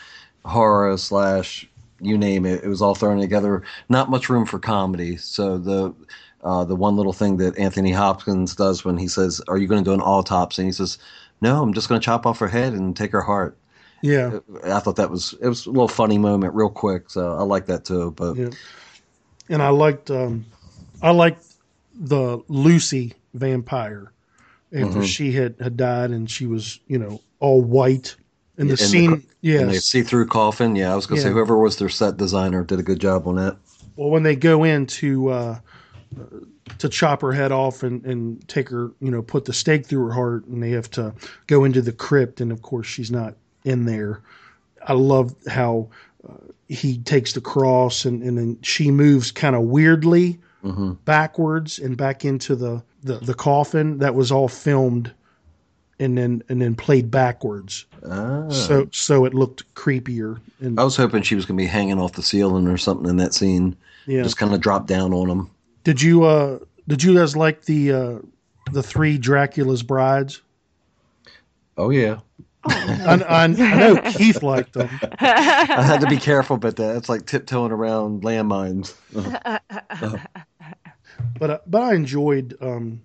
[0.46, 1.68] horror slash
[2.00, 2.64] you name it.
[2.64, 3.64] It was all thrown together.
[3.90, 5.18] Not much room for comedy.
[5.18, 5.94] So the
[6.44, 9.84] uh, the one little thing that Anthony Hopkins does when he says, "Are you going
[9.84, 10.98] to do an autopsy?" and he says,
[11.42, 13.58] "No, I'm just going to chop off her head and take her heart."
[14.04, 17.10] Yeah, I thought that was it was a little funny moment, real quick.
[17.10, 18.12] So I like that too.
[18.12, 18.50] But yeah.
[19.48, 20.46] And I liked um,
[21.02, 21.46] I liked
[21.96, 24.12] the Lucy vampire
[24.74, 25.06] after Mhm.
[25.06, 28.18] she had had died and she was you know all white.
[28.58, 30.76] And the in scene, co- in the see-through coffin.
[30.76, 33.26] Yeah, I was going to say whoever was their set designer did a good job
[33.26, 33.56] on that.
[33.96, 35.60] Well, when they go in to uh,
[36.78, 40.08] to chop her head off and, and take her, you know, put the stake through
[40.08, 41.14] her heart, and they have to
[41.48, 43.36] go into the crypt, and of course she's not
[43.66, 44.22] in there.
[44.88, 45.90] I love how
[46.28, 46.34] uh,
[46.68, 50.94] he takes the cross, and, and then she moves kind of weirdly Mm-hmm.
[51.04, 53.98] backwards and back into the, the, the coffin.
[53.98, 55.12] That was all filmed
[56.00, 58.48] and then and then played backwards, Ah.
[58.50, 60.40] so so it looked creepier.
[60.62, 63.10] And I was hoping she was going to be hanging off the ceiling or something
[63.10, 63.76] in that scene.
[64.08, 64.24] Yeah.
[64.24, 65.50] Just kind of drop down on him.
[65.84, 68.20] Did you uh did you guys like the uh
[68.72, 70.42] the three Dracula's brides?
[71.78, 72.20] Oh yeah.
[72.66, 74.90] I, I, I know Keith liked them.
[75.20, 76.96] I had to be careful about that.
[76.98, 78.96] It's like tiptoeing around landmines.
[81.40, 83.02] but uh, but I enjoyed um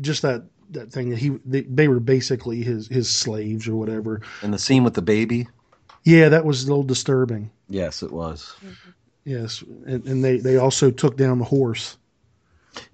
[0.00, 4.22] just that that thing that he they, they were basically his his slaves or whatever.
[4.42, 5.48] And the scene with the baby.
[6.04, 7.50] Yeah, that was a little disturbing.
[7.68, 8.54] Yes, it was.
[9.24, 11.98] Yes, and, and they they also took down the horse.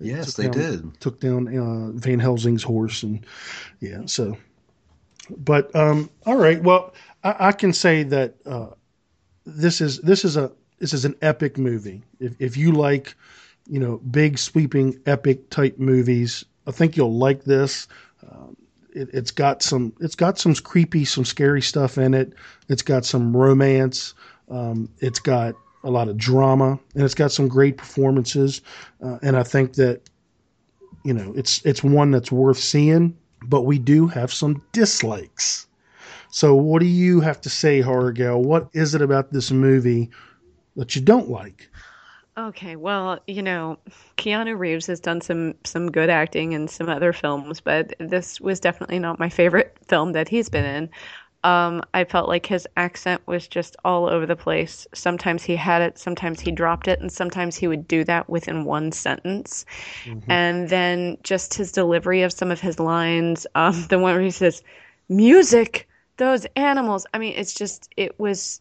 [0.01, 1.01] Yes, they down- did.
[1.01, 3.25] Took down uh, Van Helsing's horse, and
[3.81, 4.37] yeah, so.
[5.39, 8.69] But um, all right, well, I, I can say that uh,
[9.45, 12.03] this is this is a this is an epic movie.
[12.21, 13.15] If if you like,
[13.69, 17.89] you know, big sweeping epic type movies, I think you'll like this.
[18.29, 18.57] Um,
[18.95, 22.33] it, it's got some it's got some creepy, some scary stuff in it.
[22.69, 24.15] It's got some romance.
[24.51, 25.55] Um, it's got
[25.85, 28.61] a lot of drama, and it's got some great performances.
[29.03, 30.03] Uh, and I think that
[31.05, 33.17] you know it's it's one that's worth seeing.
[33.45, 35.67] But we do have some dislikes.
[36.31, 38.43] So, what do you have to say, Horror Gal?
[38.43, 40.11] What is it about this movie
[40.77, 41.69] that you don't like?
[42.39, 43.79] Okay, well, you know,
[44.17, 48.59] Keanu Reeves has done some some good acting in some other films, but this was
[48.59, 50.91] definitely not my favorite film that he's been in.
[51.45, 54.87] Um, I felt like his accent was just all over the place.
[54.95, 58.65] Sometimes he had it, sometimes he dropped it, and sometimes he would do that within
[58.65, 59.65] one sentence.
[60.05, 60.31] Mm-hmm.
[60.31, 64.31] And then just his delivery of some of his lines, um, the one where he
[64.31, 64.63] says,
[65.09, 68.61] "Music, those animals." I mean, it's just it was.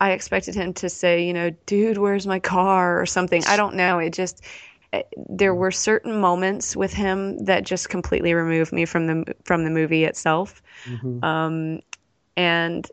[0.00, 3.42] I expected him to say, you know, "Dude, where's my car?" or something.
[3.46, 3.98] I don't know.
[3.98, 4.44] It just
[4.92, 9.64] eh, there were certain moments with him that just completely removed me from the from
[9.64, 10.62] the movie itself.
[10.84, 11.24] Mm-hmm.
[11.24, 11.80] Um,
[12.36, 12.88] and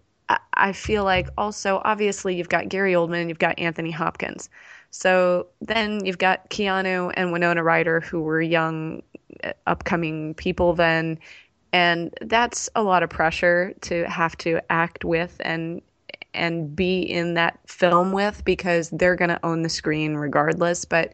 [0.54, 4.50] I feel like also, obviously, you've got Gary Oldman, you've got Anthony Hopkins.
[4.92, 9.02] So then you've got Keanu and Winona Ryder, who were young,
[9.44, 11.20] uh, upcoming people then.
[11.74, 15.82] And that's a lot of pressure to have to act with and
[16.34, 20.86] and be in that film with because they're going to own the screen regardless.
[20.86, 21.14] But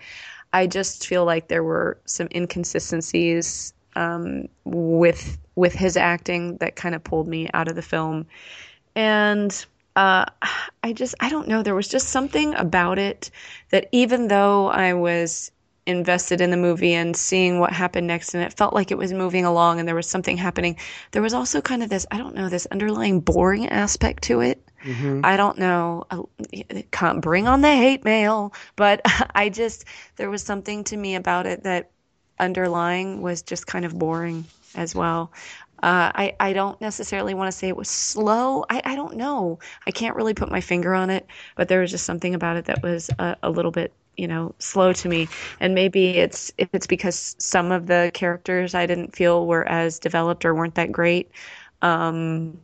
[0.51, 6.95] I just feel like there were some inconsistencies um, with with his acting that kind
[6.95, 8.25] of pulled me out of the film.
[8.95, 10.25] And uh,
[10.83, 13.31] I just, I don't know, there was just something about it
[13.69, 15.51] that even though I was
[15.85, 19.13] invested in the movie and seeing what happened next and it felt like it was
[19.13, 20.75] moving along and there was something happening
[21.11, 24.67] there was also kind of this i don't know this underlying boring aspect to it
[24.83, 25.21] mm-hmm.
[25.23, 26.03] i don't know
[26.91, 28.99] can't bring on the hate mail but
[29.35, 29.85] i just
[30.15, 31.91] there was something to me about it that
[32.39, 34.43] underlying was just kind of boring
[34.75, 35.31] as well.
[35.83, 38.65] Uh, I, I don't necessarily want to say it was slow.
[38.69, 39.59] I, I don't know.
[39.85, 42.65] I can't really put my finger on it, but there was just something about it
[42.65, 45.27] that was a, a little bit, you know, slow to me.
[45.59, 50.45] And maybe it's it's because some of the characters I didn't feel were as developed
[50.45, 51.29] or weren't that great,
[51.81, 52.59] um,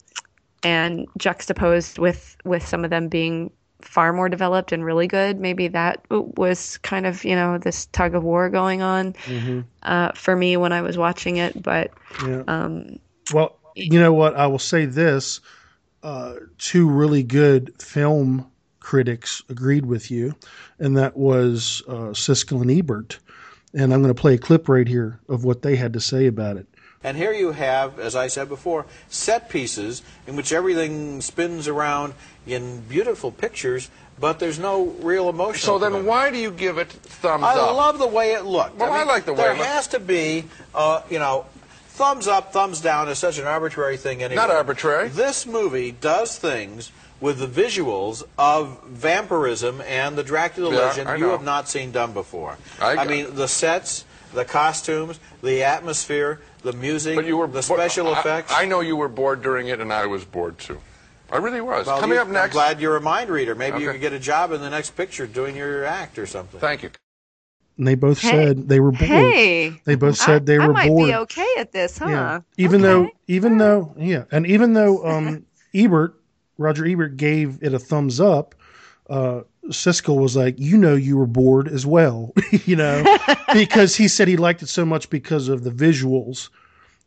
[0.64, 3.52] and juxtaposed with with some of them being
[3.82, 5.40] far more developed and really good.
[5.40, 9.62] Maybe that was kind of you know this tug of war going on mm-hmm.
[9.84, 11.62] uh, for me when I was watching it.
[11.62, 11.92] But
[12.26, 12.44] yeah.
[12.48, 13.00] um,
[13.34, 14.36] well, you know what?
[14.36, 15.40] I will say this:
[16.04, 20.36] uh, two really good film critics agreed with you,
[20.80, 23.20] and that was uh, Siskel and Ebert.
[23.74, 26.28] And I'm going to play a clip right here of what they had to say
[26.28, 26.68] about it.
[27.04, 32.14] And here you have, as I said before, set pieces in which everything spins around
[32.46, 33.90] in beautiful pictures,
[34.20, 35.62] but there's no real emotion.
[35.62, 37.70] So then, why do you give it thumbs I up?
[37.70, 38.78] I love the way it looked.
[38.78, 39.64] Well, I, mean, I like the way there it looked.
[39.64, 40.46] There has to be,
[40.76, 41.46] uh, you know,
[41.88, 44.36] thumbs up, thumbs down is such an arbitrary thing anyway.
[44.36, 45.10] Not arbitrary.
[45.10, 51.30] This movie does things with the visuals of vampirism and the Dracula yeah, legend you
[51.30, 52.58] have not seen done before.
[52.80, 57.64] I, I mean, the sets, the costumes, the atmosphere, the music, but you were the
[57.64, 58.54] special I, effects.
[58.56, 60.80] I know you were bored during it, and I was bored too.
[61.32, 61.88] I really was.
[61.88, 62.48] Well, Coming you, up next.
[62.48, 63.56] I'm glad you're a mind reader.
[63.56, 63.86] Maybe okay.
[63.86, 66.60] you could get a job in the next picture doing your act or something.
[66.60, 66.92] Thank you.
[67.78, 68.30] And they both hey.
[68.30, 69.10] said they were bored.
[69.10, 71.08] Hey, they both said they I, were I might bored.
[71.08, 72.10] be okay at this, huh?
[72.10, 72.42] Yeah.
[72.58, 73.06] Even okay.
[73.06, 76.16] though, even though, yeah, and even though um, Ebert,
[76.58, 78.56] Roger Ebert, gave it a thumbs up,
[79.10, 82.34] uh, Siskel was like, you know, you were bored as well,
[82.66, 83.04] you know,
[83.54, 86.50] because he said he liked it so much because of the visuals,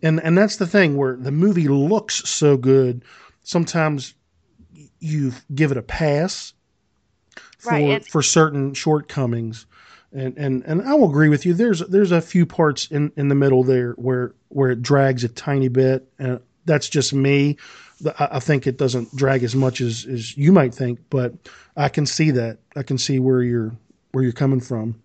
[0.03, 3.05] and and that's the thing where the movie looks so good.
[3.43, 4.15] Sometimes
[5.01, 6.55] you give it a pass
[7.59, 9.67] for right, for certain shortcomings.
[10.13, 11.55] And, and and I will agree with you.
[11.55, 15.29] There's there's a few parts in, in the middle there where where it drags a
[15.29, 17.57] tiny bit, and that's just me.
[18.19, 21.33] I think it doesn't drag as much as, as you might think, but
[21.77, 22.59] I can see that.
[22.77, 23.73] I can see where you're
[24.13, 25.01] where you're coming from.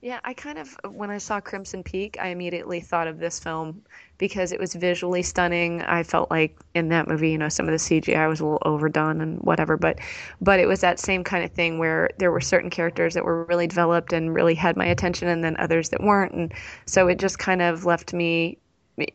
[0.00, 3.82] Yeah, I kind of when I saw Crimson Peak, I immediately thought of this film
[4.16, 5.82] because it was visually stunning.
[5.82, 8.62] I felt like in that movie, you know, some of the CGI was a little
[8.64, 9.98] overdone and whatever, but
[10.40, 13.44] but it was that same kind of thing where there were certain characters that were
[13.46, 16.54] really developed and really had my attention and then others that weren't and
[16.86, 18.58] so it just kind of left me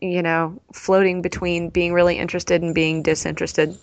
[0.01, 3.77] you know, floating between being really interested and being disinterested.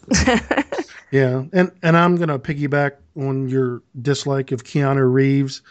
[1.11, 5.63] yeah, and and I'm gonna piggyback on your dislike of Keanu Reeves.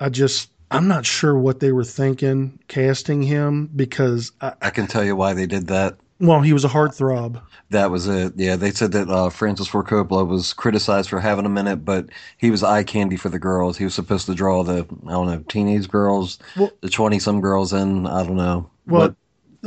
[0.00, 4.86] I just I'm not sure what they were thinking casting him because I, I can
[4.86, 5.96] tell you why they did that.
[6.20, 7.42] Well, he was a heartthrob.
[7.70, 8.34] That was it.
[8.36, 12.06] Yeah, they said that uh, Francis Ford Coppola was criticized for having a minute, but
[12.38, 13.76] he was eye candy for the girls.
[13.76, 17.40] He was supposed to draw the I don't know teenage girls, well, the twenty some
[17.40, 18.06] girls in.
[18.06, 18.70] I don't know.
[18.86, 19.16] Well, but,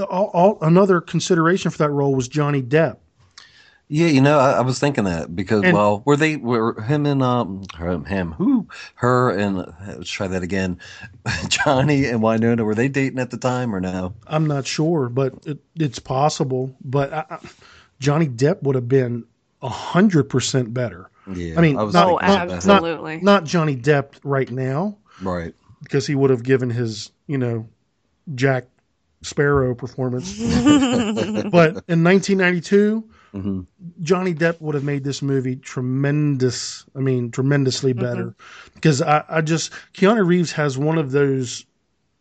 [0.06, 2.98] all, all, another consideration for that role was Johnny Depp.
[3.90, 7.06] Yeah, you know, I, I was thinking that because And- well, were they were him
[7.06, 10.80] and um her, him who her and let's try that again,
[11.48, 14.14] Johnny and Winona were they dating at the time or no?
[14.28, 16.76] I'm not sure, but it, it's possible.
[16.84, 17.40] But I, I,
[18.00, 19.24] Johnny Depp would have been
[19.62, 21.10] a hundred percent better.
[21.34, 22.56] Yeah, I mean, I was not, Oh, thinking not, that.
[22.56, 23.16] absolutely.
[23.18, 25.54] not not Johnny Depp right now Right.
[25.82, 27.68] because he would have given his you know
[28.36, 28.66] Jack
[29.22, 30.38] Sparrow performance.
[30.38, 33.04] but in 1992,
[33.34, 33.62] hmm
[34.02, 36.86] Johnny Depp would have made this movie tremendous.
[36.96, 38.04] I mean, tremendously Mm-hmm.
[38.04, 38.36] better
[38.74, 41.66] because I, I just Keanu Reeves has one of those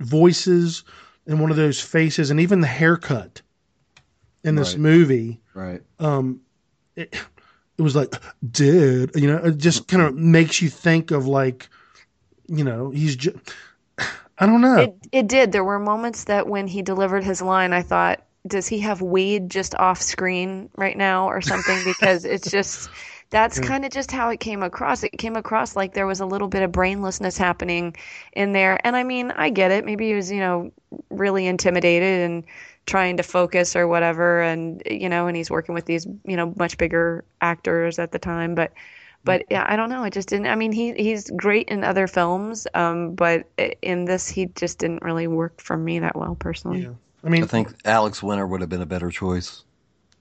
[0.01, 0.85] voices
[1.27, 3.41] and one of those faces, and even the haircut
[4.45, 4.81] in this Right.
[4.81, 5.41] movie.
[5.55, 5.83] Right.
[5.99, 6.43] Um,
[6.95, 7.15] it,
[7.79, 8.15] it was like,
[8.51, 11.69] dude, you know, it just kind of makes you think of like,
[12.49, 13.37] you know, he's just.
[14.39, 14.77] I don't know.
[14.77, 15.53] It it did.
[15.53, 19.51] There were moments that when he delivered his line, I thought, does he have weed
[19.51, 21.83] just off screen right now or something?
[21.83, 22.91] Because it's just
[23.31, 25.03] that's kind of just how it came across.
[25.03, 27.97] It came across like there was a little bit of brainlessness happening
[28.35, 28.79] in there.
[28.87, 29.85] And I mean, I get it.
[29.87, 30.71] Maybe he was, you know,
[31.11, 32.45] really intimidated and
[32.87, 36.53] trying to focus or whatever and you know, and he's working with these, you know,
[36.59, 38.73] much bigger actors at the time, but
[39.27, 40.03] but yeah, I don't know.
[40.03, 40.47] I just didn't.
[40.47, 43.47] I mean, he he's great in other films, um, but
[43.83, 46.83] in this, he just didn't really work for me that well personally.
[46.83, 46.91] Yeah.
[47.25, 49.65] I mean, I think Alex Winter would have been a better choice.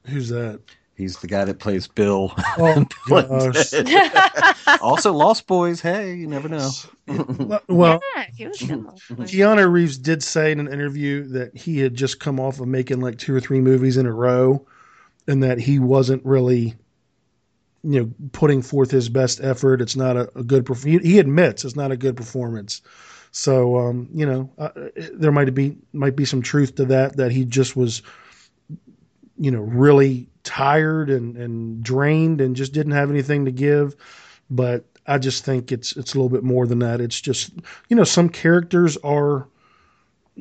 [0.07, 0.59] who's that?
[0.97, 2.33] He's the guy that plays Bill.
[2.57, 4.53] Oh in Bill and gosh.
[4.81, 5.81] Also, Lost Boys.
[5.81, 6.69] Hey, you never know.
[7.67, 8.79] Well, Yeah, he was good.
[9.09, 13.01] Keanu Reeves did say in an interview that he had just come off of making
[13.01, 14.65] like two or three movies in a row,
[15.27, 16.75] and that he wasn't really,
[17.85, 19.81] you know, putting forth his best effort.
[19.81, 20.65] It's not a, a good.
[20.65, 22.81] perf- He, he admits it's not a good performance.
[23.31, 24.69] So, um, you know, uh,
[25.13, 27.17] there might be might be some truth to that.
[27.17, 28.01] That he just was,
[29.37, 33.95] you know, really tired and and drained and just didn't have anything to give.
[34.49, 37.01] But I just think it's it's a little bit more than that.
[37.01, 37.51] It's just
[37.89, 39.47] you know some characters are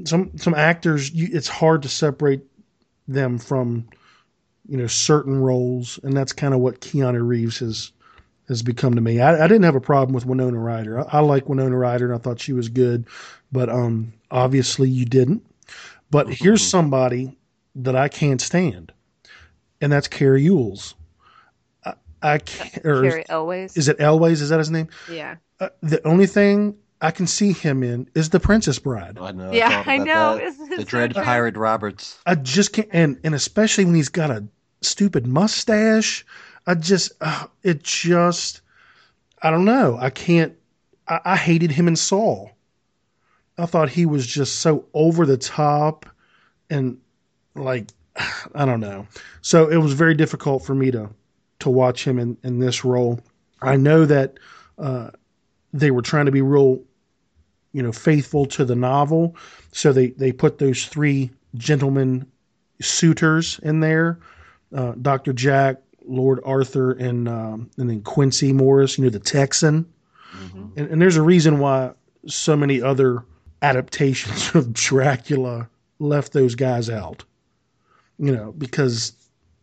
[0.04, 1.10] some some actors.
[1.10, 2.42] You, it's hard to separate
[3.08, 3.88] them from
[4.68, 7.92] you know certain roles, and that's kind of what Keanu Reeves has
[8.48, 9.20] has become to me.
[9.20, 11.00] I, I didn't have a problem with Winona Ryder.
[11.00, 13.06] I, I like Winona Ryder, and I thought she was good,
[13.52, 15.44] but um, obviously you didn't.
[16.10, 17.36] But here's somebody
[17.76, 18.92] that I can't stand,
[19.80, 20.94] and that's Cary Elwes.
[21.84, 22.84] I, I can't.
[22.84, 23.76] Or Cary Elways.
[23.76, 24.40] is it Elways?
[24.42, 24.88] Is that his name?
[25.10, 25.36] Yeah.
[25.60, 29.18] Uh, the only thing I can see him in is The Princess Bride.
[29.20, 29.52] I know.
[29.52, 30.36] Yeah, thought I know.
[30.36, 30.44] that.
[30.44, 31.22] Isn't it The Dread true?
[31.22, 32.18] Pirate Roberts.
[32.24, 34.42] I just can't, and and especially when he's got a
[34.80, 36.24] stupid mustache.
[36.66, 38.62] I just, uh, it just,
[39.42, 39.98] I don't know.
[40.00, 40.54] I can't.
[41.06, 42.48] I, I hated him in Saw.
[43.58, 46.06] I thought he was just so over the top,
[46.70, 46.96] and
[47.54, 47.88] like,
[48.54, 49.06] I don't know.
[49.42, 51.10] So it was very difficult for me to
[51.58, 53.20] to watch him in in this role.
[53.60, 54.38] I know that
[54.78, 55.10] uh,
[55.74, 56.80] they were trying to be real
[57.74, 59.36] you know faithful to the novel.
[59.72, 62.26] So they they put those three gentlemen
[62.80, 64.18] suitors in there
[64.74, 69.86] uh, dr jack lord arthur and um, and then Quincey morris you know the texan.
[70.76, 71.92] And, and there's a reason why
[72.26, 73.24] so many other
[73.62, 75.68] adaptations of dracula
[75.98, 77.24] left those guys out
[78.18, 79.12] you know because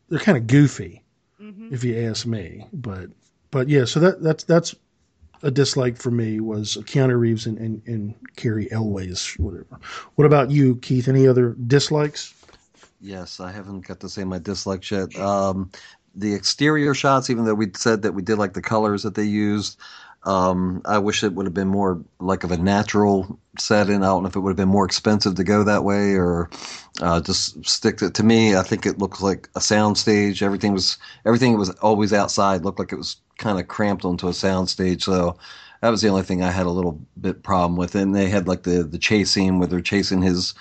[0.09, 1.03] they're kind of goofy
[1.71, 2.65] if you ask me.
[2.73, 3.09] But
[3.51, 4.75] but yeah so that that's that's
[5.43, 9.79] a dislike for me was Keanu Reeves and, and, and Cary Elways, whatever.
[10.15, 11.07] What about you, Keith?
[11.07, 12.33] Any other dislikes?
[12.99, 15.15] Yes, I haven't got to say my dislikes yet.
[15.17, 15.71] Um,
[16.13, 19.23] the exterior shots, even though we said that we did like the colors that they
[19.23, 19.79] used,
[20.23, 23.97] um, I wish it would have been more like of a natural setting.
[23.97, 26.49] I don't know if it would have been more expensive to go that way or
[27.01, 28.11] uh, just stick to.
[28.11, 30.43] To me, I think it looks like a sound stage.
[30.43, 32.63] Everything was everything was always outside.
[32.63, 35.03] Looked like it was kind of cramped onto a sound stage.
[35.03, 35.37] So
[35.81, 37.95] that was the only thing I had a little bit problem with.
[37.95, 40.53] And they had like the the chase scene where they're chasing his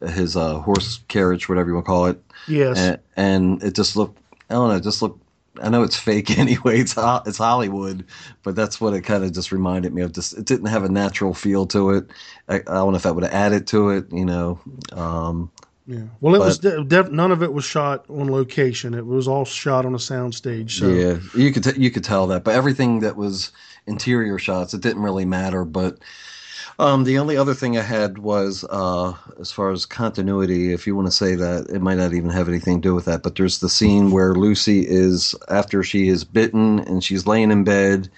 [0.00, 2.22] his uh, horse carriage, whatever you want to call it.
[2.46, 2.78] Yes.
[2.78, 4.16] And, and it just looked.
[4.48, 4.76] I don't know.
[4.76, 5.22] It just looked.
[5.62, 6.80] I know it's fake anyway.
[6.80, 8.04] It's it's Hollywood,
[8.42, 10.12] but that's what it kind of just reminded me of.
[10.12, 12.06] Just it didn't have a natural feel to it.
[12.48, 14.12] I, I don't know if that would have added to it.
[14.12, 14.60] You know.
[14.92, 15.50] Um,
[15.86, 16.02] Yeah.
[16.20, 18.92] Well, it was But- de- none of it was shot on location.
[18.94, 20.78] It was all shot on a sound stage.
[20.78, 23.52] So Yeah, you could t- you could tell that, but everything that was
[23.86, 25.64] interior shots, it didn't really matter.
[25.64, 25.98] But
[26.78, 30.94] um, the only other thing I had was uh, as far as continuity, if you
[30.96, 33.22] want to say that, it might not even have anything to do with that.
[33.22, 37.64] But there's the scene where Lucy is after she is bitten and she's laying in
[37.64, 38.10] bed,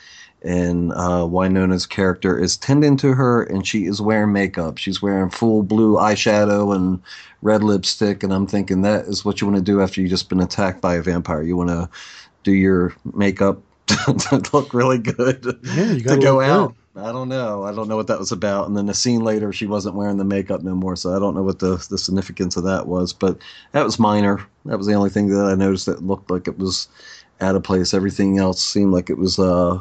[0.43, 4.79] and uh, Winona's character is tending to her, and she is wearing makeup.
[4.79, 7.03] She's wearing full blue eyeshadow and
[7.43, 10.29] red lipstick, and I'm thinking that is what you want to do after you've just
[10.29, 11.43] been attacked by a vampire.
[11.43, 11.89] You want to
[12.45, 16.75] do your makeup to look really good Yeah, you to go out.
[16.75, 16.80] good.
[17.03, 17.65] I don't know.
[17.65, 18.69] I don't know what that was about.
[18.69, 21.35] And then the scene later, she wasn't wearing the makeup no more, so I don't
[21.35, 23.13] know what the the significance of that was.
[23.13, 23.39] But
[23.73, 24.47] that was minor.
[24.67, 26.89] That was the only thing that I noticed that looked like it was
[27.41, 27.95] out of place.
[27.95, 29.81] Everything else seemed like it was uh,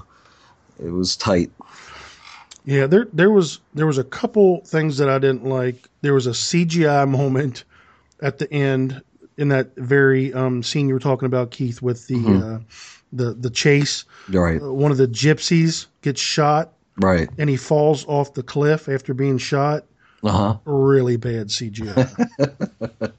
[0.84, 1.52] it was tight.
[2.66, 5.90] Yeah, there there was there was a couple things that I didn't like.
[6.02, 7.64] There was a CGI moment
[8.22, 9.02] at the end
[9.38, 12.56] in that very um, scene you were talking about, Keith, with the Mhm.
[12.56, 12.64] uh,
[13.12, 14.06] the the chase.
[14.30, 14.62] Right.
[14.62, 17.30] Uh, one of the gypsies gets shot, Right.
[17.38, 19.86] and he falls off the cliff after being shot.
[20.22, 20.58] Uh huh.
[20.66, 21.96] Really bad CGI.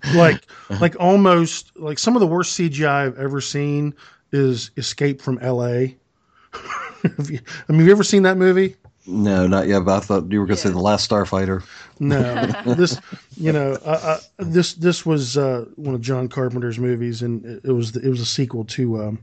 [0.15, 0.43] like
[0.81, 3.95] like almost like some of the worst CGI I've ever seen
[4.33, 5.97] is Escape from L.A.
[7.17, 8.77] Have you, I mean, have you ever seen that movie?
[9.07, 9.81] No, not yet.
[9.81, 11.65] But I thought you were going to say the Last Starfighter.
[11.99, 13.01] No, this
[13.37, 17.61] you know uh, uh, this this was uh, one of John Carpenter's movies, and it
[17.65, 19.19] it was it was a sequel to um,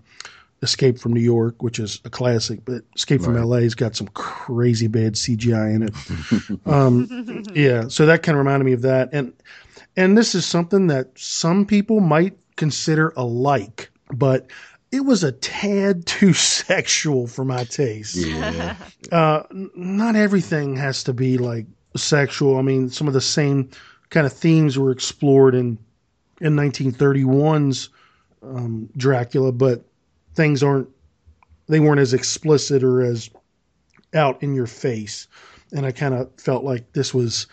[0.61, 2.65] Escape from New York, which is a classic.
[2.65, 6.65] But Escape from L.A.'s got some crazy bad CGI in it.
[6.67, 9.33] um, yeah, so that kind of reminded me of that, and
[9.95, 14.47] and this is something that some people might consider a like, but
[14.91, 18.75] it was a tad too sexual for my taste Yeah.
[19.11, 22.57] uh, not everything has to be like sexual.
[22.57, 23.69] I mean, some of the same
[24.09, 25.77] kind of themes were explored in
[26.41, 27.89] in 1931's
[28.43, 29.83] um, Dracula, but
[30.37, 30.87] things aren't
[31.67, 33.29] they weren't as explicit or as
[34.13, 35.27] out in your face.
[35.73, 37.47] And I kind of felt like this was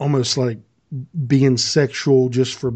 [0.00, 0.58] almost like
[1.26, 2.72] being sexual just for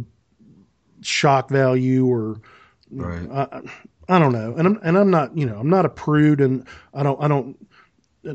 [1.01, 2.43] shock value or
[2.91, 3.31] Right.
[3.31, 3.61] I,
[4.09, 6.67] I don't know, and I'm and I'm not you know I'm not a prude, and
[6.93, 7.57] I don't I don't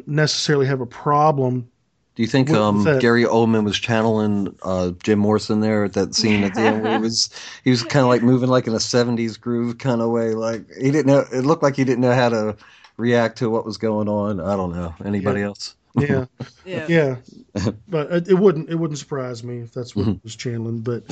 [0.08, 1.70] necessarily have a problem.
[2.16, 2.96] Do you think um.
[2.98, 6.92] Gary Oldman was channeling uh, Jim Morrison there at that scene at the end where
[6.92, 7.30] he was
[7.64, 10.34] he was kind of like moving like in a '70s groove kind of way?
[10.34, 11.26] Like he didn't know.
[11.34, 12.56] It looked like he didn't know how to
[12.98, 14.40] react to what was going on.
[14.40, 14.96] I don't know.
[15.04, 15.46] Anybody Yeah.
[15.48, 15.76] else?
[15.98, 16.26] Yeah,
[16.66, 16.88] Yeah.
[16.88, 17.18] yeah,
[17.88, 20.22] but it, it wouldn't it wouldn't surprise me if that's what Mhm.
[20.24, 20.82] was channeling.
[20.82, 21.04] But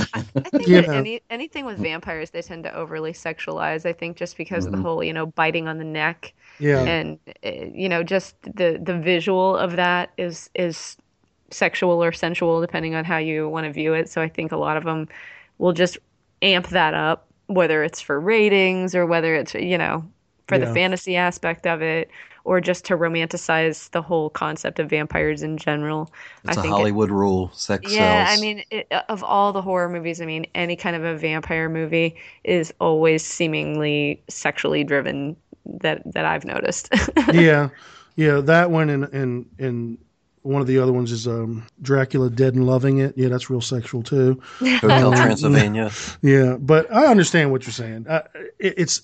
[0.45, 3.85] I think you that any, anything with vampires, they tend to overly sexualize.
[3.85, 4.77] I think just because of Mhm.
[4.77, 6.33] the whole, you know, biting on the neck.
[6.59, 6.81] Yeah.
[6.83, 10.97] And uh, you know, just the the visual of that is is
[11.51, 14.09] sexual or sensual, depending on how you want to view it.
[14.09, 15.07] So I think a lot of them
[15.57, 15.97] will just
[16.41, 20.05] amp that up, whether it's for ratings or whether it's you know
[20.47, 22.09] for the fantasy aspect of it.
[22.45, 26.11] Or just to romanticize the whole concept of vampires in general.
[26.43, 27.49] It's I a think it- Hollywood rule.
[27.53, 28.37] Sex yeah, sells.
[28.37, 31.69] I mean, it, of all the horror movies, I mean, any kind of a vampire
[31.69, 35.37] movie is always seemingly sexually driven.
[35.65, 36.89] That that I've noticed.
[37.33, 37.69] yeah,
[38.15, 39.97] yeah, that one and and and
[40.41, 43.17] one of the other ones is um, Dracula Dead and Loving It.
[43.17, 44.41] Yeah, that's real sexual too.
[44.59, 45.89] Hotel Um, Transylvania.
[46.21, 48.07] Yeah, but I understand what you're saying.
[48.07, 48.23] Uh,
[48.59, 49.03] it, it's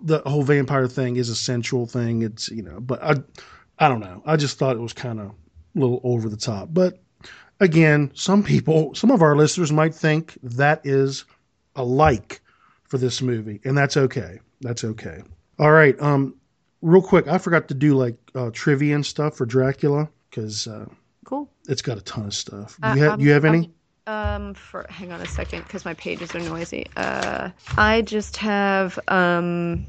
[0.00, 2.22] the whole vampire thing is a sensual thing.
[2.22, 3.14] It's you know, but I,
[3.78, 4.22] I don't know.
[4.24, 5.34] I just thought it was kind of a
[5.74, 6.68] little over the top.
[6.72, 7.00] But
[7.58, 11.24] again, some people, some of our listeners might think that is
[11.74, 12.40] a like
[12.84, 14.38] for this movie, and that's okay.
[14.60, 15.22] That's okay.
[15.62, 16.00] All right.
[16.02, 16.34] Um,
[16.80, 20.86] real quick, I forgot to do like uh, trivia and stuff for Dracula because uh,
[21.24, 21.48] cool.
[21.68, 22.76] it's got a ton of stuff.
[22.80, 23.70] Do Uh, you, ha- um, you have any?
[24.04, 26.86] Um, for hang on a second, because my pages are noisy.
[26.96, 29.86] Uh, I just have um,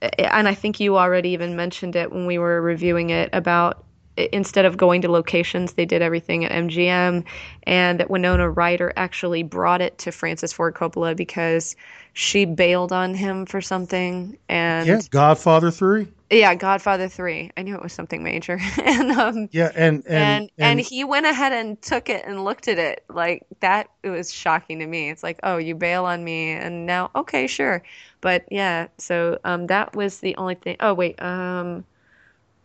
[0.00, 3.84] and I think you already even mentioned it when we were reviewing it about
[4.32, 7.24] instead of going to locations, they did everything at MGM,
[7.64, 11.76] and that Winona Ryder actually brought it to Francis Ford Coppola because
[12.12, 16.08] she bailed on him for something, and yeah, Godfather three.
[16.30, 17.50] yeah, Godfather three.
[17.56, 21.26] I knew it was something major, and um, Yeah, and and and, and he went
[21.26, 23.04] ahead and took it and looked at it.
[23.08, 25.10] Like that it was shocking to me.
[25.10, 27.82] It's like oh you bail on me and now okay sure.
[28.20, 30.76] But yeah so um that was the only thing.
[30.80, 31.84] Oh wait um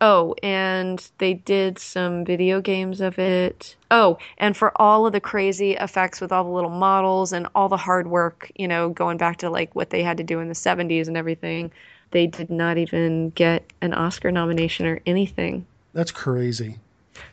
[0.00, 5.20] oh and they did some video games of it oh and for all of the
[5.20, 9.16] crazy effects with all the little models and all the hard work you know going
[9.16, 11.70] back to like what they had to do in the 70s and everything
[12.10, 15.64] they did not even get an oscar nomination or anything
[15.96, 16.76] that's crazy.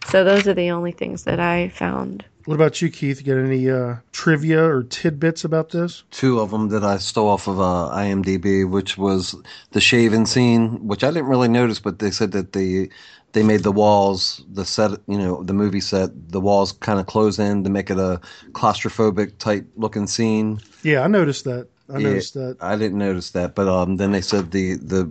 [0.06, 2.24] so those are the only things that I found.
[2.46, 3.20] What about you, Keith?
[3.26, 6.04] You got any uh, trivia or tidbits about this?
[6.12, 9.36] two of them that I stole off of uh, IMDb, which was
[9.72, 12.90] the shaving scene, which I didn't really notice, but they said that they
[13.34, 17.08] they made the walls, the set, you know, the movie set, the walls kind of
[17.08, 18.22] close in to make it a
[18.52, 20.60] claustrophobic type looking scene.
[20.84, 21.68] Yeah, I noticed that.
[21.90, 22.58] I Yeah, noticed that.
[22.62, 25.06] I didn't notice that, but um, then they said the the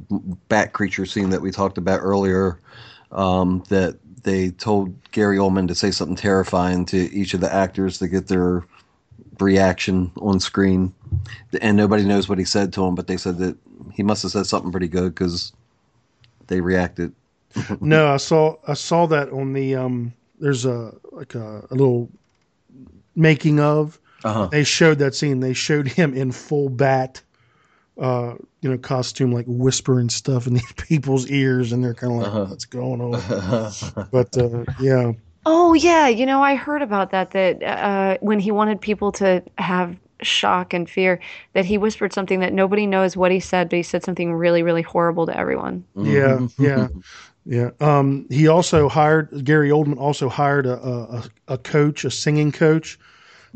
[0.49, 2.61] bat creature scene that we talked about earlier,
[3.11, 7.99] um, that they told Gary Oldman to say something terrifying to each of the actors
[7.99, 8.65] to get their
[9.41, 10.95] reaction on screen,
[11.61, 13.57] and nobody knows what he said to him, but they said that
[13.93, 15.53] he must have said something pretty good because
[16.47, 17.13] they reacted.
[17.81, 20.13] no, I saw I saw that on the um.
[20.39, 22.09] There's a like a, a little
[23.15, 23.99] making of.
[24.25, 24.47] Uh-huh.
[24.47, 25.41] They showed that scene.
[25.41, 27.21] They showed him in full bat,
[27.99, 32.19] uh, you know, costume, like whispering stuff in these people's ears, and they're kind of
[32.19, 32.47] like, Uh-huh.
[32.47, 33.73] "What's going on?"
[34.11, 35.13] but uh, yeah,
[35.45, 37.33] Oh yeah, you know I heard about that.
[37.33, 41.19] That uh, when he wanted people to have shock and fear,
[41.55, 44.63] that he whispered something that nobody knows what he said, but he said something really,
[44.63, 45.85] really horrible to everyone.
[45.97, 46.89] yeah, yeah,
[47.45, 47.71] yeah.
[47.81, 49.99] Um, he also hired Gary Oldman.
[49.99, 52.99] Also hired a a, a coach, a singing coach,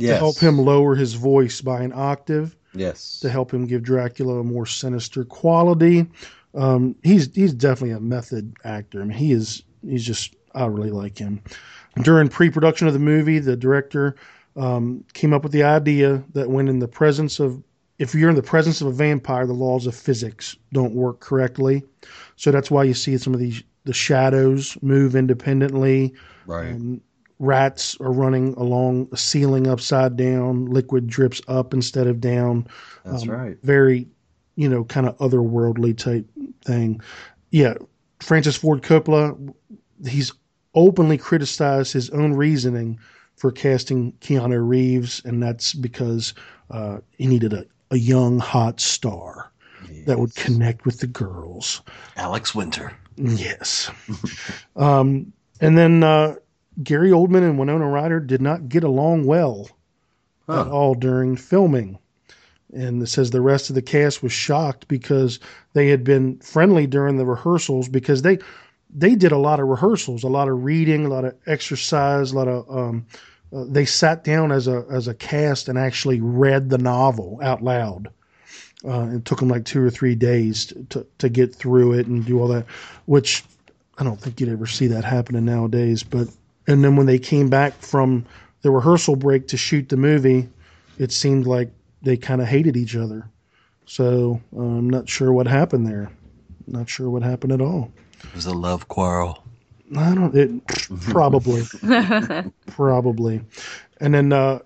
[0.06, 2.55] to help him lower his voice by an octave.
[2.76, 3.20] Yes.
[3.20, 6.06] to help him give Dracula a more sinister quality.
[6.54, 9.02] Um, he's he's definitely a method actor.
[9.02, 11.42] I mean, he is he's just I really like him.
[12.02, 14.16] During pre-production of the movie, the director
[14.56, 17.62] um, came up with the idea that when in the presence of
[17.98, 21.82] if you're in the presence of a vampire, the laws of physics don't work correctly.
[22.36, 26.12] So that's why you see some of these the shadows move independently.
[26.44, 26.72] Right.
[26.72, 27.00] Um,
[27.38, 30.66] rats are running along a ceiling upside down.
[30.66, 32.66] Liquid drips up instead of down.
[33.04, 33.56] That's right.
[33.62, 34.06] Very,
[34.56, 36.26] you know, kind of otherworldly type
[36.64, 37.00] thing.
[37.50, 37.74] Yeah,
[38.20, 39.54] Francis Ford Coppola,
[40.06, 40.32] he's
[40.74, 42.98] openly criticized his own reasoning
[43.36, 46.34] for casting Keanu Reeves, and that's because
[46.70, 49.50] uh, he needed a, a young, hot star
[50.06, 51.82] that would connect with the girls.
[52.16, 52.92] Alex Winter.
[53.16, 53.90] Yes.
[54.76, 56.36] um, and then uh,
[56.82, 59.68] Gary Oldman and Winona Ryder did not get along well
[60.48, 61.98] at all during filming.
[62.72, 65.40] And it says the rest of the cast was shocked because
[65.72, 68.38] they had been friendly during the rehearsals because they
[68.94, 72.36] they did a lot of rehearsals, a lot of reading, a lot of exercise, a
[72.36, 73.06] lot of um,
[73.54, 77.62] uh, they sat down as a as a cast and actually read the novel out
[77.62, 78.08] loud.
[78.86, 82.06] Uh, it took them like two or three days to, to, to get through it
[82.06, 82.66] and do all that,
[83.06, 83.42] which
[83.98, 86.02] I don't think you'd ever see that happening nowadays.
[86.02, 86.28] But
[86.66, 88.24] and then when they came back from
[88.62, 90.48] the rehearsal break to shoot the movie,
[90.98, 91.70] it seemed like
[92.02, 93.28] they kind of hated each other.
[93.86, 96.10] So uh, I'm not sure what happened there.
[96.66, 97.92] Not sure what happened at all.
[98.24, 99.44] It was a love quarrel.
[99.96, 100.34] I don't.
[100.34, 100.66] It
[101.02, 101.62] probably,
[102.66, 103.40] probably.
[104.00, 104.60] And then uh,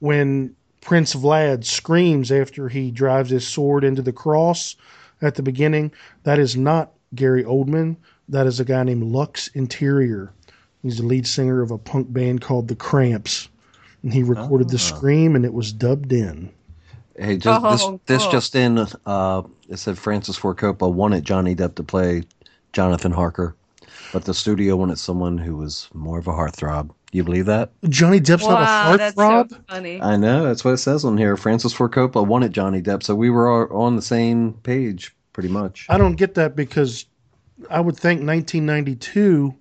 [0.00, 4.74] when Prince Vlad screams after he drives his sword into the cross
[5.22, 5.92] at the beginning,
[6.24, 7.96] that is not Gary Oldman.
[8.28, 10.32] That is a guy named Lux Interior.
[10.86, 13.48] He's the lead singer of a punk band called The Cramps,
[14.04, 14.78] and he recorded the Ah.
[14.78, 16.48] scream, and it was dubbed in.
[17.18, 18.86] Hey, just, Oh, this this just in.
[19.04, 22.22] Uh, it said Francis Ford Coppola wanted Johnny Depp to play
[22.72, 23.56] Jonathan Harker,
[24.12, 26.90] but the studio wanted someone who was more of a heartthrob.
[27.10, 27.72] You believe that?
[27.88, 29.50] Johnny Depp's not wow, a that's heartthrob.
[29.50, 30.00] so funny.
[30.00, 31.36] I know that's what it says on here.
[31.36, 35.48] Francis Ford Coppola wanted Johnny Depp, so we were all on the same page pretty
[35.48, 35.86] much.
[35.88, 37.06] I don't get that because
[37.68, 39.52] I would think 1992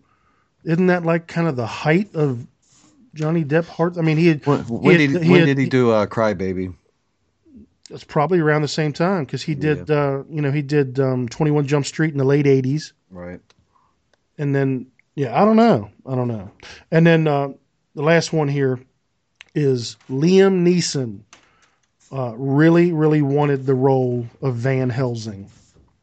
[0.65, 2.45] isn't that like kind of the height of
[3.13, 3.97] Johnny Depp heart?
[3.97, 6.05] I mean, he had When, when had- did he when had- did he do uh,
[6.05, 6.71] Cry Baby?
[7.91, 11.29] It's probably around the same time because he did, uh, you know, he did um,
[11.29, 13.39] 21 Jump Street in the late 80s, Right.
[14.39, 16.49] and then yeah, I don't know, I don't know,
[16.91, 17.49] and then uh,
[17.93, 18.79] the last one here
[19.53, 21.19] is Liam Neeson.
[22.11, 25.49] Uh, really, really wanted the role of Van Helsing.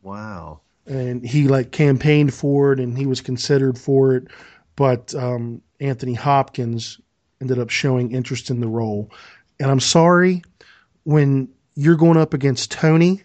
[0.02, 0.60] Wow.
[0.86, 4.28] and he like campaigned for it and he was considered for it
[4.76, 7.00] but um, anthony hopkins
[7.40, 9.10] ended up showing interest in the role
[9.60, 10.42] and i'm sorry
[11.04, 13.22] when you're going up against tony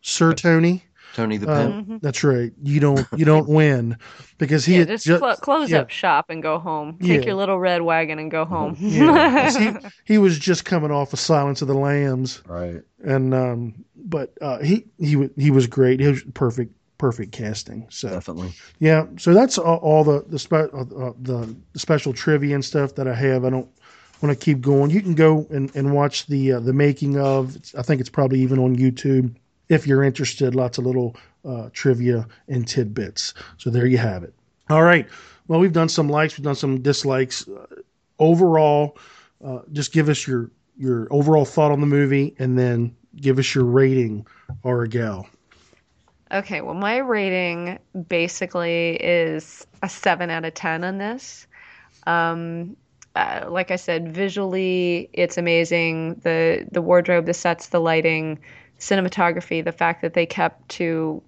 [0.00, 2.00] sir tony Tony the uh, Pimp.
[2.02, 3.98] that's right you don't you don't win
[4.38, 5.80] because he yeah, had just ju- clo- close yeah.
[5.80, 6.96] up shop and go home.
[7.02, 7.26] Take Yeah.
[7.26, 8.76] your little red wagon and go home.
[8.80, 9.70] Yeah, 'cause he,
[10.14, 12.80] he was just coming off of Silence of the Lambs, Right.
[13.04, 16.00] and um, but uh, he he wa- he was great.
[16.00, 17.84] He was perfect perfect casting.
[17.90, 18.52] So Definitely.
[18.78, 22.64] yeah, so that's all, all the the, spe- uh, uh, the the special trivia and
[22.64, 23.44] stuff that I have.
[23.44, 23.68] I don't
[24.20, 24.92] want to keep going.
[24.92, 27.56] You can go and, and watch the uh, the making of.
[27.56, 29.34] It's, I think it's probably even on YouTube
[29.68, 30.54] if you're interested.
[30.54, 33.34] Lots of little uh, trivia and tidbits.
[33.56, 34.32] So there you have it.
[34.70, 35.08] All right.
[35.48, 37.48] Well, we've done some likes, we've done some dislikes.
[37.48, 37.66] Uh,
[38.20, 38.96] overall,
[39.44, 43.56] uh, just give us your your overall thought on the movie, and then give us
[43.56, 44.24] your rating,
[44.62, 45.26] or gal.
[46.32, 47.78] Okay, well, my rating
[48.08, 51.46] basically is a seven out of ten on this.
[52.06, 52.76] Um,
[53.14, 56.20] uh, like I said, visually it's amazing.
[56.22, 58.38] The the wardrobe, the sets, the lighting,
[58.78, 61.22] cinematography, the fact that they kept to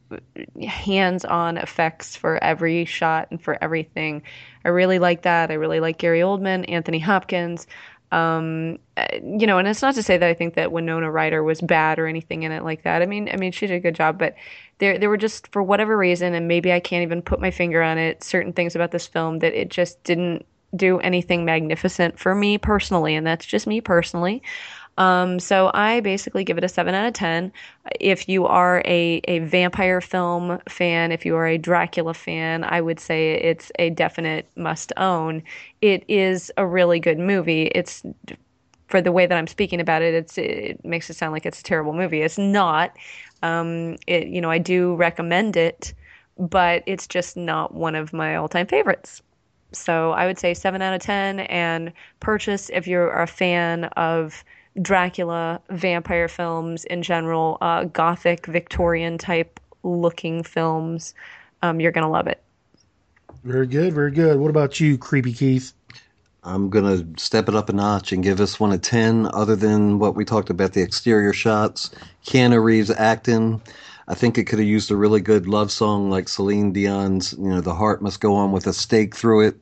[0.66, 4.22] hands-on effects for every shot and for everything.
[4.64, 5.50] I really like that.
[5.50, 7.66] I really like Gary Oldman, Anthony Hopkins.
[8.10, 11.42] Um, uh, you know, and it's not to say that I think that Winona Ryder
[11.42, 13.02] was bad or anything in it like that.
[13.02, 14.34] I mean, I mean, she did a good job, but
[14.78, 17.82] there, there were just for whatever reason, and maybe I can't even put my finger
[17.82, 18.22] on it.
[18.24, 20.44] Certain things about this film that it just didn't
[20.76, 24.42] do anything magnificent for me personally, and that's just me personally.
[24.96, 27.52] Um, so I basically give it a 7 out of 10.
[28.00, 32.80] If you are a, a vampire film fan, if you are a Dracula fan, I
[32.80, 35.42] would say it's a definite must own.
[35.80, 37.64] It is a really good movie.
[37.74, 38.04] It's
[38.88, 41.60] for the way that I'm speaking about it, it's it makes it sound like it's
[41.60, 42.20] a terrible movie.
[42.22, 42.92] It's not.
[43.44, 45.92] Um, it, you know, I do recommend it,
[46.38, 49.22] but it's just not one of my all-time favorites.
[49.72, 54.42] So I would say seven out of ten, and purchase if you're a fan of
[54.80, 61.14] Dracula, vampire films in general, uh, gothic Victorian type looking films.
[61.62, 62.42] Um, you're gonna love it.
[63.42, 64.38] Very good, very good.
[64.38, 65.72] What about you, Creepy Keith?
[66.46, 69.28] I'm gonna step it up a notch and give this one a ten.
[69.32, 71.90] Other than what we talked about, the exterior shots,
[72.26, 73.62] Keanu Reeves acting.
[74.08, 77.48] I think it could have used a really good love song like Celine Dion's, you
[77.48, 79.56] know, "The Heart Must Go On" with a stake through it.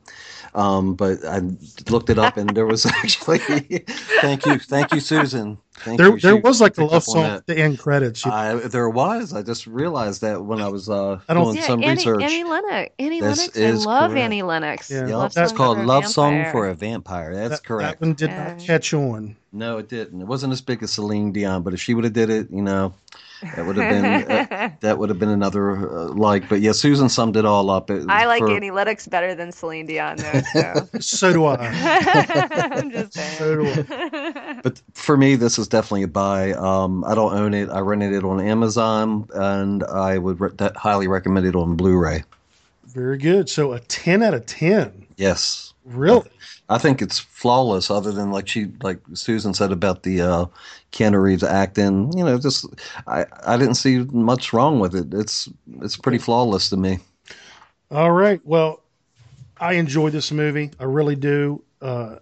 [0.55, 1.41] Um, but I
[1.89, 3.39] looked it up, and there was actually.
[3.39, 5.57] thank you, thank you, Susan.
[5.77, 6.19] Thank there, you.
[6.21, 8.25] there She was like a love song at the end credits.
[8.25, 9.33] You- I, there was.
[9.33, 12.23] I just realized that when I was uh, I don't- doing Yeah, some Annie, research.
[12.23, 12.91] Annie Lennox.
[12.99, 13.87] Annie This Lennox.
[13.87, 14.23] I love correct.
[14.25, 14.91] Annie Lennox.
[14.91, 15.01] Yeah.
[15.07, 18.01] Yep, Love that's called for a "Love Song for a Vampire." That's that, correct.
[18.01, 19.37] that one did not catch on.
[19.53, 20.21] No, it didn't.
[20.21, 22.63] It wasn't as big as Celine Dion, but if she would have did it, you
[22.63, 22.93] know,
[23.57, 26.49] that would have been uh, that would have been another uh, like.
[26.49, 27.91] But yeah, Susan summed it all up.
[27.91, 30.41] It- I like for- Annie Lennox better than Celine Dion, though.
[30.53, 30.89] So.
[31.01, 31.57] So do I.
[32.73, 33.37] I'm just saying.
[33.39, 34.61] So do I.
[34.63, 36.53] But for me, this is definitely a buy.
[36.53, 37.69] Um, I don't own it.
[37.71, 42.25] I rented it on Amazon, and I would re- that highly recommend it on Blu-ray.
[42.87, 43.49] Very good.
[43.49, 45.07] So a ten out of ten.
[45.17, 46.29] Yes, Really?
[46.69, 47.91] I think it's flawless.
[47.91, 50.47] Other than like she, like Susan said about the uh,
[50.93, 52.67] Keanu Reeves acting, you know, just
[53.09, 55.13] I, I didn't see much wrong with it.
[55.13, 55.49] It's
[55.81, 57.01] it's pretty flawless to me.
[57.91, 58.41] All right.
[58.45, 58.81] Well,
[59.59, 60.71] I enjoy this movie.
[60.79, 61.63] I really do.
[61.81, 62.17] Uh,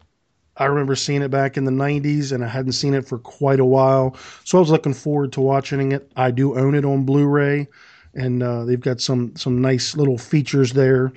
[0.57, 3.61] I remember seeing it back in the 90s and I hadn't seen it for quite
[3.61, 4.17] a while.
[4.45, 6.11] So I was looking forward to watching it.
[6.17, 7.69] I do own it on Blu ray
[8.15, 11.13] and uh, they've got some, some nice little features there.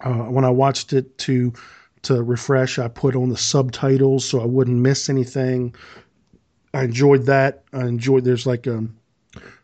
[0.00, 1.52] Uh, when I watched it to
[2.02, 5.74] to refresh, I put on the subtitles so I wouldn't miss anything.
[6.74, 7.64] I enjoyed that.
[7.72, 8.24] I enjoyed.
[8.24, 8.86] There's like a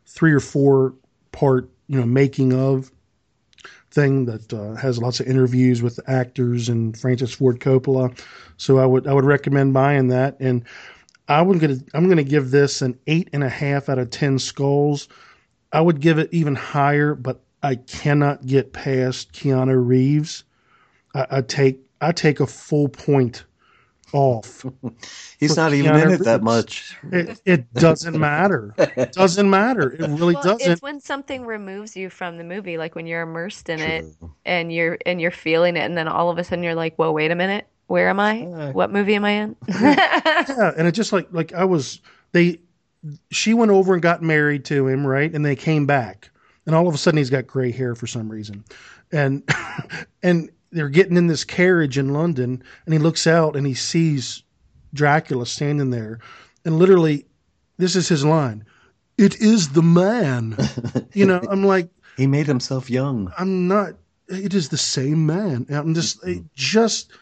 [0.07, 0.95] three or four
[1.33, 2.91] part, you know, making of
[3.91, 8.19] thing that uh, has lots of interviews with actors and Francis Ford Coppola.
[8.57, 10.37] So I would I would recommend buying that.
[10.41, 10.65] And
[11.29, 14.39] I would gonna I'm gonna give this an eight and a half out of ten
[14.39, 15.09] skulls.
[15.73, 20.45] I would give it even higher, but I cannot get past Keanu Reeves.
[21.15, 23.45] I, I take I take a full point
[24.13, 24.65] off.
[25.39, 26.97] He's not even Keanu in it that much.
[27.11, 28.75] It, it doesn't matter.
[28.79, 29.93] It doesn't matter.
[29.93, 30.73] It really well, doesn't.
[30.73, 34.05] it's when something removes you from the movie, like when you're immersed in it
[34.45, 37.13] and you're and you're feeling it, and then all of a sudden you're like, "Whoa,
[37.13, 38.71] wait a minute, where am I?
[38.73, 42.01] What movie am I in?" yeah, and it just like like I was
[42.33, 42.61] they
[43.31, 45.33] she went over and got married to him, right?
[45.33, 46.31] And they came back.
[46.67, 48.65] And all of a sudden he's got gray hair for some reason.
[49.13, 49.43] And
[50.23, 54.43] and they're getting in this carriage in London and he looks out and he sees
[54.93, 56.19] Dracula standing there.
[56.65, 57.27] And literally
[57.79, 58.65] this is his line.
[59.17, 60.57] It is the man.
[61.13, 63.33] you know, I'm like He made himself young.
[63.39, 63.95] I'm not.
[64.29, 65.67] It is the same man.
[65.69, 66.23] I'm just.
[66.25, 66.47] It mm-hmm.
[66.55, 67.13] just.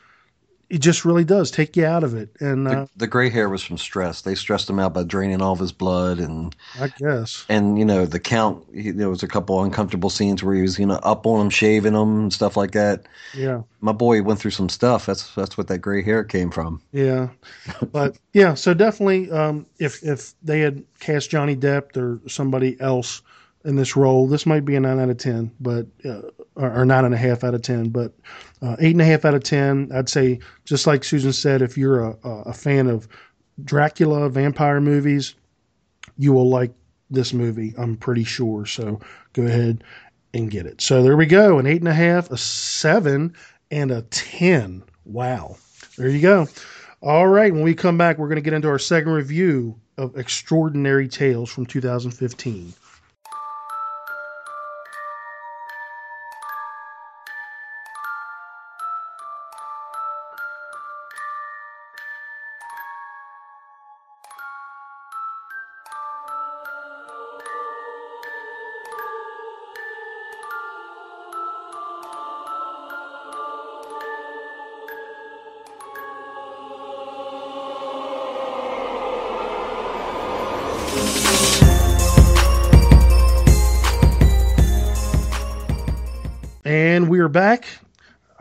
[0.73, 3.62] It just really does take you out of it, and uh, The gray hair was
[3.62, 4.23] from stress.
[4.23, 7.44] They stressed him out by draining all of his blood, and I guess.
[7.51, 8.65] and you know the count.
[8.73, 11.51] He, there was a couple uncomfortable scenes where he was you know up on him,
[11.51, 13.05] shaving him, and stuff like that.
[13.35, 15.05] Yeah, My boy went through some stuff.
[15.05, 16.81] That's that's what that gray hair came from.
[16.90, 17.28] yeah,
[17.93, 18.55] but yeah.
[18.55, 23.20] So definitely, um, if if they had cast Johnny Depp or somebody else
[23.65, 26.23] in this role, this might be a nine out of ten, but uh,
[26.57, 27.89] or, nine and a half out of ten.
[27.89, 28.13] But
[28.61, 30.41] uh, eight and a half out of ten, I'd say.
[30.65, 33.09] Just like Susan said, if you're a, a a fan of
[33.65, 35.35] Dracula vampire movies,
[36.19, 36.73] you will like
[37.11, 37.75] this movie.
[37.79, 38.67] I'm pretty sure.
[38.67, 39.01] So
[39.33, 39.85] go ahead
[40.35, 40.81] and get it.
[40.81, 41.59] So there we go.
[41.59, 43.35] An eight and a half, a seven,
[43.71, 44.83] and a ten.
[45.05, 45.57] Wow.
[45.97, 46.49] There you go.
[47.01, 47.53] All right.
[47.53, 51.51] When we come back, we're going to get into our second review of Extraordinary Tales
[51.51, 52.73] from 2015.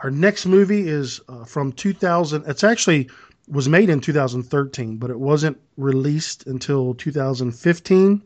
[0.03, 2.43] Our next movie is uh, from 2000.
[2.47, 3.09] It's actually
[3.47, 8.23] was made in 2013, but it wasn't released until 2015.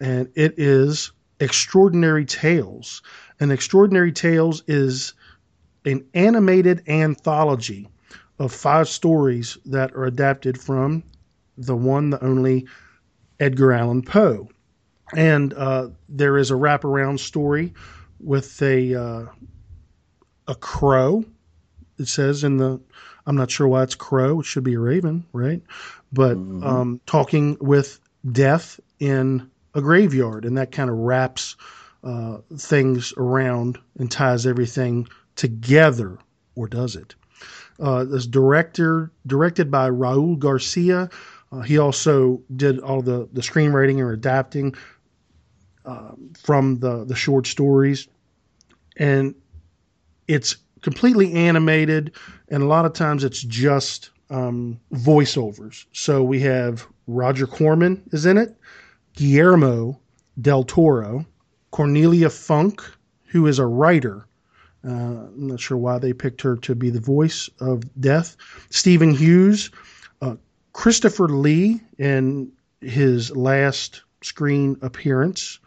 [0.00, 3.02] And it is Extraordinary Tales.
[3.38, 5.14] And Extraordinary Tales is
[5.84, 7.88] an animated anthology
[8.38, 11.04] of five stories that are adapted from
[11.56, 12.66] the one, the only
[13.38, 14.48] Edgar Allan Poe.
[15.14, 17.74] And uh, there is a wraparound story
[18.18, 19.26] with a uh,
[20.52, 21.24] a crow.
[21.98, 22.80] It says in the,
[23.26, 24.40] I'm not sure why it's crow.
[24.40, 25.62] It should be a raven, right?
[26.12, 26.62] But Mm-hmm.
[26.64, 27.98] um, talking with
[28.30, 31.56] death in a graveyard, and that kind of wraps
[32.04, 36.18] uh, things around and ties everything together,
[36.54, 37.14] or does it?
[37.80, 41.08] Uh, this director directed by Raul Garcia.
[41.50, 44.74] Uh, he also did all the the screenwriting and adapting
[45.86, 46.12] uh,
[46.42, 48.08] from the the short stories,
[48.98, 49.34] and
[50.28, 52.12] it's completely animated,
[52.48, 55.86] and a lot of times it's just um, voiceovers.
[55.92, 58.56] So we have Roger Corman is in it,
[59.14, 60.00] Guillermo
[60.40, 61.26] del Toro,
[61.70, 62.84] Cornelia Funke,
[63.26, 64.26] who is a writer.
[64.84, 68.36] Uh, I'm not sure why they picked her to be the voice of death.
[68.70, 69.70] Stephen Hughes,
[70.20, 70.36] uh,
[70.72, 72.50] Christopher Lee in
[72.80, 75.60] his last screen appearance,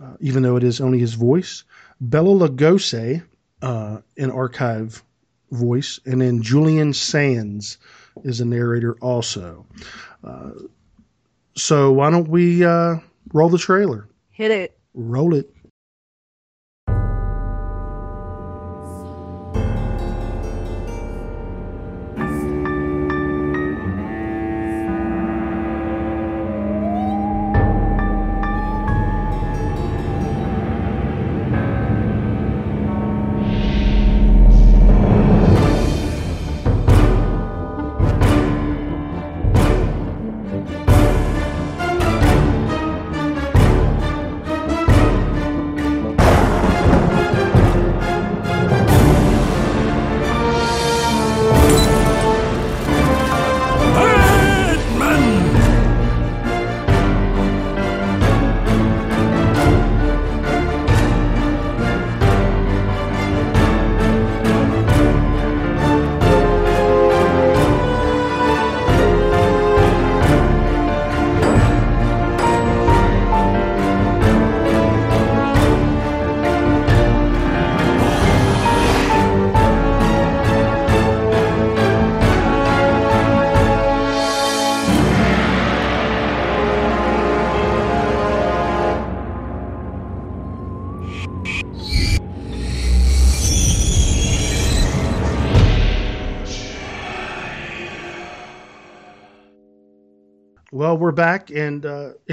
[0.00, 1.64] uh, even though it is only his voice.
[2.00, 3.22] Bela Lugosi
[3.62, 5.02] uh, in archive
[5.50, 7.78] voice, and then Julian Sands
[8.24, 9.66] is a narrator also.
[10.24, 10.50] Uh,
[11.54, 12.96] so why don't we uh,
[13.32, 14.08] roll the trailer?
[14.30, 14.78] Hit it.
[14.94, 15.54] Roll it.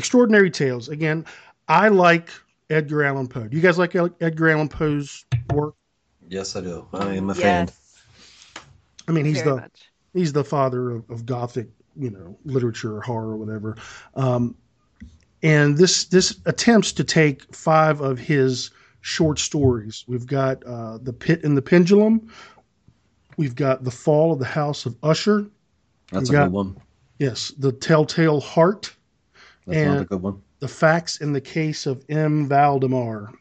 [0.08, 0.90] Extraordinary Tales.
[0.90, 1.24] Again,
[1.70, 2.30] I like
[2.70, 3.48] Edgar Allan Poe.
[3.48, 5.24] Do you guys like Edgar Allan Poe's
[5.54, 5.76] work?
[6.28, 6.86] Yes, I do.
[6.92, 7.70] I am a fan.
[9.08, 9.92] I mean, he's Very the much.
[10.14, 13.78] he's the father of, of Gothic, you know, literature or horror or whatever.
[14.16, 14.58] Um,
[15.42, 20.04] and this this attempts to take five of his short stories.
[20.06, 22.30] We've got uh, the Pit and the Pendulum.
[23.38, 25.50] We've got the Fall of the House of Usher.
[26.12, 26.78] That's We've a got- good one.
[27.20, 28.94] Yes, the Telltale Heart.
[29.66, 30.42] That's and another good one.
[30.60, 32.48] The Facts in the Case of M.
[32.48, 33.34] Valdemar.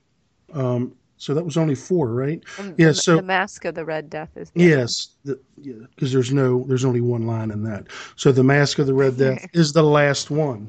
[0.52, 2.42] Um, so that was only four, right?
[2.58, 2.88] And yeah.
[2.88, 4.50] the, So the Mask of the Red Death is.
[4.50, 7.86] the other Yes, the, yeah, because there's no, there's only one line in that.
[8.16, 10.68] So the Mask of the Red Death is the last one.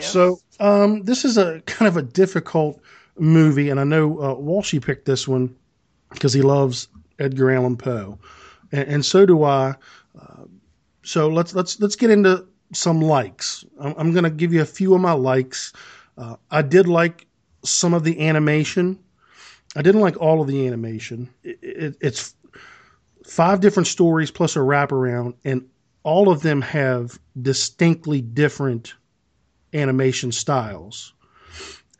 [0.00, 2.80] So um, this is a kind of a difficult
[3.16, 5.54] movie, and I know uh, Walshy picked this one
[6.10, 6.88] because he loves
[7.20, 8.18] Edgar Allan Poe,
[8.72, 9.76] and, and so do I.
[10.20, 10.44] Uh,
[11.04, 13.64] so let's let's let's get into some likes.
[13.80, 15.72] I'm, I'm going to give you a few of my likes.
[16.18, 17.26] Uh, I did like
[17.64, 18.98] some of the animation.
[19.76, 21.30] I didn't like all of the animation.
[21.42, 22.34] It, it, it's
[23.24, 25.68] five different stories plus a wraparound, and
[26.02, 28.94] all of them have distinctly different
[29.72, 31.14] animation styles.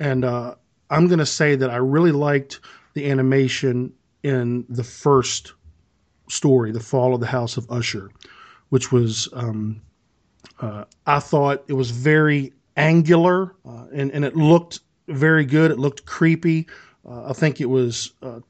[0.01, 0.57] And uh,
[0.91, 2.61] I'm going to say that I really liked
[2.95, 3.93] the animation
[4.23, 5.55] in the first
[6.29, 8.11] story, The Fall of the House of Usher,
[8.69, 9.81] which was, um,
[10.63, 15.71] uh, I thought it was very angular uh, and, and it looked very good.
[15.71, 16.69] It looked creepy.
[17.07, 18.41] Uh, I think it was uh,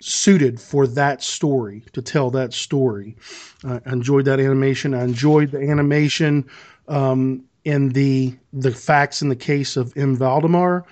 [0.00, 3.16] suited for that story to tell that story.
[3.64, 4.92] I enjoyed that animation.
[4.92, 6.46] I enjoyed the animation
[6.88, 10.16] um, in the the facts in the case of M.
[10.16, 10.84] Valdemar,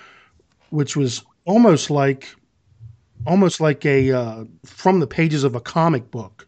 [0.70, 2.28] which was almost like
[3.26, 6.43] almost like a uh, from the pages of a comic book,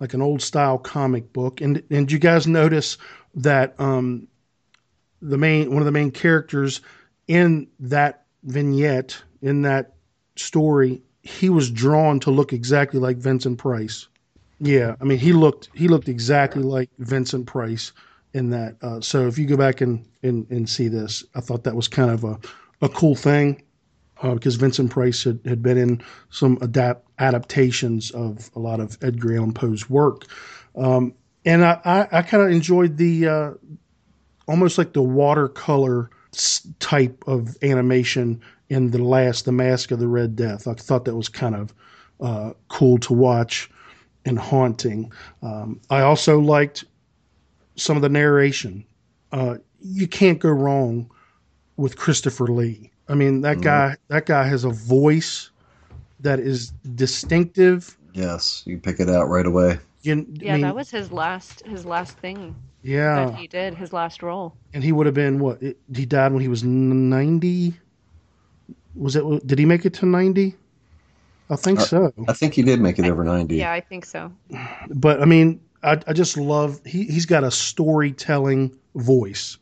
[0.00, 1.60] like an old style comic book.
[1.60, 2.98] And and you guys notice
[3.34, 4.28] that um,
[5.20, 6.80] the main one of the main characters
[7.26, 9.94] in that vignette in that
[10.36, 14.08] story, he was drawn to look exactly like Vincent Price.
[14.60, 17.92] Yeah, I mean he looked he looked exactly like Vincent Price
[18.34, 18.76] in that.
[18.82, 21.88] Uh, so if you go back and, and and see this, I thought that was
[21.88, 22.38] kind of a
[22.80, 23.62] a cool thing
[24.22, 28.96] uh, because Vincent Price had, had been in some adapt adaptations of a lot of
[29.02, 30.24] Edgar Allan Poe's work,
[30.76, 31.14] um,
[31.44, 33.50] and I I, I kind of enjoyed the uh,
[34.46, 36.10] almost like the watercolor
[36.78, 40.66] type of animation in the last the Mask of the Red Death.
[40.66, 41.74] I thought that was kind of
[42.20, 43.70] uh, cool to watch
[44.24, 45.12] and haunting.
[45.42, 46.84] Um, I also liked
[47.76, 48.84] some of the narration.
[49.32, 51.10] Uh, you can't go wrong
[51.76, 52.90] with Christopher Lee.
[53.08, 53.62] I mean, that mm-hmm.
[53.62, 55.50] guy that guy has a voice
[56.20, 57.96] that is distinctive.
[58.12, 59.78] Yes, you pick it out right away.
[60.02, 62.54] You, yeah, I mean, that was his last his last thing.
[62.82, 64.54] Yeah, that he did his last role.
[64.72, 65.62] And he would have been what?
[65.62, 67.74] It, he died when he was ninety.
[68.94, 69.46] Was it?
[69.46, 70.54] Did he make it to ninety?
[71.50, 72.12] I think uh, so.
[72.28, 73.56] I think he did make it I, over ninety.
[73.56, 74.32] Yeah, I think so.
[74.90, 79.58] But I mean, I, I just love he he's got a storytelling voice.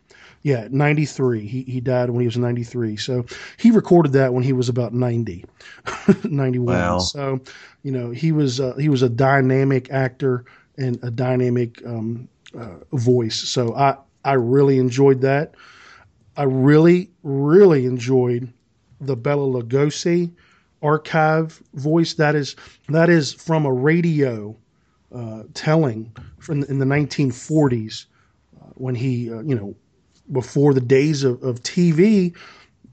[0.46, 1.44] Yeah, 93.
[1.44, 2.96] He, he died when he was 93.
[2.98, 5.44] So he recorded that when he was about 90,
[6.22, 6.72] 91.
[6.72, 6.98] Wow.
[7.00, 7.40] So,
[7.82, 10.44] you know, he was uh, he was a dynamic actor
[10.78, 13.34] and a dynamic um, uh, voice.
[13.34, 15.56] So I I really enjoyed that.
[16.36, 18.48] I really really enjoyed
[19.00, 20.30] the Bela Lugosi
[20.80, 22.14] archive voice.
[22.14, 22.54] That is
[22.88, 24.56] that is from a radio
[25.12, 28.04] uh, telling from in the 1940s
[28.60, 29.74] uh, when he uh, you know
[30.32, 32.34] before the days of, of TV,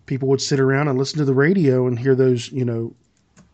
[0.06, 2.94] people would sit around and listen to the radio and hear those, you know,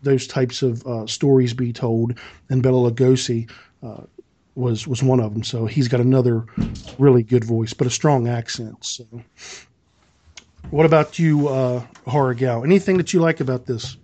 [0.01, 2.17] those types of uh, stories be told.
[2.49, 3.49] And Bela Lugosi
[3.83, 4.03] uh,
[4.55, 5.43] was was one of them.
[5.43, 6.45] So he's got another
[6.97, 8.83] really good voice, but a strong accent.
[8.85, 9.05] So,
[10.69, 12.63] what about you, uh, Horror Gal?
[12.63, 13.97] Anything that you like about this?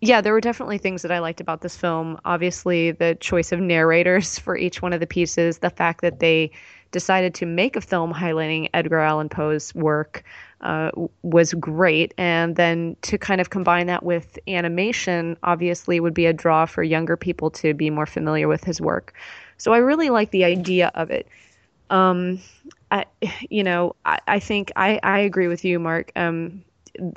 [0.00, 2.18] Yeah, there were definitely things that I liked about this film.
[2.24, 6.50] Obviously, the choice of narrators for each one of the pieces, the fact that they
[6.92, 10.22] decided to make a film highlighting Edgar Allan Poe's work
[10.60, 10.90] uh,
[11.22, 12.14] was great.
[12.16, 16.82] And then to kind of combine that with animation, obviously, would be a draw for
[16.82, 19.14] younger people to be more familiar with his work.
[19.56, 21.26] So I really like the idea of it.
[21.90, 22.40] Um,
[22.90, 23.06] I,
[23.50, 26.12] you know, I, I think I, I agree with you, Mark.
[26.14, 26.64] Um,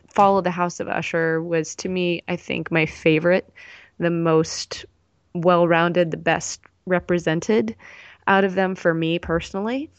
[0.09, 3.51] Fall of the House of Usher was to me, I think, my favorite,
[3.99, 4.85] the most
[5.33, 7.75] well rounded, the best represented
[8.27, 9.89] out of them for me personally.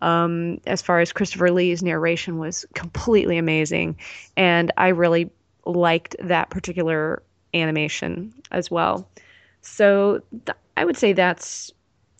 [0.00, 3.96] Um, as far as Christopher Lee's narration was completely amazing,
[4.36, 5.30] and I really
[5.64, 7.22] liked that particular
[7.54, 9.08] animation as well.
[9.62, 11.72] So th- I would say that's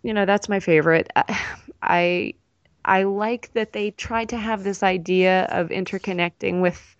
[0.02, 1.10] you know that's my favorite.
[1.82, 2.34] I
[2.84, 6.96] I like that they tried to have this idea of interconnecting with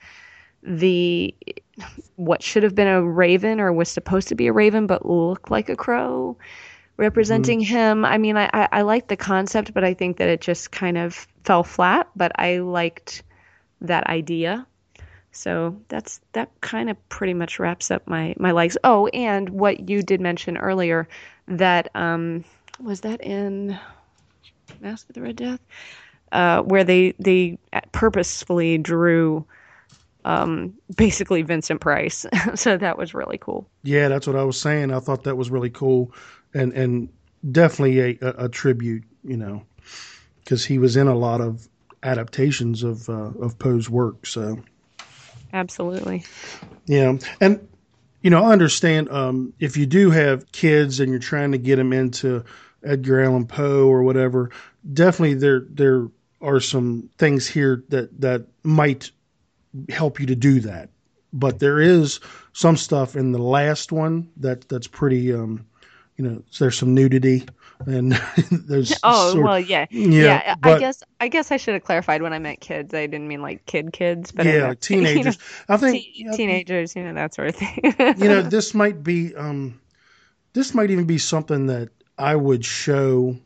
[0.63, 1.35] the
[2.17, 5.51] what should have been a raven or was supposed to be a raven but looked
[5.51, 6.37] like a crow
[6.97, 7.75] representing mm-hmm.
[7.75, 8.05] him.
[8.05, 10.97] I mean, I, I, I liked the concept, but I think that it just kind
[10.99, 12.09] of fell flat.
[12.17, 13.23] But I liked
[13.81, 14.67] that idea.
[15.33, 18.77] So that's that kind of pretty much wraps up my my likes.
[18.85, 21.09] Oh, and what you did mention earlier
[21.49, 22.45] that um
[22.81, 23.79] was that in
[24.81, 25.61] Mask of the Red Death,
[26.33, 27.59] uh, where they they
[27.93, 29.45] purposefully drew
[30.25, 32.25] um, basically Vincent Price.
[32.55, 33.69] so that was really cool.
[33.83, 34.93] Yeah, that's what I was saying.
[34.93, 36.13] I thought that was really cool
[36.55, 37.09] and and
[37.51, 39.65] definitely a, a, a tribute, you know,
[40.43, 41.69] because he was in a lot of
[42.03, 44.27] adaptations of uh, of Poe's work.
[44.27, 44.63] So,
[45.53, 46.25] absolutely,
[46.87, 47.67] yeah, and
[48.23, 51.77] you know, I understand um, if you do have kids and you're trying to get
[51.77, 52.45] them into
[52.85, 54.51] Edgar Allan Poe or whatever.
[54.93, 56.09] Definitely, there there
[56.41, 59.11] are some things here that that might
[59.89, 60.91] help you to do that.
[61.33, 62.21] But there is
[62.53, 65.67] some stuff in the last one that that's pretty um,
[66.17, 67.45] you know, there's some nudity
[67.87, 68.13] and
[68.51, 69.87] there's oh well yeah.
[69.91, 72.95] Yeah, yeah but, I guess I guess I should have clarified when I meant kids.
[72.95, 75.17] I didn't mean like kid kids but yeah like teenagers.
[75.17, 75.33] you
[75.69, 77.81] know, I think te- teenagers you know that sort of thing.
[78.19, 79.81] you know this might be um
[80.53, 83.37] this might even be something that I would show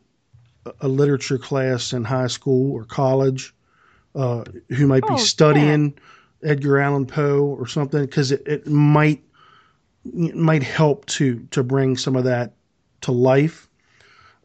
[0.81, 3.53] a literature class in high school or college
[4.15, 5.97] uh, who might be oh, studying
[6.41, 6.51] yeah.
[6.51, 9.23] Edgar Allan Poe or something because it, it might
[10.05, 12.53] it might help to to bring some of that
[13.01, 13.67] to life.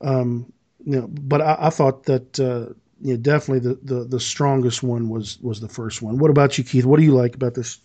[0.00, 0.52] Um,
[0.84, 4.82] you know, but I, I thought that uh, you know, definitely the, the the strongest
[4.82, 6.18] one was was the first one.
[6.18, 6.84] What about you, Keith?
[6.84, 7.78] What do you like about this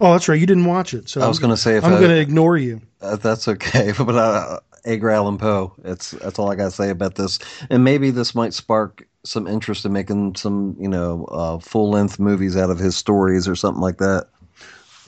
[0.00, 0.38] Oh, that's right.
[0.38, 2.56] You didn't watch it, so I was going to say if I'm going to ignore
[2.56, 2.80] you.
[3.00, 5.72] Uh, that's okay, but uh, Edgar Allan Poe.
[5.84, 7.38] It's that's all I got to say about this.
[7.70, 12.18] And maybe this might spark some interest in making some, you know, uh, full length
[12.18, 14.28] movies out of his stories or something like that.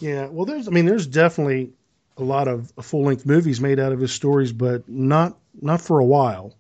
[0.01, 1.73] Yeah, well, there's, I mean, there's definitely
[2.19, 5.99] a lot of full length movies made out of his stories, but not not for
[5.99, 6.55] a while.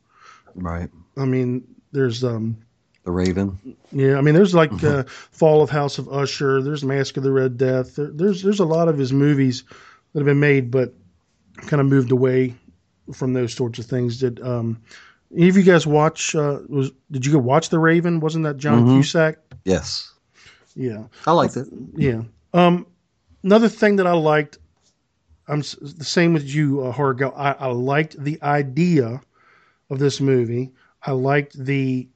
[0.54, 0.90] Right.
[1.16, 1.62] I mean,
[1.92, 2.56] there's um,
[3.04, 3.58] The Raven.
[3.90, 6.62] yeah, I mean, there's like uh, Fall of House of Usher.
[6.62, 7.96] There's Mask of the Red Death.
[7.96, 9.64] There, there's there's a lot of his movies
[10.12, 10.92] that have been made, but
[11.56, 12.54] kind of moved away
[13.12, 14.18] from those sorts of things.
[14.18, 14.80] Did um,
[15.36, 16.34] any of you guys watch?
[16.34, 18.20] Uh, was did you go watch The Raven?
[18.20, 18.94] Wasn't that John Mhm.
[18.96, 19.36] Cusack?
[19.64, 20.12] Yes.
[20.74, 21.04] Yeah.
[21.26, 21.68] I liked it.
[21.96, 22.22] Yeah.
[22.54, 22.86] Um,
[23.42, 24.58] another thing that I liked,
[25.48, 27.32] I'm the same with you, uh, Horgo.
[27.36, 29.20] I, I liked the idea
[29.90, 30.72] of this movie.
[31.02, 32.08] I liked the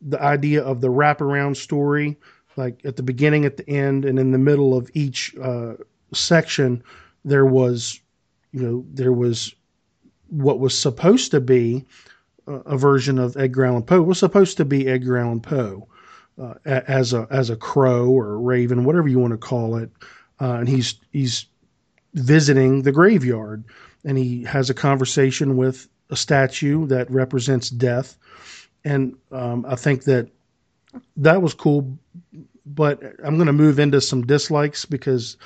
[0.00, 2.16] the idea of the wraparound story,
[2.56, 5.74] like at the beginning, at the end, and in the middle of each uh,
[6.12, 6.82] section,
[7.24, 8.00] there was,
[8.52, 9.54] you know, there was
[10.28, 11.84] what was supposed to be
[12.46, 14.02] a, a version of Edgar Allan Poe.
[14.02, 15.86] It was supposed to be Edgar Allan Poe
[16.40, 19.90] uh, as a as a crow or a raven, whatever you want to call it,
[20.40, 21.46] uh, and he's he's
[22.14, 23.64] visiting the graveyard,
[24.04, 28.16] and he has a conversation with a statue that represents death,
[28.84, 30.28] and um, I think that
[31.16, 31.98] that was cool.
[32.66, 35.36] But I'm going to move into some dislikes because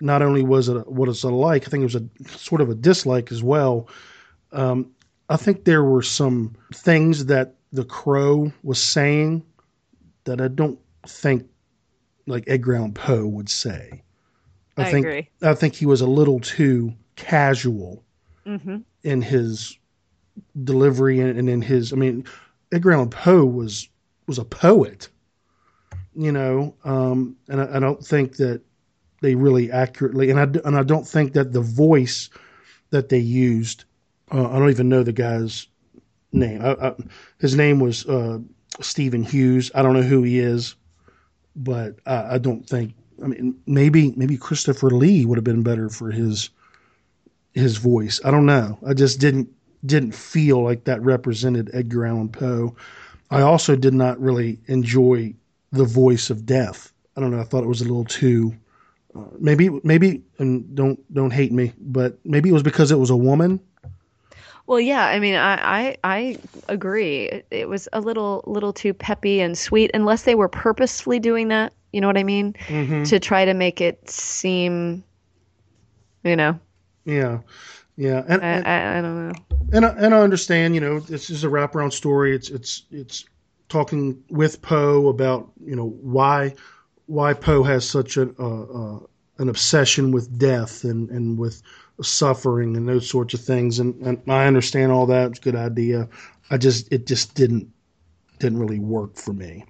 [0.00, 2.60] not only was it a, what it's a like, I think it was a sort
[2.60, 3.88] of a dislike as well.
[4.52, 4.90] Um,
[5.28, 9.44] I think there were some things that the crow was saying
[10.24, 11.48] that I don't think
[12.26, 14.02] like Edgar Allan Poe would say.
[14.76, 15.28] I think agree.
[15.42, 18.04] I think he was a little too casual
[18.46, 18.78] Mm-hmm.
[19.04, 19.78] in his
[20.64, 21.92] delivery and, and in his.
[21.92, 22.24] I mean,
[22.72, 23.88] Edgar Allan Poe was
[24.26, 25.08] was a poet,
[26.14, 28.62] you know, um, and I, I don't think that
[29.20, 32.30] they really accurately and I and I don't think that the voice
[32.90, 33.84] that they used.
[34.32, 35.68] Uh, I don't even know the guy's
[36.32, 36.60] name.
[36.64, 36.94] I, I,
[37.38, 38.38] his name was uh,
[38.80, 39.70] Stephen Hughes.
[39.74, 40.74] I don't know who he is,
[41.54, 42.94] but I, I don't think.
[43.22, 46.50] I mean, maybe maybe Christopher Lee would have been better for his
[47.52, 48.20] his voice.
[48.24, 48.78] I don't know.
[48.86, 49.48] I just didn't
[49.84, 52.76] didn't feel like that represented Edgar Allan Poe.
[53.30, 55.34] I also did not really enjoy
[55.72, 56.92] the voice of death.
[57.16, 57.40] I don't know.
[57.40, 58.54] I thought it was a little too.
[59.14, 63.10] Uh, maybe maybe and don't don't hate me, but maybe it was because it was
[63.10, 63.60] a woman.
[64.66, 67.24] Well, yeah, I mean, I I, I agree.
[67.24, 71.48] It, it was a little little too peppy and sweet, unless they were purposefully doing
[71.48, 71.72] that.
[71.92, 72.54] You know what I mean?
[72.68, 73.08] Mhm.
[73.08, 75.04] To try to make it seem,
[76.24, 76.58] you know,
[77.04, 77.38] Yeah,
[77.96, 79.34] yeah, and, I, and I, I don't know.
[79.72, 80.74] and I, and I understand.
[80.74, 82.34] You know, this is a wraparound story.
[82.34, 83.24] It's it's it's
[83.68, 86.54] talking with Poe about you know why
[87.06, 88.98] why Poe has such an uh, uh,
[89.38, 91.62] an obsession with death and and with
[92.00, 93.78] suffering and those sorts of things.
[93.78, 95.30] And, and I understand all that.
[95.30, 96.08] It's a good idea.
[96.50, 97.70] I just it just didn't
[98.42, 99.64] didn't really work for me.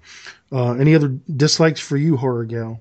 [0.50, 2.80] Uh, any other dislikes for you, horror gal?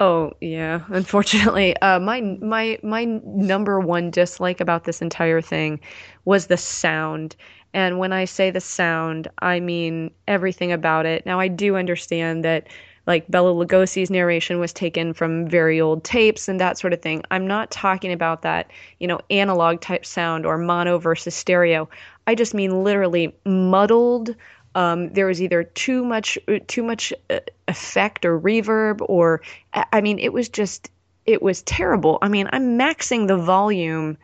[0.00, 5.80] Oh yeah, unfortunately, uh, my my my number one dislike about this entire thing
[6.24, 7.36] was the sound.
[7.74, 11.26] And when I say the sound, I mean everything about it.
[11.26, 12.68] Now I do understand that
[13.06, 17.22] like Bela Lugosi's narration was taken from very old tapes and that sort of thing.
[17.30, 21.88] I'm not talking about that, you know, analog type sound or mono versus stereo.
[22.26, 24.34] I just mean literally muddled.
[24.74, 29.42] Um, there was either too much too much uh, effect or reverb, or
[29.92, 30.90] I mean, it was just
[31.26, 32.18] it was terrible.
[32.22, 34.18] I mean, I'm maxing the volume,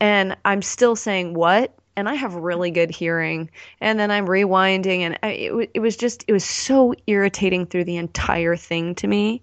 [0.00, 3.50] and I'm still saying what, and I have really good hearing,
[3.80, 7.84] and then I'm rewinding, and I, it it was just it was so irritating through
[7.84, 9.42] the entire thing to me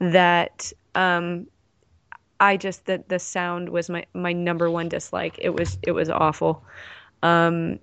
[0.00, 1.46] that um,
[2.40, 5.38] I just that the sound was my my number one dislike.
[5.40, 6.62] It was it was awful.
[7.24, 7.78] Um,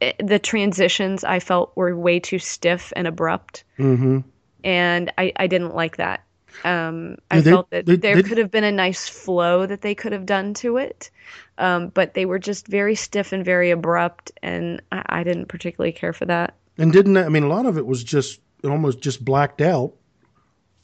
[0.00, 4.20] it- the transitions I felt were way too stiff and abrupt, Mm-hmm.
[4.64, 6.22] and I I didn't like that.
[6.64, 9.66] Um, I Yeah, they- felt that they- there they- could have been a nice flow
[9.66, 11.10] that they could have done to it,
[11.58, 15.92] um, but they were just very stiff and very abrupt, and I, I didn't particularly
[15.92, 16.54] care for that.
[16.78, 19.92] And didn't I mean a lot of it was just it almost just blacked out,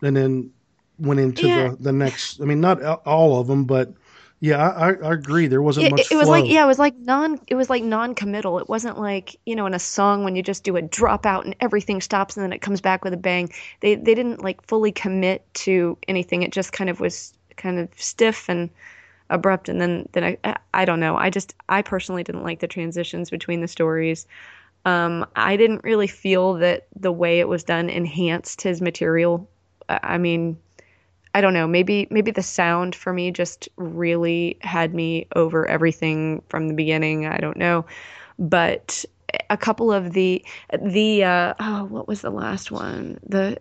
[0.03, 0.51] and then
[0.99, 1.69] went into Yeah.
[1.71, 2.41] the the next.
[2.41, 3.93] I mean, not all of them, but
[4.43, 5.47] yeah, I, I, agree.
[5.47, 6.11] There wasn't It, much.
[6.11, 8.59] it was like yeah, it was like non it was like non-committal.
[8.59, 11.45] It wasn't like you know in a song when you just do a drop out
[11.45, 13.53] and everything stops and then it comes back with a bang.
[13.79, 16.43] They they didn't like fully commit to anything.
[16.43, 18.69] It just kind of was kind of stiff and
[19.31, 21.17] abrupt and then then I I, don't know.
[21.17, 24.27] I just I personally didn't like the transitions between the stories.
[24.85, 29.49] Um, I didn't really feel that the way it was done enhanced his material.
[29.89, 30.59] I mean,
[31.35, 36.43] I don't know, maybe maybe the sound for me just really had me over everything
[36.49, 37.27] from the beginning.
[37.27, 37.87] I don't know,
[38.39, 39.05] but
[39.49, 40.45] a couple of the
[40.83, 43.59] the uh, oh what was the last one the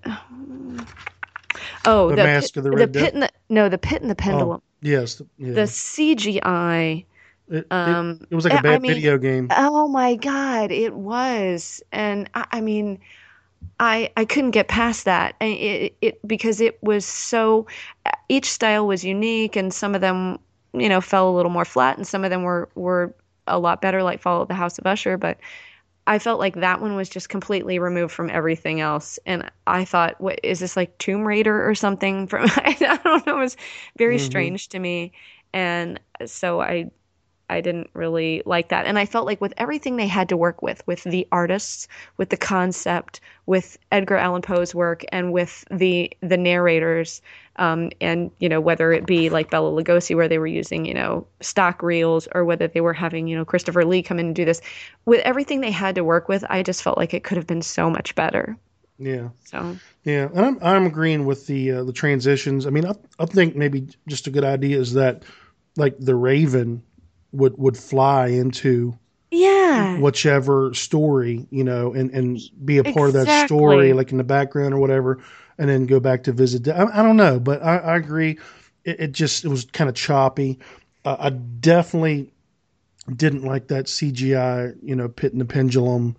[1.85, 4.01] oh The the, Mask pit, of the Red the pit and the no the pit
[4.01, 5.21] and the pendulum Oh, yes.
[5.37, 5.53] Yeah.
[5.53, 7.05] the CGI
[7.49, 9.47] It- it- um it was like a bad mean, video game.
[9.51, 12.99] Oh my god, it was, and I, I mean,
[13.79, 17.67] I I couldn't get past that, it, it because it was so.
[18.29, 20.39] Each style was unique, and some of them,
[20.73, 23.15] you know, fell a little more flat, and some of them were were
[23.47, 25.37] a lot better, like Fall of the House of Usher, but.
[26.07, 30.19] I felt like that one was just completely removed from everything else, and I thought,
[30.19, 33.57] "What is this like Tomb Raider or something?" From I don't know, it was
[33.97, 34.19] very Mhm.
[34.19, 35.13] strange to me,
[35.53, 36.91] and so I
[37.51, 38.85] I didn't really like that.
[38.85, 41.87] And I felt like with everything they had to work with, with the artists,
[42.17, 47.21] with the concept, with Edgar Allan Poe's work, and with the the narrators,
[47.57, 50.93] um, and you know whether it be like Bela Lugosi, where they were using you
[50.93, 54.35] know stock reels, or whether they were having you know Christopher Lee come in and
[54.35, 54.61] do this,
[55.05, 57.61] with everything they had to work with, I just felt like it could have been
[57.61, 58.57] so much better.
[58.97, 59.29] Yeah.
[59.43, 62.65] So Yeah, and I'm I'm agreeing with the uh, the transitions.
[62.65, 65.23] I mean, I, I think maybe just a good idea is that
[65.75, 66.83] like the Raven
[67.31, 68.97] would would fly into
[69.31, 74.17] yeah, whichever story you know and and be a part of that story like in
[74.17, 75.19] the background or whatever
[75.57, 78.37] and then go back to visit I, I don't know but i, I agree.
[78.83, 80.59] It, it just it was kind of choppy.
[81.05, 82.33] Uh, i definitely
[83.15, 86.15] didn't like that cgi you know pit and the pendulum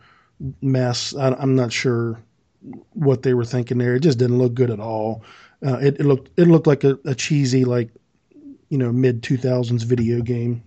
[0.60, 1.14] mess.
[1.14, 2.18] I, i'm not sure
[2.92, 3.96] what they were thinking there.
[3.96, 5.24] It just didn't look good at all.
[5.64, 7.90] Uh, it, it looked it looked like a, a cheesy like
[8.68, 10.62] you know mid 2000s video game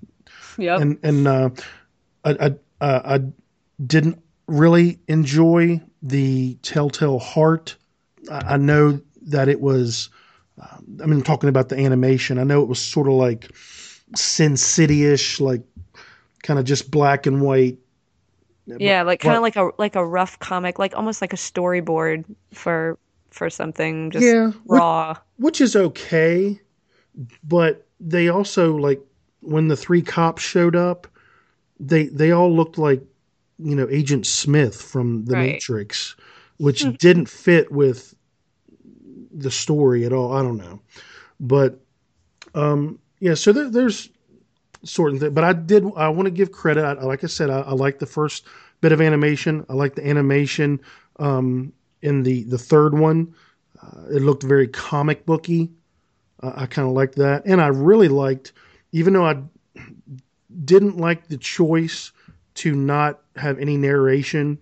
[0.58, 0.82] Yep.
[0.82, 1.50] and and uh,
[2.24, 2.32] I,
[2.82, 3.20] I, I
[3.86, 7.76] didn't really enjoy the Telltale Heart.
[8.32, 10.10] I, I know that it was.
[10.62, 13.52] Uh, I mean, talking about the animation, I know it was sort of like
[14.16, 15.62] Sin City-ish, like
[16.44, 17.78] kind of just black and white.
[18.66, 22.26] yeah, like kind of like a like a rough comic, like almost like a storyboard
[22.54, 22.98] for
[23.32, 25.18] for something just Yeah, raw.
[25.38, 26.60] which is okay,
[27.44, 29.02] but they also like
[29.46, 31.08] when the three cops showed up,
[31.80, 33.02] they they all looked like
[33.60, 35.54] you know Agent Smith from The Right.
[35.54, 36.16] Matrix,
[36.58, 38.16] which didn't fit with
[39.32, 40.34] the story at all.
[40.34, 40.82] I don't know,
[41.40, 41.80] but
[42.54, 43.34] um, yeah.
[43.34, 44.10] So there, there's
[44.84, 45.86] sort of thing, but I did.
[45.96, 46.84] I want to give credit.
[46.84, 48.46] I, like I said, I, I like the first
[48.82, 49.66] bit of animation.
[49.70, 50.80] I like the animation
[51.20, 53.34] um, in the the third one.
[53.82, 55.70] Uh, it looked very comic booky.
[56.42, 58.54] Uh, I kind of liked that, and I really liked,
[58.96, 59.44] even though I
[60.64, 62.14] didn't like the choice
[62.54, 64.58] to not have any narration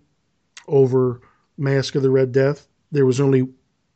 [0.68, 1.22] over
[1.56, 2.68] Mask of the Red Death.
[2.92, 3.48] There was only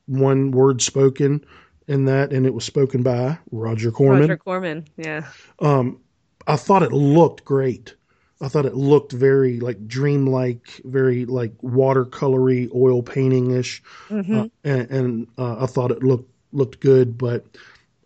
[0.06, 1.44] one word spoken
[1.88, 4.22] in that, and it was spoken by Roger Corman.
[4.22, 5.26] Roger Corman, yeah.
[5.58, 6.02] Um,
[6.46, 7.96] I thought it looked great.
[8.40, 14.46] I thought it looked very like dreamlike, very like watercolory, oil painting ish, Mhm.
[14.46, 17.18] uh, and, and uh, I thought it looked looked good.
[17.18, 17.44] But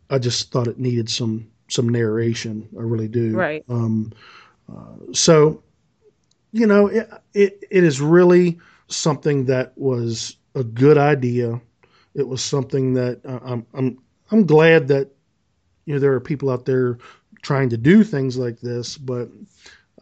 [0.09, 2.67] I just thought it needed some some narration.
[2.77, 3.35] I really do.
[3.35, 3.63] Right.
[3.69, 4.13] Um,
[4.71, 5.63] uh, so,
[6.51, 11.61] you know, it, it it is really something that was a good idea.
[12.13, 13.97] It was something that uh, I'm I'm
[14.31, 15.09] I'm glad that
[15.85, 16.97] you know there are people out there
[17.41, 19.29] trying to do things like this, but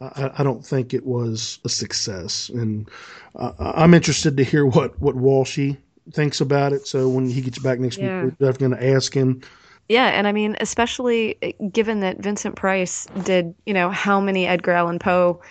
[0.00, 2.48] I, I don't think it was a success.
[2.50, 2.90] And
[3.36, 5.76] uh, I'm interested to hear what what Walshy
[6.12, 6.86] thinks about it.
[6.86, 8.24] So when he gets back next Yeah.
[8.24, 9.42] week, we're definitely going to ask him.
[9.90, 14.46] Yeah, and I mean, especially eh, given that Vincent Price did, you know, how many
[14.46, 15.42] Edgar Allan Poe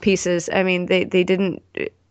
[0.00, 0.48] pieces?
[0.52, 1.62] I mean, they they didn't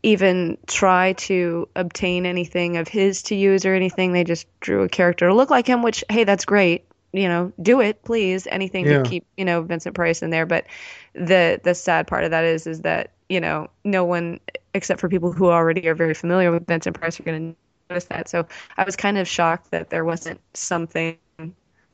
[0.04, 4.12] even try to obtain anything of his to use or anything.
[4.12, 6.84] They just drew a character to look like him, which hey, that's great.
[7.14, 8.48] You know, do it, please.
[8.52, 8.90] Anything Yeah.
[8.90, 10.46] to keep, you know, Vincent Price in there.
[10.46, 10.66] But
[11.14, 14.42] the the sad part of that is is that, you know, no one
[14.74, 17.56] except for people who already are very familiar with Vincent Price are gonna
[17.90, 18.28] notice that.
[18.28, 18.46] So
[18.76, 21.18] I was kind of shocked that there wasn't something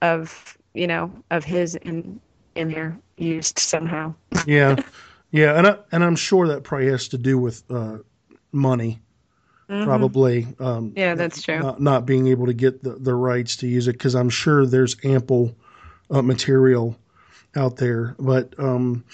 [0.03, 2.19] of you know of his in
[2.55, 4.13] in there used somehow.
[4.45, 4.75] Yeah,
[5.31, 7.97] yeah, and I, and I'm sure that probably has to do with uh,
[8.51, 8.99] money.
[9.69, 9.85] Mhm.
[9.85, 10.47] Probably.
[10.59, 11.59] Um, Yeah, that's true.
[11.59, 14.65] Not, not being able to get the, the rights to use it because I'm sure
[14.65, 15.55] there's ample
[16.11, 16.97] uh, material
[17.55, 18.13] out there.
[18.19, 19.05] But um,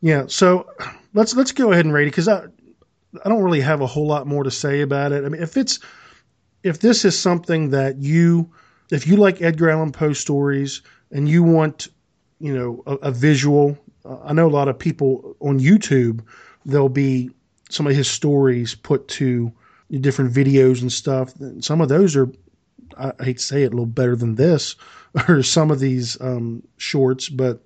[0.00, 0.70] yeah, so
[1.14, 2.44] let's let's go ahead and rate it because I
[3.24, 5.24] I don't really have a whole lot more to say about it.
[5.24, 5.80] I mean, if it's
[6.62, 8.50] if this is something that you
[8.92, 11.88] if you like Edgar Allan Poe stories and you want
[12.38, 16.20] you know a, a visual uh, i know a lot of people on youtube
[16.64, 17.30] there'll be
[17.70, 19.52] some of his stories put to
[20.00, 22.28] different videos and stuff and some of those are
[22.98, 24.76] I, hate to say it, a little better than this
[25.28, 27.28] or some of these um, shorts.
[27.28, 27.62] But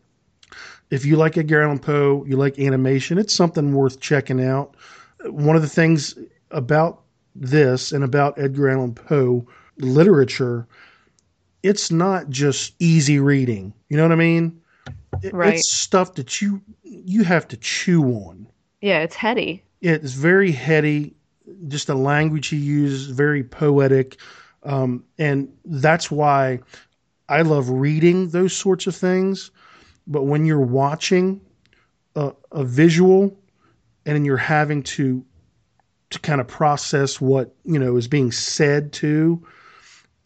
[0.91, 4.77] if you like Edgar Allan Poe, you like animation, it's something worth checking out.
[5.25, 6.17] One of the things
[6.51, 7.03] about
[7.35, 9.47] this and about Edgar Allan Poe
[9.79, 10.67] literature,
[11.63, 13.73] it's not just easy reading.
[13.89, 14.61] You know what I mean?
[15.23, 15.55] It- Right.
[15.55, 18.47] It's stuff that you you have to chew on.
[18.81, 19.63] Yeah, it's heady.
[19.81, 21.15] It's very heady.
[21.69, 24.19] Just the language he uses, very poetic,
[24.65, 26.61] um, and that's why
[27.29, 29.51] I love reading those sorts of things.
[30.07, 31.41] But when you're watching
[32.17, 33.37] a, a visual,
[34.05, 35.25] and you're having to
[36.11, 39.45] to kind of process what you know is being said to,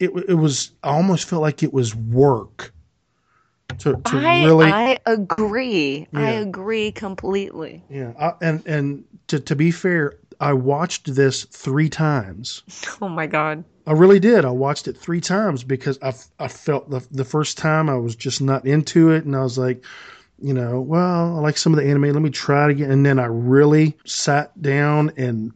[0.01, 2.73] it it was I almost felt like it was work.
[3.79, 6.07] To, to I really I agree.
[6.13, 7.83] I agree completely.
[7.89, 12.63] Yeah, I, and and to to be fair, I watched this three times.
[13.01, 13.63] Oh my god.
[13.87, 14.45] I really did.
[14.45, 18.15] I watched it three times because I, I felt the the first time I was
[18.15, 19.83] just not into it, and I was like,
[20.39, 22.11] you know, well, I like some of the anime.
[22.13, 25.51] Let me try it again, and then I really sat down and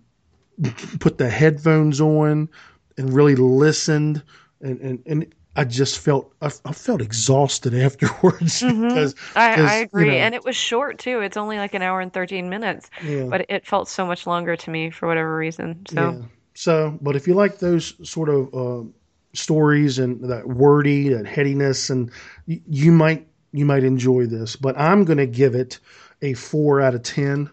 [0.99, 2.49] put the headphones on
[2.97, 4.23] and really listened,
[4.61, 5.33] and and and.
[5.57, 8.89] I just felt I, I felt exhausted afterwards Mhm.
[8.89, 10.07] because I, I you agree.
[10.07, 11.21] know, and it was short too.
[11.21, 12.89] It's only like an hour and 13 minutes.
[13.01, 13.23] Yeah.
[13.29, 15.85] But it felt so much longer to me for whatever reason.
[15.87, 16.21] So Yeah.
[16.55, 18.83] So, but if you like those sort of uh,
[19.31, 22.11] stories and that wordy, that headiness, and
[22.49, 24.57] y- you might you might enjoy this.
[24.57, 25.79] But I'm going to give it
[26.21, 27.49] a four out of ten,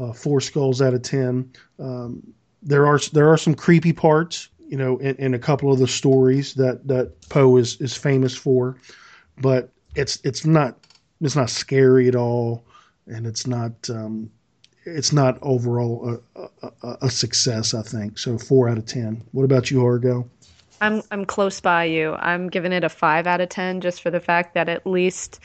[0.00, 1.52] uh, four skulls out of ten.
[1.78, 2.24] Um,
[2.60, 5.88] there are there are some creepy parts, you know, in, in a couple of the
[5.88, 8.76] stories that that Poe is is famous for,
[9.38, 10.76] but it's it's not
[11.20, 12.64] it's not scary at all,
[13.06, 13.88] and it's not.
[13.90, 14.30] Um,
[14.88, 18.18] it's not overall a, a, a- success, I think.
[18.18, 19.20] So four out of ten.
[19.32, 20.30] What about you, Argo?
[20.80, 22.12] I'm I'm close by you.
[22.14, 25.40] I'm giving it a five out of ten just for the fact that at least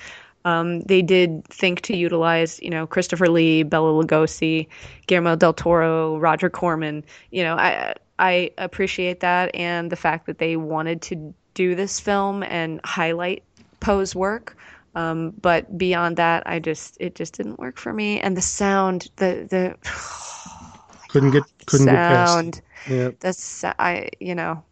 [0.46, 4.68] um, they did think to utilize, you know, Christopher Lee, Bela Lugosi,
[5.08, 7.04] Guillermo del Toro, Roger Corman.
[7.32, 12.00] You know, I I appreciate that and the fact that they wanted to do this
[12.00, 13.44] film and highlight
[13.80, 14.56] Poe's work.
[14.96, 18.20] Um, but beyond that, I just it just didn't work for me.
[18.22, 19.76] And the sound, the the
[21.10, 22.34] Couldn't get couldn't get past.
[22.34, 22.62] sound.
[22.88, 23.10] Yeah.
[23.20, 24.64] That's I you know,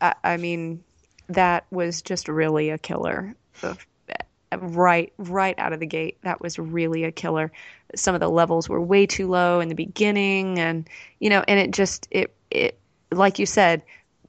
[0.00, 0.82] I, I mean,
[1.28, 3.34] that was just really a killer.
[4.58, 7.52] Right, right out of the gate, that was really a killer.
[7.96, 10.88] Some of the levels were way too low in the beginning, and
[11.20, 12.78] you know, and it just it it
[13.12, 13.82] like you said,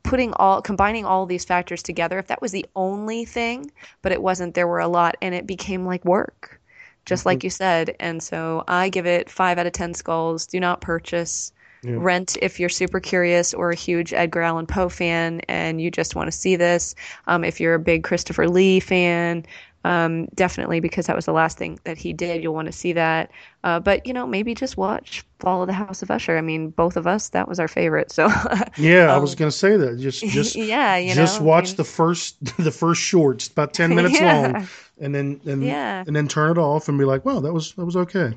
[0.04, 2.18] putting all combining all these factors together.
[2.20, 3.72] If that was the only thing,
[4.02, 6.60] but it wasn't, there were a lot, and it became like work,
[7.06, 7.96] just like you said.
[8.00, 10.46] And so I give it five out of ten skulls.
[10.46, 11.52] Do not purchase.
[11.84, 11.96] Yeah.
[11.98, 16.16] Rent if you're super curious or a huge Edgar Allan Poe fan and you just
[16.16, 16.96] want to see this.
[17.28, 19.46] Um, if you're a big Christopher Lee fan,
[19.88, 22.44] um, definitely because that was the last thing that he did.
[22.44, 23.32] You'll want to see that.
[23.64, 26.38] Uh, but you know, maybe just watch Fall of the House of Usher.
[26.38, 28.12] I mean, both of us that was our favorite.
[28.12, 28.28] So
[28.78, 29.98] Yeah, I um, was going to say that.
[29.98, 33.74] Just just yeah, you just know, I watch mean- the first the first shorts, about
[33.74, 34.42] ten minutes Yeah.
[34.52, 34.68] long,
[35.00, 36.04] and then and Yeah.
[36.06, 38.34] and then turn it off and be like, wow, that was that was okay.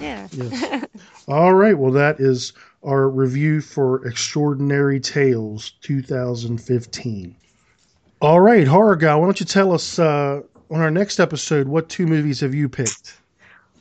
[0.00, 0.26] yeah.
[0.32, 0.84] Yes.
[1.28, 1.78] All right.
[1.78, 2.52] Well, that is
[2.82, 7.36] our review for Extraordinary Tales 2015.
[8.22, 11.88] All right, Horror Guy, why don't you tell us uh, on our next episode what
[11.88, 13.18] two movies have you picked?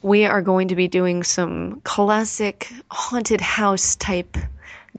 [0.02, 4.36] we are going to be doing some classic haunted house type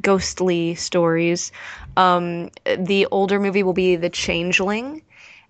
[0.01, 1.51] ghostly stories.
[1.97, 5.03] Um, the older movie will be The Changeling,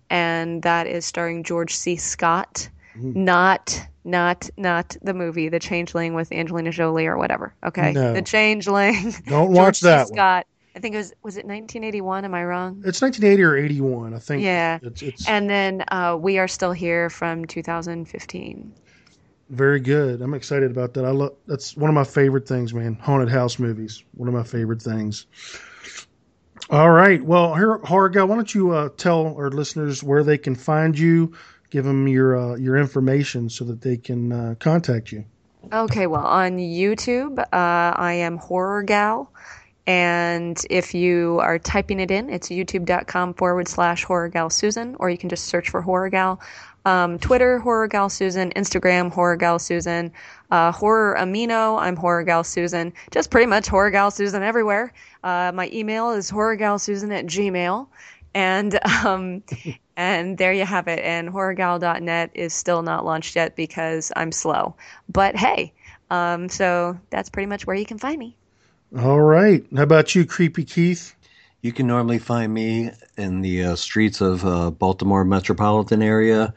[0.09, 1.97] and that is starring George C.
[1.97, 2.67] Scott.
[2.95, 7.53] Not, not, not the movie The Changeling with Angelina Jolie or whatever.
[7.63, 8.15] Okay, No.
[8.15, 9.15] The Changeling.
[9.27, 10.15] Don't watch that one.
[10.15, 10.47] Scott.
[10.75, 12.25] I think it was was it 1981?
[12.25, 12.83] Am I wrong?
[12.85, 14.43] It's 1980 or 81, I think.
[14.43, 14.79] Yeah.
[14.83, 18.73] It's, it's And then uh, We Are Still Here from 2015.
[19.51, 20.23] very good.
[20.23, 21.05] I'm excited about that.
[21.05, 22.95] I love that's one of my favorite things, man.
[22.95, 25.27] Haunted house movies, one of my favorite things.
[26.71, 27.23] All right.
[27.23, 30.99] Well, here, Horror Guy, why don't you uh, tell our listeners where they can find
[30.99, 31.35] you,
[31.71, 35.25] give them your uh, your information so that they can uh, contact you.
[35.73, 39.31] Okay, well, on YouTube, uh, I am Horror Gal.
[39.87, 45.11] And if you are typing it in, it's youtube.com forward slash Horror Gal Susan, or
[45.11, 46.41] you can just search for Horror Gal.
[46.85, 48.51] Um, Twitter, Horror Gal Susan.
[48.53, 50.13] Instagram, Horror Gal Susan.
[50.51, 52.93] Uh, Horror Amino, I'm Horror Gal Susan.
[53.11, 54.93] Just pretty much Horror Gal Susan everywhere.
[55.25, 57.87] Uh, my email is horrorgalsusan at gmail.
[58.35, 59.43] And um,
[59.97, 61.01] and there you have it.
[61.01, 64.75] And horrorgal.net is still not launched yet because I'm slow.
[65.09, 65.73] But hey,
[66.11, 68.37] um, so that's pretty much where you can find me.
[68.99, 69.65] All right.
[69.75, 71.15] How about you, Creepy Keith?
[71.63, 76.53] You can normally find me in the uh, streets of uh, Baltimore metropolitan area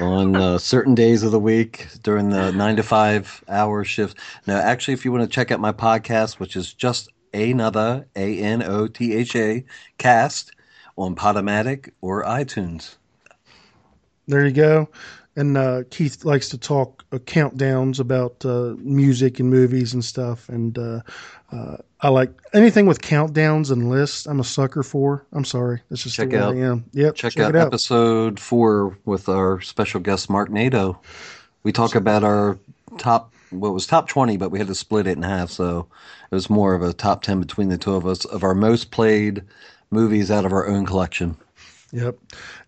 [0.00, 4.18] on uh, certain days of the week during the nine to five hour shift.
[4.46, 8.38] Now, actually, if you want to check out my podcast, which is just another A
[8.38, 9.64] N O T H A
[9.98, 10.52] cast
[10.96, 12.96] on Podomatic or iTunes.
[14.28, 14.88] There you go.
[15.40, 20.50] And uh, Keith likes to talk uh, countdowns about uh, music and movies and stuff.
[20.50, 21.00] And uh,
[21.50, 24.26] uh, I like anything with countdowns and lists.
[24.26, 25.24] I'm a sucker for.
[25.32, 26.84] I'm sorry, that's just Check the way out, I am.
[26.92, 27.68] Yep, check, check out, out.
[27.68, 31.00] episode four with our special guest Mark Nato.
[31.62, 32.58] We talk about our
[32.98, 35.86] top, what was top twenty, but we had to split it in half, so
[36.30, 38.90] it was more of a top ten between the two of us of our most
[38.90, 39.42] played
[39.90, 41.34] movies out of our own collection.
[41.92, 42.16] Yep.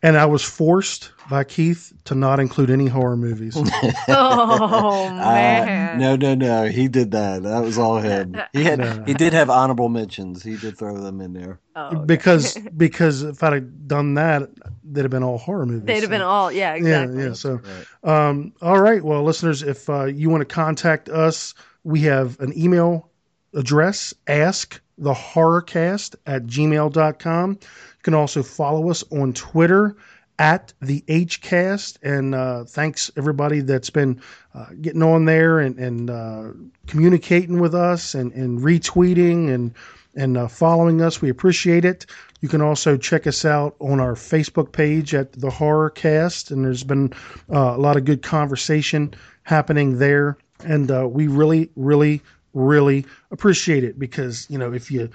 [0.02, 3.56] And I was forced by Keith to not include any horror movies.
[4.08, 5.98] Oh Uh, man.
[5.98, 6.66] no, no, no.
[6.66, 7.42] He did that.
[7.44, 8.36] That was all him.
[8.52, 8.80] He had.
[8.80, 9.04] No.
[9.06, 10.42] He did have honorable mentions.
[10.42, 11.60] He did throw them in there.
[11.76, 14.50] Oh, because because if I'd have done that,
[14.84, 15.84] they'd have been all horror movies.
[15.84, 17.18] They'd have been all yeah, exactly.
[17.18, 17.32] Yeah, yeah.
[17.34, 17.60] So,
[18.02, 19.02] um, all right.
[19.02, 21.54] Well, listeners, if uh, you want to contact us,
[21.84, 23.08] we have an email
[23.54, 27.58] address ask the horrorcast at gmail.com.
[28.02, 29.94] You can also follow us on Twitter
[30.36, 31.98] at the HCast.
[32.02, 34.20] And uh, thanks everybody that's been
[34.54, 36.48] uh, getting on there and, and uh,
[36.88, 39.72] communicating with us and, and retweeting and
[40.16, 41.22] and uh, following us.
[41.22, 42.06] We appreciate it.
[42.40, 46.64] You can also check us out on our Facebook page at the Horror Cast, and
[46.64, 47.12] there's been
[47.50, 49.14] uh, a lot of good conversation
[49.44, 50.36] happening there.
[50.64, 52.20] And uh, we really, really,
[52.52, 55.08] really appreciate it because you know if you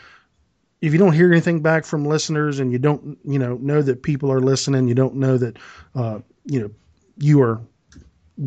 [0.81, 4.03] if you don't hear anything back from listeners and you don't you know know that
[4.03, 5.57] people are listening, you don't know that
[5.95, 6.71] uh, you know
[7.17, 7.61] you are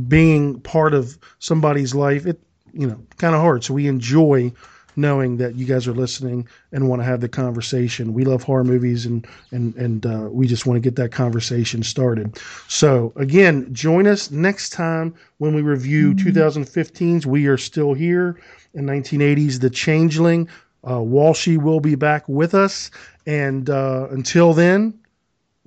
[0.09, 2.27] being part of somebody's life.
[2.27, 2.41] It
[2.73, 3.65] you know kind of hard.
[3.65, 4.53] So we enjoy
[4.97, 8.13] knowing that you guys are listening and want to have the conversation.
[8.13, 11.83] We love horror movies and and and uh, we just want to get that conversation
[11.83, 12.39] started.
[12.69, 18.41] So again, join us next time when we review 2015's We Are Still Here
[18.75, 20.49] in 1980's The Changeling.
[20.83, 22.91] Uh, Walshy will be back with us,
[23.27, 24.99] and uh, until then,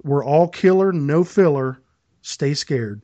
[0.03, 1.79] we're all killer, no filler.
[2.21, 3.01] Stay scared.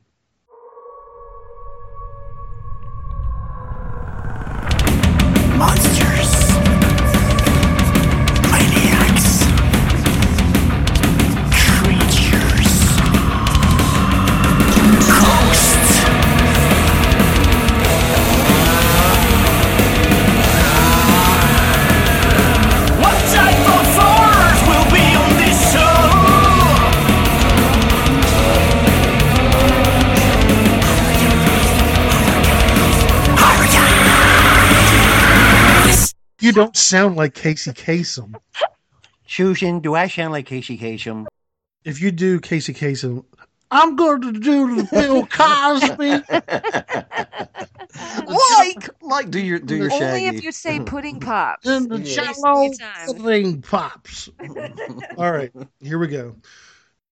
[36.50, 38.34] You don't sound like Casey Kasem.
[39.24, 41.26] Susan, do I sound like Casey Kasem?
[41.84, 43.24] If you do Casey Kasem,
[43.70, 46.24] I'm going to do the Bill Cosby.
[48.26, 50.26] like, like, do your do your Only shaggy.
[50.38, 51.68] if you say pudding pops.
[51.68, 53.08] and the Waste jello your time.
[53.14, 54.28] thing pops.
[55.16, 56.34] All right, here we go.